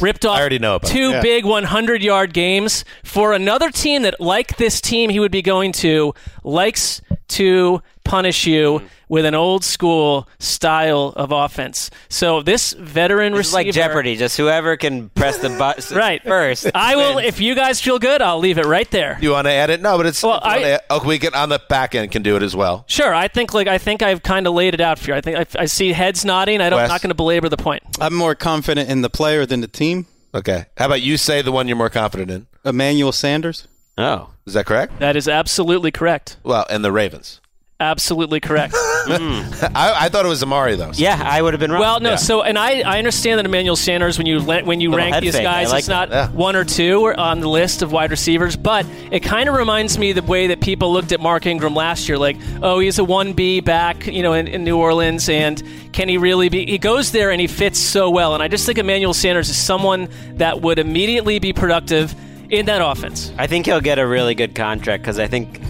ripped 0.00 0.24
off 0.24 0.36
I 0.36 0.40
already 0.40 0.58
know 0.58 0.76
about 0.76 0.90
two. 0.90 1.10
Yeah. 1.10 1.22
big 1.22 1.44
100 1.44 2.02
yard 2.02 2.32
games 2.32 2.84
for 3.04 3.32
another 3.32 3.70
team 3.70 4.02
that, 4.02 4.20
like 4.20 4.56
this 4.56 4.80
team 4.80 5.10
he 5.10 5.20
would 5.20 5.32
be 5.32 5.42
going 5.42 5.72
to, 5.72 6.14
likes 6.44 7.00
to 7.28 7.82
punish 8.04 8.46
you 8.46 8.78
mm-hmm. 8.78 8.86
with 9.08 9.24
an 9.24 9.34
old 9.34 9.64
school 9.64 10.28
style 10.38 11.12
of 11.16 11.32
offense. 11.32 11.90
So 12.08 12.42
this 12.42 12.72
veteran 12.72 13.32
It's 13.32 13.38
receiver, 13.38 13.56
like 13.56 13.72
Jeopardy. 13.72 14.16
Just 14.16 14.36
whoever 14.36 14.76
can 14.76 15.08
press 15.10 15.38
the 15.38 15.50
button 15.50 15.96
right 15.96 16.22
first. 16.22 16.70
I 16.74 16.96
will. 16.96 17.18
If 17.18 17.40
you 17.40 17.54
guys 17.54 17.80
feel 17.80 17.98
good, 17.98 18.22
I'll 18.22 18.38
leave 18.38 18.58
it 18.58 18.66
right 18.66 18.90
there. 18.90 19.18
You 19.20 19.30
want 19.30 19.46
to 19.46 19.52
add 19.52 19.70
it? 19.70 19.80
No, 19.80 19.96
but 19.96 20.06
it's. 20.06 20.22
Well, 20.22 20.38
if 20.38 20.44
you 20.44 20.50
wanna 20.50 20.66
I- 20.66 20.70
add- 20.70 20.80
oh, 20.90 21.06
we 21.06 21.18
can 21.18 21.34
on 21.34 21.48
the 21.48 21.60
back 21.68 21.94
end 21.94 22.10
can 22.10 22.22
do 22.22 22.36
it 22.36 22.42
as 22.42 22.54
well. 22.56 22.84
Sure, 22.88 23.14
I 23.14 23.28
think 23.28 23.54
like 23.54 23.68
I 23.68 23.78
think 23.78 24.02
I've 24.02 24.22
kind 24.22 24.46
of 24.46 24.54
laid 24.54 24.74
it 24.74 24.80
out 24.80 24.98
for 24.98 25.10
you. 25.10 25.16
I 25.16 25.20
think 25.20 25.38
I, 25.38 25.62
I 25.62 25.66
see 25.66 25.92
heads 25.92 26.24
nodding. 26.24 26.60
I 26.60 26.70
don't, 26.70 26.80
I'm 26.80 26.88
not 26.88 27.02
going 27.02 27.10
to 27.10 27.14
belabor 27.14 27.48
the 27.48 27.56
point. 27.56 27.82
I'm 28.00 28.14
more 28.14 28.34
confident 28.34 28.88
in 28.90 29.02
the 29.02 29.10
player 29.10 29.46
than 29.46 29.60
the 29.60 29.68
team. 29.68 30.06
Okay. 30.34 30.66
How 30.76 30.86
about 30.86 31.02
you 31.02 31.16
say 31.16 31.42
the 31.42 31.52
one 31.52 31.68
you're 31.68 31.76
more 31.76 31.90
confident 31.90 32.30
in? 32.30 32.46
Emmanuel 32.64 33.12
Sanders. 33.12 33.68
Oh, 33.98 34.30
Is 34.46 34.54
that 34.54 34.64
correct? 34.64 34.98
That 35.00 35.16
is 35.16 35.28
absolutely 35.28 35.90
correct. 35.90 36.38
Well, 36.42 36.66
and 36.70 36.82
the 36.82 36.90
Ravens. 36.90 37.41
Absolutely 37.82 38.40
correct. 38.40 38.74
Mm-hmm. 39.02 39.76
I, 39.76 40.04
I 40.04 40.08
thought 40.08 40.24
it 40.24 40.28
was 40.28 40.44
Amari 40.44 40.76
though. 40.76 40.92
Yeah, 40.94 41.20
I 41.20 41.42
would 41.42 41.54
have 41.54 41.58
been 41.60 41.72
wrong. 41.72 41.80
Well, 41.80 41.98
no. 41.98 42.10
Yeah. 42.10 42.16
So, 42.16 42.42
and 42.42 42.56
I, 42.56 42.82
I 42.82 42.98
understand 42.98 43.38
that 43.40 43.46
Emmanuel 43.46 43.74
Sanders, 43.74 44.16
when 44.16 44.28
you 44.28 44.40
when 44.40 44.80
you 44.80 44.90
Little 44.90 45.10
rank 45.10 45.20
these 45.24 45.34
fake. 45.34 45.42
Guys, 45.42 45.70
like 45.70 45.80
it's 45.80 45.88
that. 45.88 46.08
not 46.08 46.10
Yeah. 46.10 46.28
one 46.30 46.54
or 46.54 46.64
two 46.64 47.12
on 47.12 47.40
the 47.40 47.48
list 47.48 47.82
of 47.82 47.90
wide 47.90 48.12
receivers. 48.12 48.54
But 48.54 48.86
it 49.10 49.20
kind 49.20 49.48
of 49.48 49.56
reminds 49.56 49.98
me 49.98 50.12
the 50.12 50.22
way 50.22 50.46
that 50.46 50.60
people 50.60 50.92
looked 50.92 51.10
at 51.10 51.20
Mark 51.20 51.46
Ingram 51.46 51.74
last 51.74 52.08
year, 52.08 52.16
like, 52.16 52.36
oh, 52.62 52.78
he's 52.78 53.00
a 53.00 53.04
one 53.04 53.32
B 53.32 53.58
back, 53.60 54.06
you 54.06 54.22
know, 54.22 54.34
in, 54.34 54.46
in 54.46 54.62
New 54.62 54.78
Orleans, 54.78 55.28
and 55.28 55.60
can 55.92 56.08
he 56.08 56.16
really 56.16 56.48
be? 56.48 56.64
He 56.64 56.78
goes 56.78 57.10
there 57.10 57.32
and 57.32 57.40
he 57.40 57.48
fits 57.48 57.80
so 57.80 58.08
well. 58.08 58.34
And 58.34 58.42
I 58.42 58.46
just 58.46 58.64
think 58.66 58.78
Emmanuel 58.78 59.14
Sanders 59.14 59.48
is 59.48 59.56
someone 59.56 60.08
that 60.36 60.60
would 60.60 60.78
immediately 60.78 61.40
be 61.40 61.52
productive 61.52 62.14
in 62.50 62.66
that 62.66 62.82
offense. 62.86 63.32
I 63.36 63.48
think 63.48 63.66
he'll 63.66 63.80
get 63.80 63.98
a 63.98 64.06
really 64.06 64.36
good 64.36 64.54
contract 64.54 65.02
because 65.02 65.18
I 65.18 65.26
think 65.26 65.60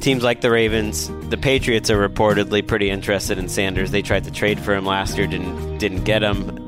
teams 0.00 0.22
like 0.22 0.40
the 0.40 0.50
Ravens, 0.50 1.10
the 1.28 1.36
Patriots 1.36 1.90
are 1.90 2.08
reportedly 2.08 2.66
pretty 2.66 2.90
interested 2.90 3.38
in 3.38 3.48
Sanders. 3.48 3.90
They 3.90 4.02
tried 4.02 4.24
to 4.24 4.30
trade 4.30 4.60
for 4.60 4.74
him 4.74 4.84
last 4.86 5.16
year, 5.18 5.26
didn't 5.26 5.78
didn't 5.78 6.04
get 6.04 6.22
him. 6.22 6.62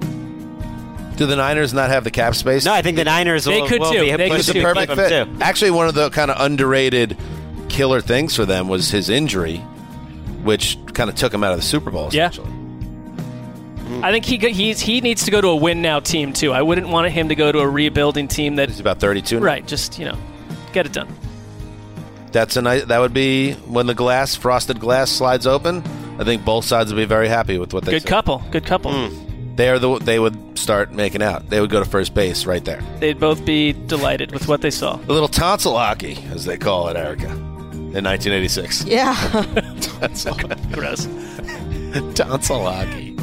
Do 1.17 1.27
the 1.27 1.35
Niners 1.37 1.75
not 1.75 1.91
have 1.91 2.05
the 2.05 2.13
cap 2.13 2.35
space? 2.37 2.65
No, 2.65 2.73
I 2.73 2.81
think 2.83 2.97
the 2.97 3.05
Niners 3.05 3.45
They 3.45 3.61
will, 3.61 3.69
could 3.69 3.81
will 3.81 3.93
too. 3.93 4.01
be 4.03 4.17
They 4.17 4.31
could 4.31 4.39
It's 4.39 4.49
a 4.49 4.53
too. 4.53 4.63
perfect 4.63 4.93
fit. 4.95 5.09
too. 5.27 5.37
Actually, 5.41 5.73
one 5.73 5.89
of 5.89 5.95
the 5.95 6.11
kind 6.11 6.31
of 6.31 6.41
underrated 6.41 7.17
killer 7.69 8.01
things 8.01 8.37
for 8.37 8.45
them 8.47 8.69
was 8.69 8.91
his 8.91 9.11
injury, 9.11 9.57
which 10.45 10.79
kind 10.95 11.11
of 11.11 11.17
took 11.17 11.35
him 11.35 11.43
out 11.43 11.53
of 11.53 11.59
the 11.59 11.65
Super 11.65 11.91
Bowl. 11.91 12.11
Yeah. 12.13 12.31
Mm-hmm. 12.31 14.05
I 14.05 14.13
think 14.13 14.25
he 14.27 14.37
he's, 14.37 14.81
he 14.81 15.01
needs 15.01 15.25
to 15.25 15.31
go 15.31 15.41
to 15.41 15.49
a 15.49 15.57
win 15.57 15.83
now 15.83 15.99
team 15.99 16.33
too. 16.33 16.53
I 16.53 16.63
wouldn't 16.63 16.89
want 16.89 17.11
him 17.11 17.31
to 17.31 17.35
go 17.35 17.51
to 17.51 17.59
a 17.61 17.69
rebuilding 17.69 18.29
team 18.29 18.57
that 18.57 18.69
He's 18.69 18.79
about 18.81 19.01
32. 19.01 19.41
right. 19.41 19.67
Just 19.67 19.99
you 19.99 20.05
know, 20.05 20.17
get 20.73 20.87
it 20.87 20.93
done. 20.93 21.09
That's 22.33 22.57
a 22.57 22.63
nice. 22.63 22.85
That 22.85 22.99
would 22.99 23.15
be 23.15 23.53
when 23.55 23.87
the 23.87 23.95
glass, 23.95 24.35
frosted 24.35 24.79
glass, 24.81 25.11
slides 25.11 25.47
open. 25.47 25.83
I 26.19 26.25
think 26.25 26.45
both 26.45 26.65
sides 26.65 26.93
would 26.93 26.99
be 27.01 27.05
very 27.07 27.29
happy 27.29 27.59
with 27.59 27.73
what 27.73 27.85
they. 27.85 27.93
Good 27.93 28.03
said. 28.03 28.09
couple. 28.09 28.43
Good 28.51 28.65
couple. 28.67 28.93
Hmm. 28.93 29.55
They 29.57 29.69
are 29.71 29.79
the. 29.79 29.99
They 29.99 30.19
would 30.19 30.59
start 30.59 30.93
making 30.93 31.23
out. 31.23 31.49
They 31.51 31.61
would 31.61 31.71
go 31.71 31.83
to 31.83 31.89
first 31.89 32.15
base 32.15 32.45
right 32.47 32.65
there. 32.65 32.81
They'd 33.01 33.19
both 33.19 33.45
be 33.45 33.73
delighted 33.73 34.33
with 34.33 34.47
what 34.49 34.61
they 34.61 34.71
saw. 34.71 34.97
A 34.97 35.13
little 35.13 35.29
tonsil 35.29 35.77
hockey, 35.77 36.19
as 36.31 36.45
they 36.45 36.59
call 36.59 36.89
it, 36.89 36.97
Erica, 36.97 37.27
in 37.31 38.05
1986. 38.05 38.85
Yeah. 38.85 39.15
Tonsil, 39.81 40.35
Gross. 40.73 41.07
tonsil 42.15 42.65
hockey. 42.65 43.17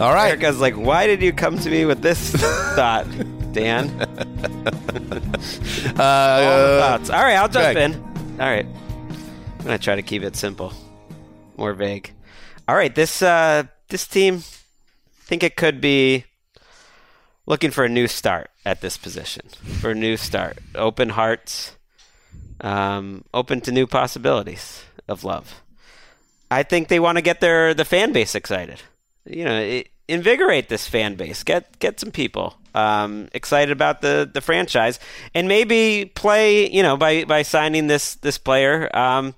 All 0.00 0.14
right. 0.14 0.28
Erica's 0.30 0.60
like, 0.60 0.74
why 0.74 1.06
did 1.06 1.20
you 1.22 1.32
come 1.32 1.58
to 1.58 1.68
me 1.70 1.84
with 1.84 2.00
this 2.00 2.30
thought, 2.74 3.06
Dan? 3.52 3.88
Uh, 5.98 6.02
All 6.02 6.58
the 6.62 6.78
thoughts. 6.80 7.10
All 7.10 7.22
right, 7.22 7.36
I'll 7.36 7.48
jump 7.48 7.74
Greg. 7.74 7.76
in. 7.76 8.07
All 8.40 8.46
right, 8.46 8.66
I'm 9.58 9.64
gonna 9.64 9.78
try 9.78 9.96
to 9.96 10.02
keep 10.02 10.22
it 10.22 10.36
simple, 10.36 10.72
more 11.56 11.74
vague. 11.74 12.12
All 12.68 12.76
right, 12.76 12.94
this 12.94 13.20
uh, 13.20 13.64
this 13.88 14.06
team, 14.06 14.36
I 14.36 15.24
think 15.24 15.42
it 15.42 15.56
could 15.56 15.80
be 15.80 16.24
looking 17.46 17.72
for 17.72 17.82
a 17.82 17.88
new 17.88 18.06
start 18.06 18.50
at 18.64 18.80
this 18.80 18.96
position. 18.96 19.48
For 19.80 19.90
a 19.90 19.94
new 19.94 20.16
start, 20.16 20.58
open 20.76 21.08
hearts, 21.08 21.76
um, 22.60 23.24
open 23.34 23.60
to 23.62 23.72
new 23.72 23.88
possibilities 23.88 24.84
of 25.08 25.24
love. 25.24 25.60
I 26.48 26.62
think 26.62 26.86
they 26.86 27.00
want 27.00 27.18
to 27.18 27.22
get 27.22 27.40
their 27.40 27.74
the 27.74 27.84
fan 27.84 28.12
base 28.12 28.36
excited. 28.36 28.82
You 29.24 29.46
know, 29.46 29.82
invigorate 30.06 30.68
this 30.68 30.86
fan 30.86 31.16
base. 31.16 31.42
Get 31.42 31.80
get 31.80 31.98
some 31.98 32.12
people 32.12 32.57
um, 32.74 33.28
excited 33.32 33.72
about 33.72 34.00
the 34.00 34.28
the 34.32 34.40
franchise, 34.40 34.98
and 35.34 35.48
maybe 35.48 36.10
play. 36.14 36.70
You 36.70 36.82
know, 36.82 36.96
by 36.96 37.24
by 37.24 37.42
signing 37.42 37.86
this 37.86 38.14
this 38.16 38.38
player. 38.38 38.94
Um, 38.96 39.34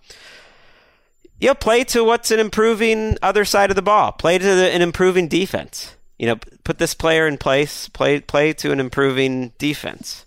you 1.41 1.49
know, 1.49 1.55
play 1.55 1.85
to 1.85 2.05
what's 2.05 2.31
an 2.31 2.39
improving 2.39 3.17
other 3.23 3.45
side 3.45 3.71
of 3.71 3.77
the 3.77 3.83
ball. 3.83 4.13
Play 4.13 4.39
to 4.39 4.45
the, 4.45 4.71
an 4.71 4.83
improving 4.83 5.27
defense. 5.27 5.97
You 6.19 6.27
know, 6.27 6.37
put 6.65 6.79
this 6.79 6.93
player 6.93 7.27
in 7.27 7.39
place. 7.39 7.89
Play 7.89 8.21
play 8.21 8.53
to 8.55 8.73
an 8.73 8.81
improving 8.81 9.53
defense. 9.59 10.27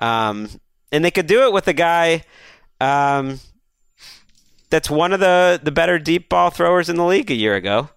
Um, 0.00 0.48
and 0.90 1.04
they 1.04 1.10
could 1.10 1.26
do 1.26 1.44
it 1.44 1.52
with 1.52 1.68
a 1.68 1.72
guy. 1.72 2.24
Um, 2.80 3.40
that's 4.70 4.90
one 4.90 5.12
of 5.12 5.20
the, 5.20 5.60
the 5.62 5.70
better 5.70 5.98
deep 5.98 6.28
ball 6.28 6.50
throwers 6.50 6.88
in 6.88 6.96
the 6.96 7.04
league 7.04 7.30
a 7.30 7.34
year 7.34 7.54
ago, 7.54 7.90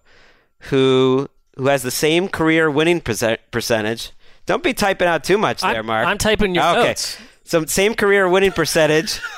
who 0.70 1.28
who 1.56 1.66
has 1.66 1.82
the 1.82 1.90
same 1.90 2.28
career 2.28 2.70
winning 2.70 3.00
percent, 3.00 3.40
percentage. 3.50 4.12
Don't 4.46 4.62
be 4.62 4.74
typing 4.74 5.08
out 5.08 5.24
too 5.24 5.38
much 5.38 5.60
there, 5.62 5.70
I'm- 5.76 5.86
Mark. 5.86 6.06
I'm 6.06 6.18
typing 6.18 6.54
your 6.54 6.64
okay. 6.64 6.88
notes. 6.88 7.18
So 7.44 7.64
same 7.66 7.94
career 7.94 8.28
winning 8.28 8.52
percentage. 8.52 9.20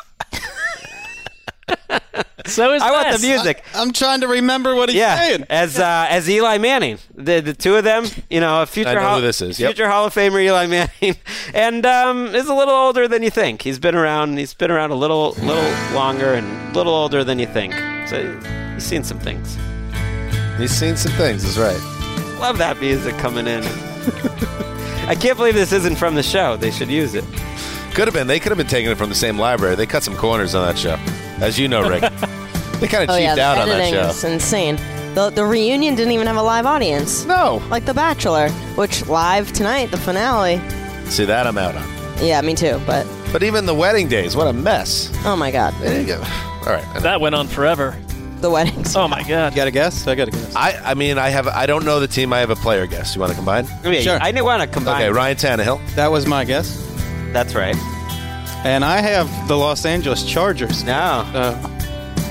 So 2.47 2.75
is 2.75 2.83
I 2.83 2.91
want 2.91 3.07
Wes. 3.07 3.21
the 3.21 3.27
music. 3.27 3.65
I'm 3.75 3.93
trying 3.93 4.21
to 4.21 4.29
remember 4.29 4.75
what 4.75 4.91
he's 4.91 4.99
yeah, 4.99 5.17
saying. 5.17 5.47
as 5.49 5.79
uh, 5.79 6.07
as 6.11 6.29
Eli 6.29 6.59
Manning, 6.59 6.99
the 7.15 7.41
the 7.41 7.55
two 7.55 7.75
of 7.77 7.85
them, 7.85 8.05
you 8.29 8.39
know, 8.41 8.61
a 8.63 8.67
future 8.67 8.91
I 8.91 8.95
know 8.95 9.01
Hall, 9.01 9.17
who 9.17 9.23
this 9.23 9.41
is. 9.41 9.59
Yep. 9.59 9.75
future 9.75 9.89
Hall 9.89 10.05
of 10.05 10.15
Famer 10.15 10.43
Eli 10.43 10.67
Manning, 10.67 11.17
and 11.55 11.87
um, 11.87 12.35
is 12.35 12.47
a 12.47 12.55
little 12.55 12.75
older 12.75 13.09
than 13.09 13.23
you 13.23 13.31
think. 13.31 13.63
He's 13.63 13.79
been 13.79 13.95
around. 13.95 14.37
He's 14.39 14.53
been 14.53 14.71
around 14.71 14.91
a 14.91 14.95
little 14.95 15.31
little 15.41 15.95
longer 15.95 16.35
and 16.35 16.47
a 16.71 16.75
little 16.77 16.93
older 16.93 17.25
than 17.25 17.39
you 17.39 17.47
think. 17.47 17.73
So 18.09 18.39
he's 18.75 18.85
seen 18.85 19.05
some 19.05 19.19
things. 19.19 19.57
He's 20.59 20.71
seen 20.71 20.97
some 20.97 21.13
things. 21.13 21.45
Is 21.45 21.59
right. 21.59 21.81
Love 22.41 22.59
that 22.59 22.79
music 22.79 23.17
coming 23.17 23.47
in. 23.47 23.63
I 25.07 25.15
can't 25.15 25.37
believe 25.37 25.55
this 25.55 25.73
isn't 25.73 25.97
from 25.97 26.15
the 26.15 26.23
show. 26.23 26.57
They 26.57 26.71
should 26.71 26.89
use 26.91 27.15
it. 27.15 27.25
Could 27.95 28.07
have 28.09 28.15
been. 28.15 28.27
They 28.27 28.41
could 28.41 28.51
have 28.51 28.59
been 28.59 28.67
taking 28.67 28.91
it 28.91 28.97
from 28.99 29.09
the 29.09 29.15
same 29.15 29.39
library. 29.39 29.77
They 29.77 29.87
cut 29.87 30.03
some 30.03 30.17
corners 30.17 30.55
on 30.55 30.67
that 30.67 30.79
show, 30.79 30.97
as 31.41 31.59
you 31.59 31.69
know, 31.69 31.89
Rick. 31.89 32.01
they 32.81 32.89
kind 32.89 33.09
of 33.09 33.11
oh 33.11 33.19
cheaped 33.19 33.37
yeah, 33.37 33.51
out 33.51 33.55
the 33.57 33.63
on 33.63 33.69
that 33.69 33.81
editing 33.81 33.95
show. 33.95 34.09
is 34.09 34.25
insane. 34.25 34.77
The 35.15 35.31
the 35.31 35.45
reunion 35.45 35.95
didn't 35.95 36.13
even 36.13 36.27
have 36.27 36.37
a 36.37 36.43
live 36.43 36.67
audience. 36.67 37.25
No. 37.25 37.63
Like 37.71 37.85
The 37.85 37.95
Bachelor, 37.95 38.49
which 38.77 39.07
live 39.07 39.53
tonight, 39.53 39.91
the 39.93 39.97
finale. 39.97 40.61
See 41.09 41.25
that 41.27 41.47
I'm 41.47 41.57
out 41.59 41.77
on. 41.77 41.87
Yeah, 42.25 42.41
me 42.41 42.55
too. 42.55 42.81
But 42.87 43.07
But 43.33 43.43
even 43.45 43.67
the 43.67 43.75
wedding 43.75 44.09
days, 44.09 44.35
what 44.35 44.49
a 44.49 44.53
mess. 44.53 45.13
oh 45.25 45.37
my 45.37 45.51
god, 45.53 45.73
There 45.81 46.01
you 46.01 46.07
go. 46.07 46.19
All 46.67 46.73
right. 46.73 46.85
That 47.03 47.21
went 47.21 47.35
on 47.37 47.47
forever. 47.47 47.97
The 48.45 48.51
weddings. 48.51 48.95
Oh 49.05 49.09
my 49.09 49.22
god. 49.24 49.53
You 49.53 49.57
got 49.57 49.66
a 49.68 49.70
guess? 49.72 50.07
I 50.07 50.14
got 50.14 50.28
a 50.28 50.30
guess. 50.30 50.55
I, 50.55 50.72
I 50.92 50.95
mean, 50.95 51.18
I 51.18 51.28
have. 51.30 51.49
I 51.49 51.66
don't 51.66 51.84
know 51.84 51.99
the 51.99 52.07
team. 52.07 52.32
I 52.32 52.38
have 52.40 52.51
a 52.51 52.57
player 52.57 52.86
guess. 52.86 53.14
You 53.14 53.20
want 53.20 53.30
to 53.32 53.36
combine? 53.36 53.66
I 53.84 54.01
Sure. 54.01 54.18
I 54.22 54.30
didn't 54.30 54.45
want 54.45 54.62
to 54.62 54.68
combine. 54.68 55.03
Okay, 55.03 55.11
Ryan 55.11 55.36
Tannehill. 55.36 55.95
That 55.97 56.11
was 56.12 56.26
my 56.26 56.45
guess. 56.45 56.80
That's 57.32 57.55
right. 57.55 57.76
And 58.64 58.84
I 58.84 59.01
have 59.01 59.28
the 59.49 59.57
Los 59.57 59.84
Angeles 59.84 60.22
Chargers. 60.24 60.84
No. 60.84 60.92
Uh, 61.34 61.70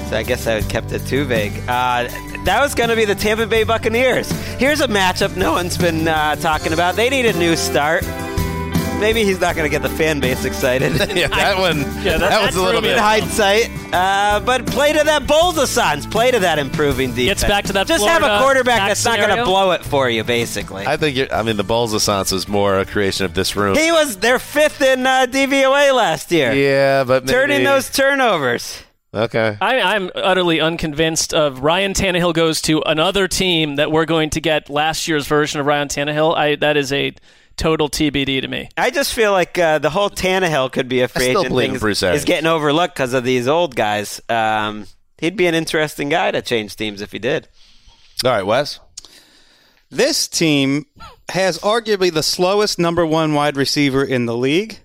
So 0.10 0.18
I 0.18 0.24
guess 0.24 0.48
I 0.48 0.62
kept 0.62 0.92
it 0.92 1.06
too 1.06 1.26
vague. 1.26 1.54
Uh, 1.68 2.08
that 2.46 2.60
was 2.62 2.76
going 2.76 2.90
to 2.90 2.96
be 2.96 3.06
the 3.06 3.16
Tampa 3.16 3.46
Bay 3.48 3.64
Buccaneers. 3.64 4.30
Here's 4.58 4.82
a 4.82 4.88
matchup 4.88 5.36
no 5.36 5.54
one's 5.54 5.78
been 5.78 6.08
uh, 6.08 6.36
talking 6.38 6.74
about. 6.74 6.96
They 6.96 7.10
need 7.10 7.26
a 7.26 7.34
new 7.38 7.56
start. 7.56 8.04
Maybe 9.04 9.24
he's 9.26 9.40
not 9.42 9.56
going 9.56 9.70
to 9.70 9.70
get 9.70 9.82
the 9.82 9.96
fan 9.96 10.20
base 10.20 10.46
excited. 10.46 10.94
yeah, 11.16 11.28
that 11.28 11.58
one. 11.60 11.80
Yeah, 11.80 12.18
that- 12.18 12.20
that, 12.20 12.30
that 12.30 12.46
was 12.46 12.56
a 12.56 12.62
little 12.64 12.82
bit. 12.82 12.94
In 12.94 13.00
hindsight, 13.00 13.70
uh, 13.94 14.40
but 14.40 14.66
play 14.68 14.94
to 14.94 15.04
that 15.04 15.24
Bolzasons. 15.24 16.10
Play 16.10 16.32
to 16.32 16.40
that 16.40 16.58
improving 16.58 17.10
defense. 17.10 17.42
Gets 17.42 17.44
back 17.44 17.66
to 17.66 17.74
that 17.74 17.88
Just 17.88 18.06
have 18.06 18.24
a 18.24 18.40
quarterback 18.42 18.80
back 18.80 18.88
that's 18.90 19.04
not 19.06 19.18
going 19.18 19.36
to 19.38 19.44
blow 19.46 19.72
it 19.72 19.84
for 19.84 20.10
you, 20.10 20.24
basically. 20.24 20.88
I 20.88 20.98
think. 20.98 21.18
You're, 21.18 21.32
I 21.34 21.44
mean, 21.44 21.58
the 21.58 21.64
Bulls 21.64 21.94
Assance 21.94 22.32
was 22.32 22.48
more 22.48 22.80
a 22.80 22.86
creation 22.86 23.26
of 23.26 23.34
this 23.34 23.56
room. 23.56 23.76
he 23.76 23.92
was 23.92 24.18
their 24.18 24.40
fifth 24.40 24.82
in 24.82 25.06
uh, 25.06 25.28
DVOA 25.30 25.94
last 25.94 26.32
year. 26.32 26.54
yeah, 26.54 27.04
but 27.04 27.26
maybe, 27.26 27.34
Turning 27.34 27.64
those 27.64 27.90
turnovers. 27.90 28.82
Okay. 29.16 29.58
I, 29.62 29.80
I'm 29.80 30.10
utterly 30.16 30.60
unconvinced 30.60 31.36
of 31.36 31.60
Ryan 31.60 31.94
Tannehill 31.94 32.34
goes 32.34 32.62
to 32.64 32.82
another 32.84 33.28
team 33.28 33.76
that 33.76 33.92
we're 33.92 34.06
going 34.06 34.32
to 34.32 34.42
get 34.42 34.72
last 34.72 35.08
year's 35.08 35.28
version 35.28 35.60
of 35.60 35.68
Ryan 35.68 35.88
Tannehill. 35.88 36.36
I 36.36 36.56
that 36.56 36.78
is 36.78 36.92
a 36.92 37.14
total 37.58 37.90
TBD 37.90 38.42
to 38.42 38.48
me. 38.48 38.70
I 38.78 38.90
just 38.90 39.14
feel 39.14 39.32
like 39.32 39.58
uh, 39.58 39.80
the 39.80 39.90
whole 39.90 40.10
Tannehill 40.10 40.72
could 40.72 40.88
be 40.90 41.02
a 41.02 41.08
free 41.08 41.26
still 41.30 41.42
agent 41.42 41.50
believe 41.50 41.82
thing 41.82 41.82
in 41.82 41.92
is, 41.92 42.04
is 42.04 42.26
getting 42.26 42.48
overlooked 42.48 42.96
because 42.96 43.14
of 43.14 43.24
these 43.24 43.48
old 43.48 43.76
guys. 43.76 44.22
Um, 44.30 44.86
he'd 45.20 45.38
be 45.38 45.46
an 45.48 45.56
interesting 45.56 46.10
guy 46.10 46.32
to 46.32 46.42
change 46.42 46.76
teams 46.76 47.02
if 47.02 47.12
he 47.12 47.20
did. 47.20 47.48
All 48.26 48.32
right, 48.32 48.46
Wes. 48.46 48.80
this 49.90 50.28
team 50.28 50.86
has 51.30 51.60
arguably 51.60 52.12
the 52.12 52.24
slowest 52.24 52.80
number 52.80 53.06
one 53.06 53.34
wide 53.34 53.58
receiver 53.58 54.04
in 54.04 54.26
the 54.26 54.36
league. 54.36 54.80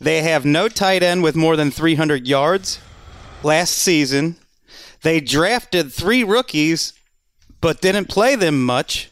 They 0.00 0.22
have 0.22 0.44
no 0.44 0.68
tight 0.68 1.02
end 1.02 1.22
with 1.22 1.36
more 1.36 1.56
than 1.56 1.70
300 1.70 2.26
yards. 2.26 2.78
Last 3.42 3.72
season, 3.72 4.36
they 5.02 5.20
drafted 5.20 5.92
three 5.92 6.22
rookies, 6.24 6.92
but 7.60 7.80
didn't 7.80 8.06
play 8.08 8.36
them 8.36 8.62
much 8.64 9.10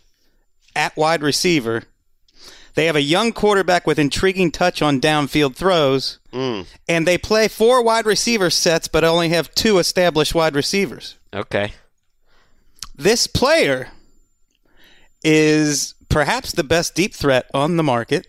at 0.77 0.97
wide 0.97 1.23
receiver. 1.23 1.85
They 2.75 2.87
have 2.87 2.97
a 2.97 3.03
young 3.03 3.33
quarterback 3.33 3.87
with 3.87 3.99
intriguing 4.01 4.51
touch 4.51 4.83
on 4.83 5.01
downfield 5.01 5.55
throws, 5.55 6.19
and 6.33 7.07
they 7.07 7.17
play 7.19 7.47
four 7.47 7.83
wide 7.85 8.05
receiver 8.07 8.51
sets, 8.51 8.89
but 8.89 9.05
only 9.05 9.29
have 9.29 9.55
two 9.55 9.79
established 9.79 10.35
wide 10.35 10.57
receivers. 10.57 11.17
Okay. 11.33 11.73
This 12.97 13.27
player 13.29 13.91
is 15.23 15.95
perhaps 16.09 16.53
the 16.53 16.65
best 16.65 16.95
deep 16.97 17.15
threat 17.15 17.49
on 17.55 17.77
the 17.77 17.83
market. 17.85 18.27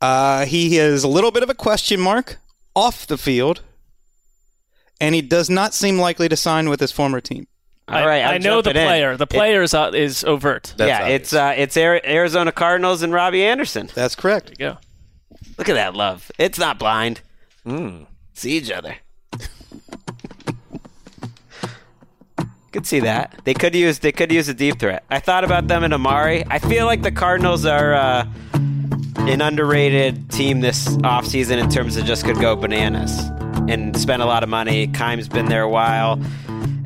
Uh, 0.00 0.44
he 0.46 0.76
is 0.78 1.04
a 1.04 1.08
little 1.08 1.30
bit 1.30 1.42
of 1.42 1.48
a 1.50 1.54
question 1.54 2.00
mark 2.00 2.38
off 2.74 3.06
the 3.06 3.18
field. 3.18 3.62
and 5.00 5.14
he 5.16 5.22
does 5.22 5.50
not 5.50 5.74
seem 5.74 5.98
likely 5.98 6.28
to 6.28 6.36
sign 6.36 6.68
with 6.68 6.78
his 6.80 6.92
former 6.92 7.20
team. 7.20 7.46
All 7.88 8.06
right, 8.06 8.22
I, 8.24 8.34
I'm 8.34 8.42
know 8.42 8.62
the 8.62 8.70
jumping 8.70 8.82
in. 8.82 8.88
player. 8.88 9.16
The 9.16 9.26
player 9.26 9.62
is, 9.62 9.74
uh, 9.74 9.90
is 9.92 10.24
overt. 10.24 10.74
That's 10.76 10.88
yeah, 10.88 11.02
obvious. 11.02 11.20
it's 11.20 11.32
uh, 11.34 11.54
it's 11.56 11.76
Arizona 11.76 12.52
Cardinals 12.52 13.02
and 13.02 13.12
Robbie 13.12 13.44
Anderson. 13.44 13.90
That's 13.94 14.14
correct. 14.14 14.56
There 14.58 14.68
you 14.68 14.74
go. 14.74 14.78
Look 15.58 15.68
at 15.68 15.74
that 15.74 15.94
love. 15.94 16.30
It's 16.38 16.58
not 16.58 16.78
blind. 16.78 17.20
Hmm. 17.64 18.04
See 18.34 18.56
each 18.56 18.70
other. 18.70 18.96
could 22.72 22.86
see 22.86 23.00
that. 23.00 23.38
They 23.44 23.54
could 23.54 23.74
use 23.74 23.98
they 23.98 24.12
could 24.12 24.32
use 24.32 24.48
a 24.48 24.54
deep 24.54 24.78
threat. 24.78 25.04
I 25.10 25.20
thought 25.20 25.44
about 25.44 25.68
them 25.68 25.84
in 25.84 25.92
Amari. 25.92 26.44
I 26.46 26.58
feel 26.58 26.86
like 26.86 27.02
the 27.02 27.12
Cardinals 27.12 27.66
are 27.66 27.94
uh, 27.94 28.26
an 28.54 29.40
underrated 29.40 30.30
team 30.30 30.60
this 30.60 30.88
offseason 30.98 31.58
in 31.58 31.68
terms 31.68 31.96
of 31.96 32.04
just 32.04 32.24
could 32.24 32.40
go 32.40 32.56
bananas 32.56 33.18
and 33.68 33.96
spend 33.96 34.22
a 34.22 34.26
lot 34.26 34.42
of 34.42 34.48
money. 34.48 34.86
Keim's 34.88 35.28
been 35.28 35.46
there 35.46 35.62
a 35.62 35.68
while 35.68 36.18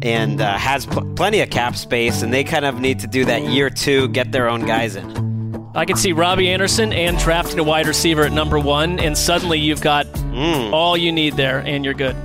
and 0.03 0.41
uh, 0.41 0.57
has 0.57 0.87
pl- 0.87 1.05
plenty 1.15 1.41
of 1.41 1.51
cap 1.51 1.77
space, 1.77 2.23
and 2.23 2.33
they 2.33 2.45
kind 2.45 2.65
of 2.65 2.81
need 2.81 3.01
to 3.01 3.07
do 3.07 3.25
that 3.25 3.43
year 3.45 3.71
two, 3.71 4.09
get 4.09 4.33
their 4.33 4.49
own 4.49 4.67
guys 4.67 4.97
in. 4.97 5.27
I 5.75 5.85
could 5.85 5.99
see 5.99 6.13
Robbie 6.13 6.51
Anderson 6.51 6.93
and 6.93 7.19
drafting 7.19 7.59
a 7.59 7.63
wide 7.63 7.87
receiver 7.87 8.23
at 8.25 8.33
number 8.33 8.59
one, 8.59 8.99
and 8.99 9.17
suddenly 9.17 9.59
you've 9.59 9.81
got 9.83 10.07
Mm. 10.07 10.73
all 10.73 10.97
you 10.97 11.13
need 11.13 11.35
there, 11.37 11.59
and 11.61 11.85
you're 11.85 11.95
good. 11.95 12.17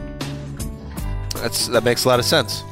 That's 1.35 1.67
that 1.67 1.83
makes 1.83 2.05
a 2.05 2.07
lot 2.09 2.19
of 2.19 2.25
sense. 2.25 2.63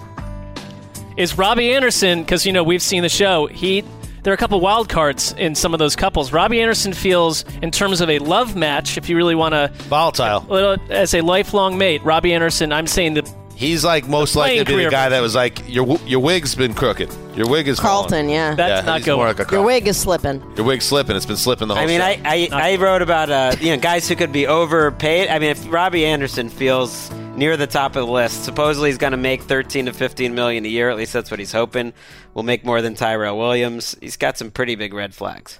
Is 1.18 1.38
Robbie 1.38 1.74
Anderson, 1.74 2.22
because, 2.24 2.46
you 2.46 2.54
know, 2.54 2.64
we've 2.64 2.82
seen 2.82 3.02
the 3.04 3.10
show, 3.10 3.48
he. 3.48 3.84
There 4.24 4.32
are 4.32 4.34
a 4.34 4.38
couple 4.38 4.60
wild 4.60 4.90
cards 4.90 5.34
in 5.38 5.56
some 5.56 5.74
of 5.74 5.80
those 5.80 5.96
couples. 5.96 6.34
Robbie 6.34 6.62
Anderson 6.62 6.92
feels, 6.92 7.46
in 7.62 7.72
terms 7.72 8.02
of 8.02 8.10
a 8.10 8.20
love 8.20 8.54
match, 8.56 8.98
if 8.98 9.08
you 9.08 9.16
really 9.16 9.34
want 9.36 9.54
to, 9.54 9.72
Volatile. 9.88 10.78
as 10.90 11.14
a 11.14 11.22
lifelong 11.22 11.78
mate, 11.78 12.04
Robbie 12.04 12.34
Anderson, 12.34 12.74
I'm 12.74 12.86
saying 12.86 13.14
that 13.14 13.30
He's 13.60 13.84
like 13.84 14.08
most 14.08 14.34
The 14.34 14.40
likely 14.40 14.60
to 14.60 14.64
be 14.64 14.66
playing 14.68 14.78
the 14.78 14.84
career 14.84 14.90
guy 14.90 15.10
that 15.10 15.20
was 15.20 15.36
like 15.36 15.68
your 15.68 15.86
w- 15.86 16.08
your 16.10 16.22
wig's 16.22 16.56
been 16.56 16.74
crooked. 16.74 17.14
Your 17.36 17.50
wig 17.50 17.68
is 17.68 17.78
Carlton, 17.78 18.10
falling. 18.12 18.30
yeah. 18.30 18.56
that's 18.56 18.84
yeah, 18.84 18.86
not 18.90 18.98
he's 19.00 19.06
going. 19.06 19.18
more 19.18 19.28
like 19.28 19.36
a 19.36 19.42
Your 19.42 19.46
Carlton. 19.48 19.66
wig 19.66 19.88
is 19.90 19.98
slipping. 19.98 20.42
Your 20.56 20.66
wig's 20.66 20.86
slipping. 20.86 21.18
It's 21.18 21.26
been 21.26 21.36
slipping 21.36 21.68
the 21.68 21.76
whole. 21.76 21.86
Time. 21.86 22.02
I 22.02 22.16
mean, 22.16 22.50
show. 22.50 22.56
I, 22.56 22.58
I, 22.64 22.72
I 22.72 22.76
wrote 22.78 23.02
about 23.02 23.30
uh, 23.30 23.56
you 23.60 23.76
know 23.76 23.82
guys 23.82 24.08
who 24.08 24.16
could 24.16 24.32
be 24.32 24.48
overpaid. 24.48 25.28
I 25.28 25.40
mean, 25.40 25.50
if 25.50 25.70
Robbie 25.70 26.06
Anderson 26.06 26.48
feels 26.48 27.12
near 27.36 27.58
the 27.58 27.68
top 27.68 27.98
of 27.98 28.06
the 28.08 28.12
list, 28.14 28.46
supposedly 28.46 28.92
he's 28.92 28.98
going 28.98 29.12
to 29.12 29.18
make 29.18 29.42
13 29.44 29.88
to 29.88 29.94
15 29.94 30.34
million 30.34 30.64
a 30.64 30.70
year. 30.70 30.90
At 30.90 30.96
least 30.96 31.12
that's 31.12 31.30
what 31.30 31.40
he's 31.42 31.52
hoping. 31.52 31.92
Will 32.34 32.44
make 32.44 32.64
more 32.64 32.82
than 32.82 32.96
Tyrell 32.96 33.38
Williams. 33.38 33.98
He's 34.00 34.16
got 34.16 34.38
some 34.38 34.52
pretty 34.52 34.76
big 34.76 34.94
red 34.94 35.14
flags. 35.14 35.60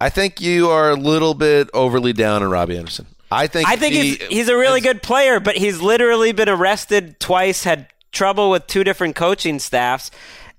I 0.00 0.10
think 0.10 0.40
you 0.42 0.68
are 0.68 0.90
a 0.90 0.96
little 0.96 1.32
bit 1.32 1.70
overly 1.72 2.12
down 2.12 2.42
on 2.42 2.50
Robbie 2.50 2.76
Anderson. 2.76 3.06
I 3.30 3.46
think 3.46 3.68
I 3.68 3.76
think 3.76 3.94
he- 3.94 4.00
he's 4.14 4.22
he's 4.28 4.48
a 4.48 4.56
really 4.56 4.80
good 4.80 5.02
player, 5.02 5.40
but 5.40 5.56
he's 5.56 5.80
literally 5.80 6.32
been 6.32 6.48
arrested 6.48 7.20
twice, 7.20 7.64
had 7.64 7.86
trouble 8.12 8.50
with 8.50 8.66
two 8.66 8.84
different 8.84 9.16
coaching 9.16 9.58
staffs, 9.58 10.10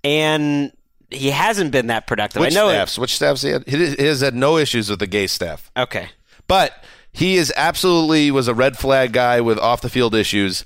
and 0.03 0.71
he 1.09 1.31
hasn't 1.31 1.71
been 1.71 1.87
that 1.87 2.05
productive. 2.07 2.41
Which 2.41 2.53
I 2.55 2.59
know. 2.59 2.69
staffs? 2.69 2.97
Which 2.99 3.15
staffs 3.15 3.41
he 3.41 3.49
had? 3.49 3.67
He 3.67 3.95
he 3.95 4.05
has 4.05 4.21
had 4.21 4.35
no 4.35 4.57
issues 4.57 4.89
with 4.89 4.99
the 4.99 5.07
gay 5.07 5.27
staff, 5.27 5.71
Okay. 5.75 6.09
but 6.47 6.83
he 7.11 7.37
is 7.37 7.51
absolutely 7.57 8.29
was 8.29 8.47
a 8.47 8.53
red 8.53 8.77
flag 8.77 9.13
guy 9.13 9.41
with 9.41 9.57
off 9.57 9.81
the 9.81 9.89
field 9.89 10.13
issues. 10.13 10.63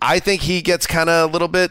I 0.00 0.18
think 0.18 0.42
he 0.42 0.60
gets 0.62 0.86
kind 0.88 1.08
of 1.08 1.30
a 1.30 1.32
little 1.32 1.46
bit 1.46 1.70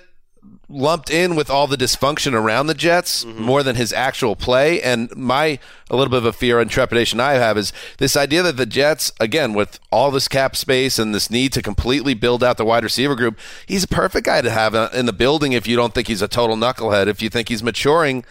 lumped 0.71 1.09
in 1.09 1.35
with 1.35 1.49
all 1.49 1.67
the 1.67 1.77
dysfunction 1.77 2.33
around 2.33 2.67
the 2.67 2.73
Jets 2.73 3.25
more 3.25 3.63
than 3.63 3.75
his 3.75 3.91
actual 3.93 4.35
play. 4.35 4.81
And 4.81 5.15
my 5.15 5.59
a 5.89 5.95
little 5.95 6.09
bit 6.09 6.17
of 6.17 6.25
a 6.25 6.33
fear 6.33 6.59
and 6.59 6.71
trepidation 6.71 7.19
I 7.19 7.33
have 7.33 7.57
is 7.57 7.73
this 7.97 8.15
idea 8.15 8.41
that 8.43 8.57
the 8.57 8.65
Jets, 8.65 9.11
again, 9.19 9.53
with 9.53 9.79
all 9.91 10.09
this 10.09 10.27
cap 10.27 10.55
space 10.55 10.97
and 10.97 11.13
this 11.13 11.29
need 11.29 11.51
to 11.53 11.61
completely 11.61 12.13
build 12.13 12.43
out 12.43 12.57
the 12.57 12.65
wide 12.65 12.83
receiver 12.83 13.15
group, 13.15 13.37
he's 13.65 13.83
a 13.83 13.87
perfect 13.87 14.25
guy 14.25 14.41
to 14.41 14.49
have 14.49 14.73
uh, 14.73 14.89
in 14.93 15.05
the 15.05 15.13
building 15.13 15.53
if 15.53 15.67
you 15.67 15.75
don't 15.75 15.93
think 15.93 16.07
he's 16.07 16.21
a 16.21 16.27
total 16.27 16.55
knucklehead. 16.55 17.07
If 17.07 17.21
you 17.21 17.29
think 17.29 17.49
he's 17.49 17.63
maturing. 17.63 18.23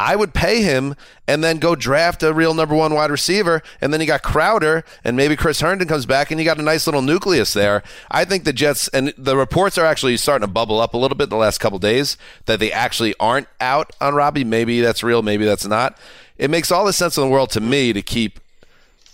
I 0.00 0.16
would 0.16 0.32
pay 0.32 0.62
him 0.62 0.96
and 1.28 1.44
then 1.44 1.58
go 1.58 1.74
draft 1.74 2.22
a 2.22 2.32
real 2.32 2.54
number 2.54 2.74
one 2.74 2.94
wide 2.94 3.10
receiver. 3.10 3.62
And 3.82 3.92
then 3.92 4.00
you 4.00 4.06
got 4.06 4.22
Crowder 4.22 4.82
and 5.04 5.14
maybe 5.14 5.36
Chris 5.36 5.60
Herndon 5.60 5.88
comes 5.88 6.06
back 6.06 6.30
and 6.30 6.40
you 6.40 6.46
got 6.46 6.58
a 6.58 6.62
nice 6.62 6.86
little 6.86 7.02
nucleus 7.02 7.52
there. 7.52 7.82
I 8.10 8.24
think 8.24 8.44
the 8.44 8.54
Jets 8.54 8.88
and 8.88 9.12
the 9.18 9.36
reports 9.36 9.76
are 9.76 9.84
actually 9.84 10.16
starting 10.16 10.48
to 10.48 10.50
bubble 10.50 10.80
up 10.80 10.94
a 10.94 10.96
little 10.96 11.18
bit 11.18 11.24
in 11.24 11.28
the 11.28 11.36
last 11.36 11.58
couple 11.58 11.78
days 11.78 12.16
that 12.46 12.60
they 12.60 12.72
actually 12.72 13.14
aren't 13.20 13.46
out 13.60 13.94
on 14.00 14.14
Robbie. 14.14 14.42
Maybe 14.42 14.80
that's 14.80 15.02
real, 15.02 15.20
maybe 15.20 15.44
that's 15.44 15.66
not. 15.66 15.98
It 16.38 16.48
makes 16.48 16.72
all 16.72 16.86
the 16.86 16.94
sense 16.94 17.18
in 17.18 17.24
the 17.24 17.28
world 17.28 17.50
to 17.50 17.60
me 17.60 17.92
to 17.92 18.00
keep 18.00 18.40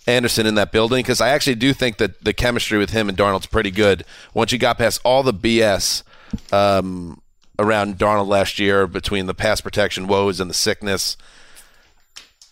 Anderson 0.06 0.46
in 0.46 0.54
that 0.54 0.70
building 0.70 1.00
because 1.00 1.20
I 1.20 1.30
actually 1.30 1.56
do 1.56 1.72
think 1.72 1.96
that 1.96 2.22
the 2.22 2.32
chemistry 2.32 2.78
with 2.78 2.90
him 2.90 3.08
and 3.08 3.18
Darnold's 3.18 3.46
pretty 3.46 3.72
good. 3.72 4.04
Once 4.34 4.52
you 4.52 4.58
got 4.58 4.78
past 4.78 5.00
all 5.02 5.24
the 5.24 5.34
BS 5.34 6.04
um, 6.52 7.20
around 7.58 7.98
Darnold 7.98 8.28
last 8.28 8.58
year 8.58 8.86
between 8.86 9.26
the 9.26 9.34
pass 9.34 9.60
protection 9.60 10.06
woes 10.06 10.40
and 10.40 10.48
the 10.50 10.54
sickness, 10.54 11.16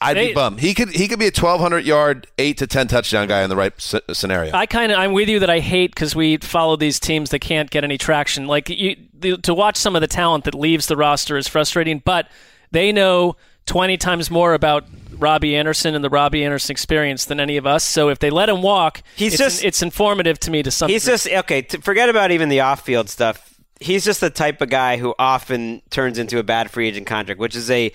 I'd 0.01 0.17
They- 0.17 0.29
be 0.29 0.35
bummed. 0.35 0.61
He 0.61 0.75
could 0.75 0.91
he 0.91 1.09
could 1.09 1.19
be 1.19 1.27
a 1.27 1.31
twelve 1.31 1.61
hundred 1.61 1.85
yard, 1.87 2.27
eight 2.39 2.59
to 2.59 2.67
ten 2.67 2.89
touchdown 2.89 3.27
guy 3.29 3.43
in 3.43 3.49
the 3.49 3.57
right 3.57 3.73
s- 3.79 3.95
scenario. 4.13 4.53
I 4.55 4.67
kind 4.67 4.93
of 4.93 4.99
I'm 4.99 5.13
with 5.13 5.29
you 5.29 5.39
that 5.39 5.49
I 5.51 5.61
hate 5.61 5.95
because 5.95 6.15
we 6.15 6.37
follow 6.39 6.77
these 6.77 7.01
teams 7.01 7.31
that 7.31 7.39
can't 7.39 7.71
get 7.71 7.85
any 7.85 7.97
traction. 7.97 8.47
Like 8.47 8.69
you, 8.69 8.97
the, 9.19 9.39
to 9.39 9.55
watch 9.55 9.77
some 9.77 9.95
of 9.95 10.03
the 10.03 10.07
talent 10.09 10.45
that 10.45 10.55
leaves 10.55 10.87
the 10.89 10.97
roster 10.97 11.37
is 11.39 11.49
frustrating, 11.49 12.03
but 12.05 12.29
they 12.71 12.93
know 12.93 13.37
20 13.67 13.97
times 13.97 14.31
more 14.31 14.53
about 14.53 14.85
Robbie 15.17 15.57
Anderson 15.57 15.95
and 15.95 16.05
the 16.05 16.11
Robbie 16.11 16.45
Anderson 16.45 16.73
experience 16.73 17.25
than 17.25 17.41
any 17.41 17.57
of 17.57 17.67
us. 17.67 17.83
So 17.85 18.11
if 18.11 18.19
they 18.19 18.29
let 18.31 18.49
him 18.51 18.61
walk, 18.61 19.01
He's 19.17 19.35
it's, 19.35 19.43
just- 19.43 19.65
it's 19.65 19.81
informative 19.81 20.39
to 20.41 20.51
me 20.51 20.63
to 20.65 20.71
some. 20.71 20.91
He's 20.91 21.05
degree. 21.05 21.15
just 21.15 21.29
okay. 21.29 21.63
To 21.63 21.81
forget 21.81 22.09
about 22.11 22.31
even 22.31 22.49
the 22.51 22.61
off-field 22.61 23.09
stuff. 23.09 23.54
He's 23.85 24.05
just 24.05 24.20
the 24.20 24.30
type 24.30 24.61
of 24.61 24.70
guy 24.70 24.97
who 24.97 25.14
often 25.18 25.82
turns 25.91 26.18
into 26.18 26.39
a 26.39 26.43
bad 26.43 26.70
free 26.70 26.89
agent 26.89 27.07
contract, 27.07 27.39
which 27.39 27.55
is 27.55 27.70
a 27.70 27.93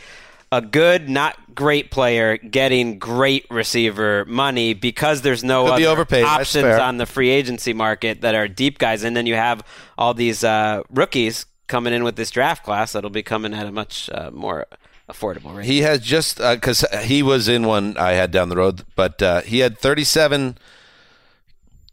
a 0.52 0.62
good, 0.62 1.10
not 1.10 1.38
great 1.54 1.92
player 1.92 2.38
getting 2.38 2.98
great 2.98 3.46
receiver 3.52 4.26
money 4.26 4.74
because 4.74 5.22
there's 5.22 5.44
no 5.44 5.66
Could 5.66 5.72
other. 5.74 5.80
Options 6.26 6.80
on 6.80 6.98
the 6.98 7.06
free 7.06 7.30
agency 7.30 7.74
market 7.74 8.22
that 8.22 8.36
are 8.36 8.48
deep 8.48 8.80
guys, 8.80 9.04
and 9.04 9.16
then 9.16 9.26
you 9.26 9.36
have 9.36 9.64
all 9.98 10.14
these 10.14 10.44
uh, 10.44 10.82
rookies 10.90 11.46
coming 11.68 11.94
in 11.94 12.04
with 12.04 12.16
this 12.16 12.32
draft 12.32 12.64
class 12.64 12.94
that'll 12.94 13.10
be 13.10 13.24
coming 13.24 13.54
at 13.54 13.68
a 13.68 13.72
much 13.72 14.10
uh, 14.12 14.32
more 14.32 14.66
affordable 15.10 15.56
rate. 15.56 15.66
He 15.66 15.82
has 15.82 16.02
just 16.02 16.38
because 16.38 16.86
he 17.04 17.24
was 17.24 17.48
in 17.48 17.68
one 17.68 17.98
I 17.98 18.14
had 18.14 18.32
down 18.32 18.50
the 18.50 18.58
road, 18.58 18.84
but 18.96 19.22
uh, 19.22 19.42
he 19.42 19.60
had 19.60 19.78
37 19.78 20.58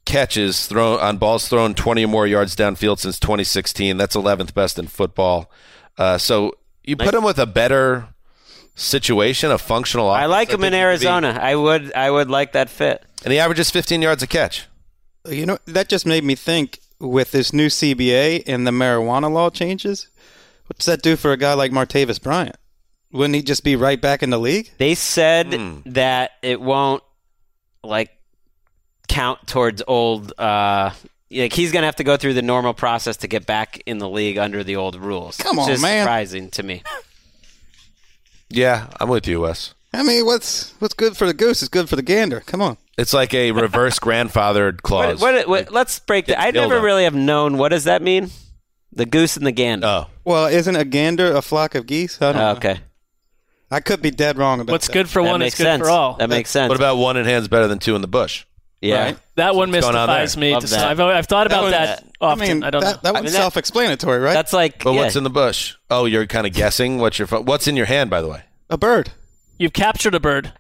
catches 0.06 0.66
thrown 0.66 0.98
on 1.00 1.18
balls 1.18 1.48
thrown 1.48 1.74
20 1.74 2.04
or 2.04 2.08
more 2.08 2.26
yards 2.26 2.56
downfield 2.56 2.98
since 3.00 3.20
2016. 3.20 3.96
That's 3.98 4.16
11th 4.16 4.54
best 4.54 4.78
in 4.78 4.86
football. 4.86 5.50
Uh, 5.98 6.16
so 6.16 6.52
you 6.84 6.96
put 6.96 7.12
him 7.14 7.22
with 7.24 7.38
a 7.38 7.46
better 7.46 8.08
situation, 8.74 9.50
a 9.50 9.58
functional. 9.58 10.08
I 10.10 10.26
like 10.26 10.48
him 10.48 10.60
think 10.60 10.68
in 10.68 10.72
he 10.74 10.78
be- 10.78 10.82
Arizona. 10.82 11.38
I 11.40 11.54
would 11.54 11.92
I 11.94 12.10
would 12.10 12.30
like 12.30 12.52
that 12.52 12.70
fit. 12.70 13.04
and 13.24 13.32
he 13.32 13.38
averages 13.38 13.70
15 13.70 14.02
yards 14.02 14.22
a 14.22 14.26
catch. 14.26 14.66
You 15.28 15.44
know, 15.46 15.58
that 15.66 15.88
just 15.88 16.06
made 16.06 16.22
me 16.24 16.34
think 16.34 16.78
with 17.00 17.32
this 17.32 17.52
new 17.52 17.66
CBA 17.66 18.44
and 18.46 18.66
the 18.66 18.70
marijuana 18.70 19.30
law 19.30 19.50
changes, 19.50 20.08
what's 20.66 20.86
that 20.86 21.02
do 21.02 21.16
for 21.16 21.32
a 21.32 21.36
guy 21.36 21.54
like 21.54 21.72
Martavis 21.72 22.22
Bryant? 22.22 22.56
Wouldn't 23.12 23.34
he 23.34 23.42
just 23.42 23.64
be 23.64 23.76
right 23.76 24.00
back 24.00 24.22
in 24.22 24.30
the 24.30 24.38
league? 24.38 24.70
They 24.78 24.94
said 24.94 25.52
Hmm. 25.54 25.78
that 25.86 26.32
it 26.42 26.60
won't 26.60 27.02
like 27.82 28.10
count 29.08 29.46
towards 29.46 29.82
old. 29.86 30.32
Uh, 30.38 30.90
like 31.30 31.52
he's 31.52 31.72
gonna 31.72 31.86
have 31.86 31.96
to 31.96 32.04
go 32.04 32.16
through 32.16 32.34
the 32.34 32.42
normal 32.42 32.72
process 32.74 33.16
to 33.18 33.28
get 33.28 33.46
back 33.46 33.82
in 33.86 33.98
the 33.98 34.08
league 34.08 34.38
under 34.38 34.62
the 34.62 34.76
old 34.76 34.96
rules. 34.96 35.36
Come 35.36 35.56
which 35.56 35.66
on, 35.66 35.70
is 35.72 35.82
man. 35.82 36.04
Surprising 36.04 36.50
to 36.50 36.62
me. 36.62 36.82
Yeah, 38.48 38.86
I'm 39.00 39.08
with 39.08 39.26
you, 39.26 39.40
Wes. 39.40 39.74
I 39.92 40.02
mean, 40.02 40.24
what's 40.26 40.72
what's 40.78 40.94
good 40.94 41.16
for 41.16 41.26
the 41.26 41.34
goose 41.34 41.62
is 41.62 41.68
good 41.68 41.88
for 41.88 41.96
the 41.96 42.02
gander. 42.02 42.40
Come 42.40 42.62
on. 42.62 42.76
It's 42.98 43.12
like 43.12 43.34
a 43.34 43.52
reverse 43.52 43.98
grandfathered 43.98 44.82
clause. 44.82 45.20
What, 45.20 45.34
what, 45.34 45.48
what, 45.48 45.72
let's 45.72 45.98
break 45.98 46.26
that. 46.26 46.40
I 46.40 46.50
never 46.50 46.80
really 46.80 47.04
have 47.04 47.14
known 47.14 47.58
what 47.58 47.68
does 47.70 47.84
that 47.84 48.00
mean. 48.02 48.30
The 48.92 49.04
goose 49.04 49.36
and 49.36 49.46
the 49.46 49.52
gander. 49.52 49.86
Oh, 49.86 50.06
Well, 50.24 50.46
isn't 50.46 50.74
a 50.76 50.84
gander 50.84 51.34
a 51.34 51.42
flock 51.42 51.74
of 51.74 51.86
geese? 51.86 52.20
I 52.22 52.32
don't 52.32 52.36
Oh, 52.40 52.52
know. 52.52 52.56
okay, 52.56 52.78
I 53.70 53.80
could 53.80 54.00
be 54.00 54.10
dead 54.10 54.38
wrong 54.38 54.60
about 54.60 54.72
What's 54.72 54.86
that. 54.86 54.92
good 54.94 55.08
for 55.10 55.22
that 55.22 55.28
one 55.28 55.42
is 55.42 55.54
good 55.54 55.64
sense. 55.64 55.82
for 55.82 55.90
all. 55.90 56.14
That 56.14 56.30
makes 56.30 56.48
sense. 56.50 56.68
what 56.70 56.76
about 56.78 56.96
one 56.96 57.16
in 57.18 57.26
hand's 57.26 57.48
better 57.48 57.68
than 57.68 57.78
two 57.78 57.94
in 57.94 58.00
the 58.00 58.08
bush? 58.08 58.44
Yeah? 58.88 59.04
Right? 59.04 59.18
that 59.36 59.54
one 59.54 59.70
what's 59.70 59.84
going 59.84 59.96
on 59.96 60.08
mystifies 60.08 60.36
me. 60.36 60.58
To 60.60 60.66
that. 60.68 60.86
I've, 60.88 61.00
I've 61.00 61.26
thought 61.26 61.46
about 61.46 61.62
one- 61.64 61.70
that 61.72 62.04
often. 62.20 62.42
I 62.42 62.54
mean, 62.54 62.62
I 62.64 62.70
don't 62.70 62.82
that, 62.82 62.96
know. 62.96 63.00
that 63.02 63.08
I 63.08 63.12
one's 63.12 63.24
mean, 63.24 63.32
self-explanatory, 63.34 64.18
right? 64.20 64.32
That's 64.34 64.52
like 64.52 64.82
But 64.82 64.92
yeah. 64.92 65.00
what's 65.02 65.16
in 65.16 65.24
the 65.24 65.30
bush? 65.30 65.74
Oh, 65.90 66.04
you're 66.06 66.26
kind 66.26 66.46
of 66.46 66.52
guessing. 66.62 66.98
What's 66.98 67.18
your 67.18 67.28
what's 67.28 67.66
in 67.68 67.76
your 67.76 67.86
hand, 67.86 68.10
by 68.10 68.20
the 68.22 68.28
way? 68.28 68.42
a 68.70 68.76
bird. 68.78 69.10
You've 69.58 69.72
captured 69.72 70.14
a 70.14 70.20
bird, 70.20 70.52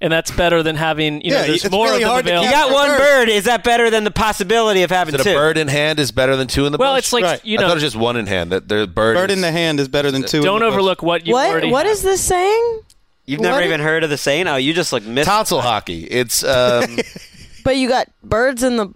and 0.00 0.12
that's 0.12 0.30
better 0.30 0.62
than 0.62 0.76
having 0.76 1.22
you 1.22 1.30
know. 1.30 1.40
Yeah, 1.40 1.46
there's 1.46 1.70
more 1.70 1.86
really 1.86 1.96
of 1.96 2.00
them 2.02 2.10
hard 2.10 2.24
to 2.26 2.30
available. 2.32 2.46
You 2.46 2.52
got 2.52 2.72
one 2.72 2.88
bird. 2.88 2.98
bird. 2.98 3.28
Is 3.28 3.44
that 3.44 3.62
better 3.64 3.88
than 3.90 4.04
the 4.04 4.10
possibility 4.10 4.82
of 4.82 4.90
having 4.90 5.14
two? 5.14 5.20
a 5.20 5.34
bird 5.34 5.56
in 5.58 5.68
hand 5.68 5.98
is 6.00 6.10
better 6.12 6.34
than 6.36 6.48
two 6.48 6.66
in 6.66 6.72
the 6.72 6.78
well, 6.78 6.94
bush? 6.94 7.04
it's 7.04 7.12
like 7.12 7.24
Right. 7.24 7.44
you 7.44 7.58
I 7.58 7.60
know. 7.62 7.66
thought 7.68 7.72
it 7.72 7.74
was 7.76 7.82
just 7.84 7.96
one 7.96 8.16
in 8.16 8.26
hand. 8.26 8.50
That 8.52 8.68
the 8.68 8.86
bird, 8.86 9.14
Bird 9.16 9.30
is- 9.30 9.36
in 9.36 9.42
the 9.42 9.52
hand 9.52 9.78
is 9.80 9.88
better 9.88 10.10
than 10.10 10.22
two. 10.22 10.42
Don't 10.42 10.60
the 10.60 10.66
bush. 10.66 10.72
overlook 10.72 11.02
what 11.02 11.26
you 11.26 11.32
What 11.34 11.48
already. 11.50 11.70
what 11.70 11.86
have. 11.86 11.92
is 11.94 12.02
this 12.02 12.20
saying? 12.20 12.80
You've 13.26 13.40
never 13.40 13.58
What? 13.58 13.64
even 13.64 13.80
heard 13.80 14.02
of 14.02 14.10
the 14.10 14.16
saying? 14.18 14.48
Oh, 14.48 14.56
you 14.56 14.72
just 14.74 14.92
like 14.92 15.04
missed. 15.04 15.28
tonsil 15.28 15.60
hockey. 15.60 16.02
It's 16.04 16.42
um, 16.42 16.98
But 17.64 17.76
you 17.76 17.88
got 17.88 18.08
birds 18.22 18.62
in 18.62 18.76
the 18.76 18.92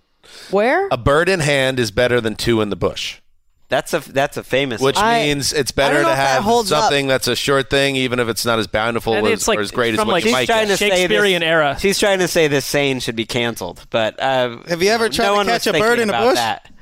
Where? 0.50 0.88
A 0.90 0.96
bird 0.96 1.28
in 1.28 1.40
hand 1.40 1.78
is 1.78 1.90
better 1.90 2.20
than 2.20 2.34
two 2.36 2.60
in 2.60 2.70
the 2.70 2.76
bush. 2.76 3.20
That's 3.68 3.92
a 3.94 3.98
that's 3.98 4.36
a 4.36 4.44
famous. 4.44 4.80
Which 4.80 4.96
I- 4.96 5.24
means 5.24 5.52
it's 5.52 5.72
better 5.72 5.94
know 5.94 6.02
to 6.04 6.10
if 6.10 6.16
that 6.16 6.34
have 6.34 6.42
holds 6.44 6.70
up. 6.70 6.82
something 6.84 7.08
that's 7.08 7.26
a 7.26 7.34
short 7.34 7.68
thing, 7.68 7.96
even 7.96 8.20
if 8.20 8.28
it's 8.28 8.44
not 8.46 8.60
as 8.60 8.68
bountiful 8.68 9.12
And 9.14 9.26
as, 9.26 9.32
it's 9.32 9.48
like 9.48 9.58
or 9.58 9.62
as 9.62 9.72
great 9.72 9.94
as 9.94 9.98
from 9.98 10.06
what 10.06 10.12
like 10.14 10.24
you 10.24 10.28
She's 10.28 10.32
might 10.34 10.46
trying 10.46 10.66
get. 10.68 10.72
to 10.72 10.76
say 10.76 10.90
this, 10.90 10.98
Shakespearean 11.00 11.42
era. 11.42 11.76
She's 11.80 11.98
trying 11.98 12.20
to 12.20 12.28
say 12.28 12.46
this 12.46 12.64
saying 12.64 13.00
should 13.00 13.16
be 13.16 13.26
canceled, 13.26 13.84
but 13.90 14.20
uh, 14.22 14.58
Have 14.68 14.82
you 14.84 14.90
ever 14.90 15.08
tried 15.08 15.24
no 15.26 15.30
to 15.32 15.36
one 15.38 15.46
catch 15.46 15.66
a 15.66 15.72
bird 15.72 15.80
thinking 15.98 16.02
in 16.02 16.10
a 16.10 16.12
about 16.12 16.24
bush? 16.28 16.34
That. 16.36 16.72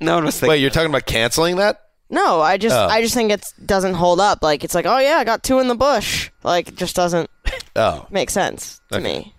No 0.00 0.14
one 0.16 0.24
was 0.24 0.34
thinking. 0.34 0.50
Wait, 0.50 0.60
you're 0.60 0.70
talking 0.70 0.90
about 0.90 1.06
canceling 1.06 1.56
that? 1.56 1.82
No, 2.10 2.40
I 2.40 2.56
just 2.56 2.74
Oh. 2.76 2.86
I 2.88 3.00
just 3.00 3.14
think 3.14 3.30
it 3.32 3.44
doesn't 3.64 3.94
hold 3.94 4.18
up. 4.20 4.42
Like 4.42 4.64
it's 4.64 4.74
like, 4.74 4.86
oh 4.86 4.98
yeah, 4.98 5.16
I 5.18 5.24
got 5.24 5.42
two 5.44 5.60
in 5.60 5.68
the 5.68 5.74
bush. 5.76 6.30
Like 6.42 6.68
it 6.68 6.76
just 6.76 6.96
doesn't 6.96 7.30
Oh, 7.76 8.06
make 8.10 8.30
sense 8.30 8.80
to 8.90 8.98
Okay. 8.98 9.04
me. 9.04 9.34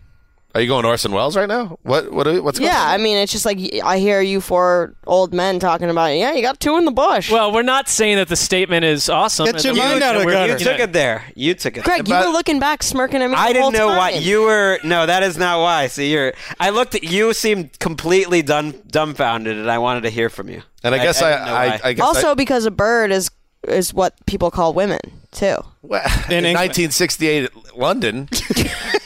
Are 0.57 0.61
you 0.61 0.67
going 0.67 0.85
Orson 0.85 1.11
Welles 1.11 1.37
right 1.37 1.47
now? 1.47 1.77
What? 1.83 2.11
What? 2.11 2.27
are- 2.27 2.41
What's 2.41 2.57
going 2.57 2.71
Yeah, 2.71 2.81
on? 2.81 2.87
I 2.89 2.97
mean, 2.97 3.17
it's 3.17 3.31
just 3.31 3.45
like 3.45 3.59
I 3.83 3.99
hear 3.99 4.21
you 4.21 4.41
four 4.41 4.95
old 5.05 5.31
men 5.33 5.59
talking 5.59 5.89
about, 5.89 6.07
yeah, 6.07 6.33
you 6.33 6.41
got 6.41 6.59
two 6.59 6.77
in 6.77 6.85
the 6.85 6.91
bush. 6.91 7.31
Well, 7.31 7.51
we're 7.51 7.61
not 7.61 7.87
saying 7.87 8.17
that 8.17 8.27
the 8.27 8.35
statement 8.35 8.83
is 8.83 9.07
awesome. 9.07 9.45
Get 9.45 9.63
your 9.63 9.75
that 9.75 9.79
mind 9.79 10.03
out 10.03 10.15
of 10.15 10.23
the 10.23 10.31
gutter. 10.31 10.53
you 10.53 10.57
you 10.57 10.65
took 10.65 10.79
it 10.79 10.93
there. 10.93 11.23
You 11.35 11.53
took 11.53 11.77
it. 11.77 11.83
Greg, 11.83 12.07
you 12.07 12.13
but- 12.13 12.25
were 12.25 12.31
looking 12.31 12.59
back, 12.59 12.81
smirking 12.81 13.21
at 13.21 13.29
me. 13.29 13.35
I 13.35 13.49
the 13.49 13.53
didn't 13.53 13.73
know 13.73 13.89
why 13.89 14.09
you 14.11 14.41
were. 14.41 14.79
No, 14.83 15.05
that 15.05 15.21
is 15.21 15.37
not 15.37 15.59
why. 15.59 15.87
See, 15.87 16.11
you're. 16.11 16.33
I 16.59 16.71
looked 16.71 16.95
at 16.95 17.03
you. 17.03 17.33
Seemed 17.33 17.77
completely 17.77 18.41
dum, 18.41 18.71
dumbfounded, 18.87 19.55
and 19.57 19.69
I 19.69 19.77
wanted 19.77 20.01
to 20.01 20.09
hear 20.09 20.29
from 20.29 20.49
you. 20.49 20.63
and 20.83 20.95
I 20.95 20.97
guess 20.97 21.21
I, 21.21 21.31
didn't 21.31 21.47
I. 21.47 21.79
I, 21.83 21.93
guess 21.93 22.03
Also, 22.05 22.31
I, 22.31 22.33
because 22.33 22.65
a 22.65 22.71
bird 22.71 23.11
is 23.11 23.29
is 23.67 23.93
what 23.93 24.13
people 24.25 24.49
call 24.49 24.73
women 24.73 24.99
too. 25.31 25.55
well, 25.81 26.01
In 26.29 26.45
in 26.45 26.53
1968 26.55 27.75
London. 27.77 28.29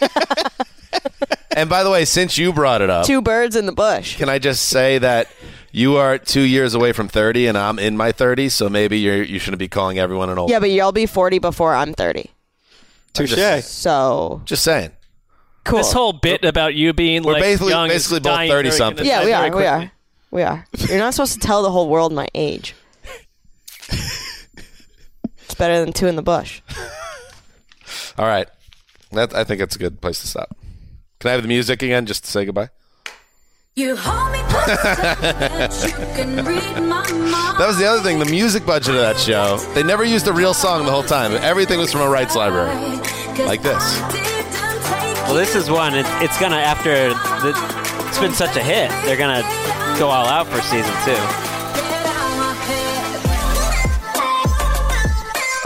and 1.55 1.69
by 1.69 1.83
the 1.83 1.89
way, 1.89 2.05
since 2.05 2.37
you 2.37 2.53
brought 2.53 2.81
it 2.81 2.89
up, 2.89 3.05
Two 3.05 3.21
birds 3.21 3.55
in 3.55 3.65
the 3.65 3.71
bush. 3.71 4.17
can 4.17 4.29
I 4.29 4.39
just 4.39 4.67
say 4.69 4.97
that 4.99 5.27
you 5.71 5.95
are 5.97 6.17
two 6.17 6.41
years 6.41 6.73
away 6.73 6.91
from 6.91 7.07
30, 7.07 7.47
and 7.47 7.57
I'm 7.57 7.79
in 7.79 7.95
my 7.95 8.11
30s, 8.11 8.51
so 8.51 8.69
maybe 8.69 8.99
you're 8.99 9.23
you 9.23 9.39
shouldn't 9.39 9.59
be 9.59 9.67
calling 9.69 9.99
everyone 9.99 10.29
an 10.29 10.37
old. 10.37 10.49
Yeah, 10.49 10.59
but 10.59 10.69
you'll 10.69 10.91
be 10.91 11.05
forty 11.05 11.39
before 11.39 11.73
I'm 11.73 11.93
thirty. 11.93 12.31
Touche. 13.13 13.63
So 13.65 14.41
Just 14.45 14.63
saying. 14.63 14.91
cool. 15.65 15.77
This 15.79 15.91
whole 15.93 16.13
bit 16.13 16.43
about 16.45 16.75
you 16.75 16.93
being 16.93 17.23
We're 17.23 17.33
like 17.33 17.41
basically- 17.41 17.71
young 17.71 17.87
is 17.87 17.93
basically 17.95 18.19
both 18.21 18.33
dying 18.35 18.51
very- 18.51 18.63
30-something. 18.69 19.05
yeah, 19.05 19.19
we 19.19 19.31
very 19.31 19.33
are. 19.33 19.43
We 19.45 19.49
quickly. 19.51 19.67
are. 19.67 19.91
We 20.31 20.41
are. 20.43 20.65
You're 20.89 20.97
not 20.99 21.13
supposed 21.13 21.33
to 21.33 21.39
tell 21.45 21.61
the 21.61 21.71
whole 21.71 21.89
world 21.89 22.13
my 22.13 22.27
age. 22.33 22.73
it's 23.89 25.55
better 25.57 25.79
than 25.83 25.91
two 25.93 26.07
in 26.07 26.15
the 26.15 26.21
bush. 26.21 26.61
All 28.17 28.25
right. 28.25 28.47
That 29.11 29.35
I 29.35 29.43
think 29.43 29.59
that's 29.59 29.75
a 29.75 29.79
good 29.79 29.99
place 30.01 30.21
to 30.21 30.27
stop. 30.27 30.55
Can 31.21 31.29
I 31.29 31.33
have 31.33 31.43
the 31.43 31.47
music 31.47 31.83
again 31.83 32.07
just 32.07 32.23
to 32.25 32.31
say 32.31 32.45
goodbye? 32.45 32.69
You 33.75 33.95
hold 33.95 34.31
me 34.31 34.39
that 34.65 35.83
you 35.85 35.93
can 36.15 36.35
read 36.43 36.81
my 36.81 37.07
mind. 37.11 37.59
That 37.59 37.67
was 37.67 37.77
the 37.77 37.85
other 37.85 38.01
thing. 38.01 38.17
The 38.17 38.25
music 38.25 38.65
budget 38.65 38.95
of 38.95 39.01
that 39.01 39.19
show, 39.19 39.57
they 39.75 39.83
never 39.83 40.03
used 40.03 40.27
a 40.27 40.33
real 40.33 40.55
song 40.55 40.83
the 40.83 40.91
whole 40.91 41.03
time. 41.03 41.33
Everything 41.33 41.77
was 41.77 41.91
from 41.91 42.01
a 42.01 42.09
rights 42.09 42.35
library. 42.35 42.73
Like 43.45 43.61
this. 43.61 43.99
Well, 45.29 45.35
this 45.35 45.53
is 45.53 45.69
one. 45.69 45.93
It, 45.93 46.07
it's 46.23 46.39
gonna 46.39 46.55
after 46.57 46.89
the. 46.89 47.53
It's 48.07 48.17
been 48.19 48.33
such 48.33 48.57
a 48.57 48.63
hit. 48.63 48.89
They're 49.05 49.15
gonna 49.15 49.43
go 49.99 50.09
all 50.09 50.25
out 50.25 50.47
for 50.47 50.59
season 50.63 50.91
two. 51.05 51.11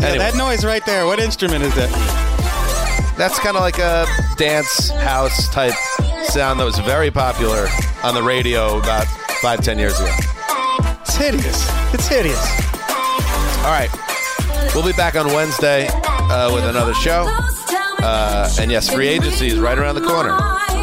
Anyway, 0.06 0.18
That 0.20 0.36
noise 0.36 0.66
right 0.66 0.86
there. 0.86 1.06
What 1.06 1.20
instrument 1.22 1.64
is 1.64 1.74
that? 1.76 2.25
That's 3.18 3.40
kind 3.40 3.56
of 3.56 3.62
like 3.62 3.80
a 3.80 4.06
dance 4.38 4.90
house 4.90 5.50
type 5.50 5.74
sound 6.26 6.60
that 6.60 6.66
was 6.66 6.78
very 6.80 7.12
popular 7.12 7.68
on 8.04 8.14
the 8.14 8.24
radio 8.24 8.78
about 8.80 9.06
five, 9.42 9.62
ten 9.62 9.78
years 9.80 10.00
ago. 10.00 10.12
It's 11.02 11.16
hideous. 11.16 11.94
It's 11.94 12.08
hideous. 12.08 12.46
All 13.64 13.72
right. 13.72 13.90
We'll 14.74 14.86
be 14.86 14.94
back 14.94 15.16
on 15.16 15.28
Wednesday 15.28 15.88
uh, 15.88 16.52
with 16.54 16.66
another 16.66 16.94
show. 16.96 17.26
Uh, 18.00 18.50
and 18.60 18.70
yes, 18.70 18.94
free 18.94 19.08
agency 19.08 19.48
is 19.48 19.60
right 19.60 19.78
around 19.78 19.96
the 19.96 20.02
corner. 20.02 20.38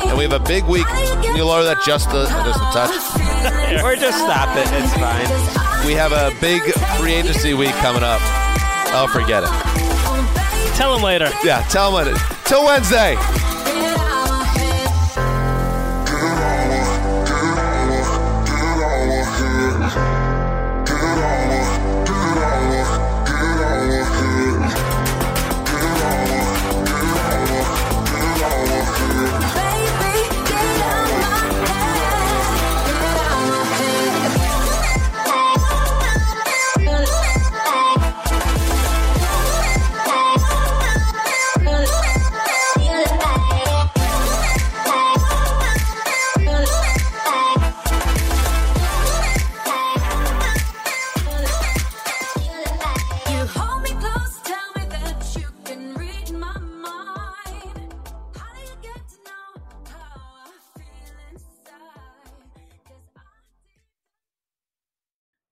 And 0.09 0.17
we 0.17 0.25
have 0.25 0.33
a 0.33 0.41
big 0.41 0.65
week. 0.65 0.87
Can 0.87 1.37
you 1.37 1.45
lower 1.45 1.63
that 1.65 1.83
just 1.85 2.09
a, 2.09 2.25
just 2.45 2.61
a 2.61 2.73
touch? 2.73 3.19
Or 3.83 3.97
just 3.97 4.19
stop 4.19 4.55
it. 4.57 4.67
It's 4.71 4.95
fine. 4.95 5.87
We 5.87 5.95
have 5.95 6.13
a 6.13 6.31
big 6.41 6.63
free 6.99 7.15
agency 7.15 7.55
week 7.55 7.73
coming 7.77 8.03
up. 8.03 8.21
Oh, 8.95 9.09
forget 9.13 9.43
it. 9.45 9.92
Tell 10.75 10.97
him 10.97 11.03
later. 11.03 11.31
Yeah, 11.45 11.63
tell 11.69 11.93
them 11.93 12.09
it. 12.09 12.19
Till 12.45 12.65
Wednesday. 12.65 13.17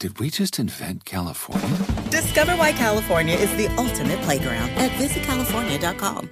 Did 0.00 0.20
we 0.20 0.30
just 0.30 0.60
invent 0.60 1.04
California? 1.04 1.76
Discover 2.10 2.52
why 2.52 2.70
California 2.70 3.34
is 3.34 3.50
the 3.56 3.66
ultimate 3.76 4.20
playground 4.20 4.70
at 4.70 4.92
visitcalifornia.com. 4.92 6.30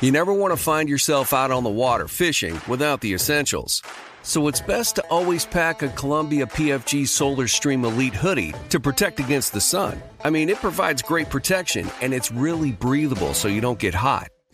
You 0.00 0.10
never 0.10 0.32
want 0.32 0.52
to 0.52 0.56
find 0.56 0.88
yourself 0.88 1.32
out 1.32 1.52
on 1.52 1.62
the 1.62 1.70
water 1.70 2.08
fishing 2.08 2.60
without 2.66 3.00
the 3.00 3.14
essentials. 3.14 3.80
So 4.24 4.48
it's 4.48 4.60
best 4.60 4.96
to 4.96 5.06
always 5.08 5.46
pack 5.46 5.82
a 5.82 5.88
Columbia 5.90 6.46
PFG 6.46 7.06
Solar 7.06 7.46
Stream 7.46 7.84
Elite 7.84 8.14
hoodie 8.14 8.54
to 8.70 8.80
protect 8.80 9.20
against 9.20 9.52
the 9.52 9.60
sun. 9.60 10.02
I 10.24 10.30
mean, 10.30 10.48
it 10.48 10.56
provides 10.56 11.02
great 11.02 11.30
protection 11.30 11.88
and 12.02 12.12
it's 12.12 12.32
really 12.32 12.72
breathable 12.72 13.34
so 13.34 13.46
you 13.46 13.60
don't 13.60 13.78
get 13.78 13.94
hot. 13.94 14.28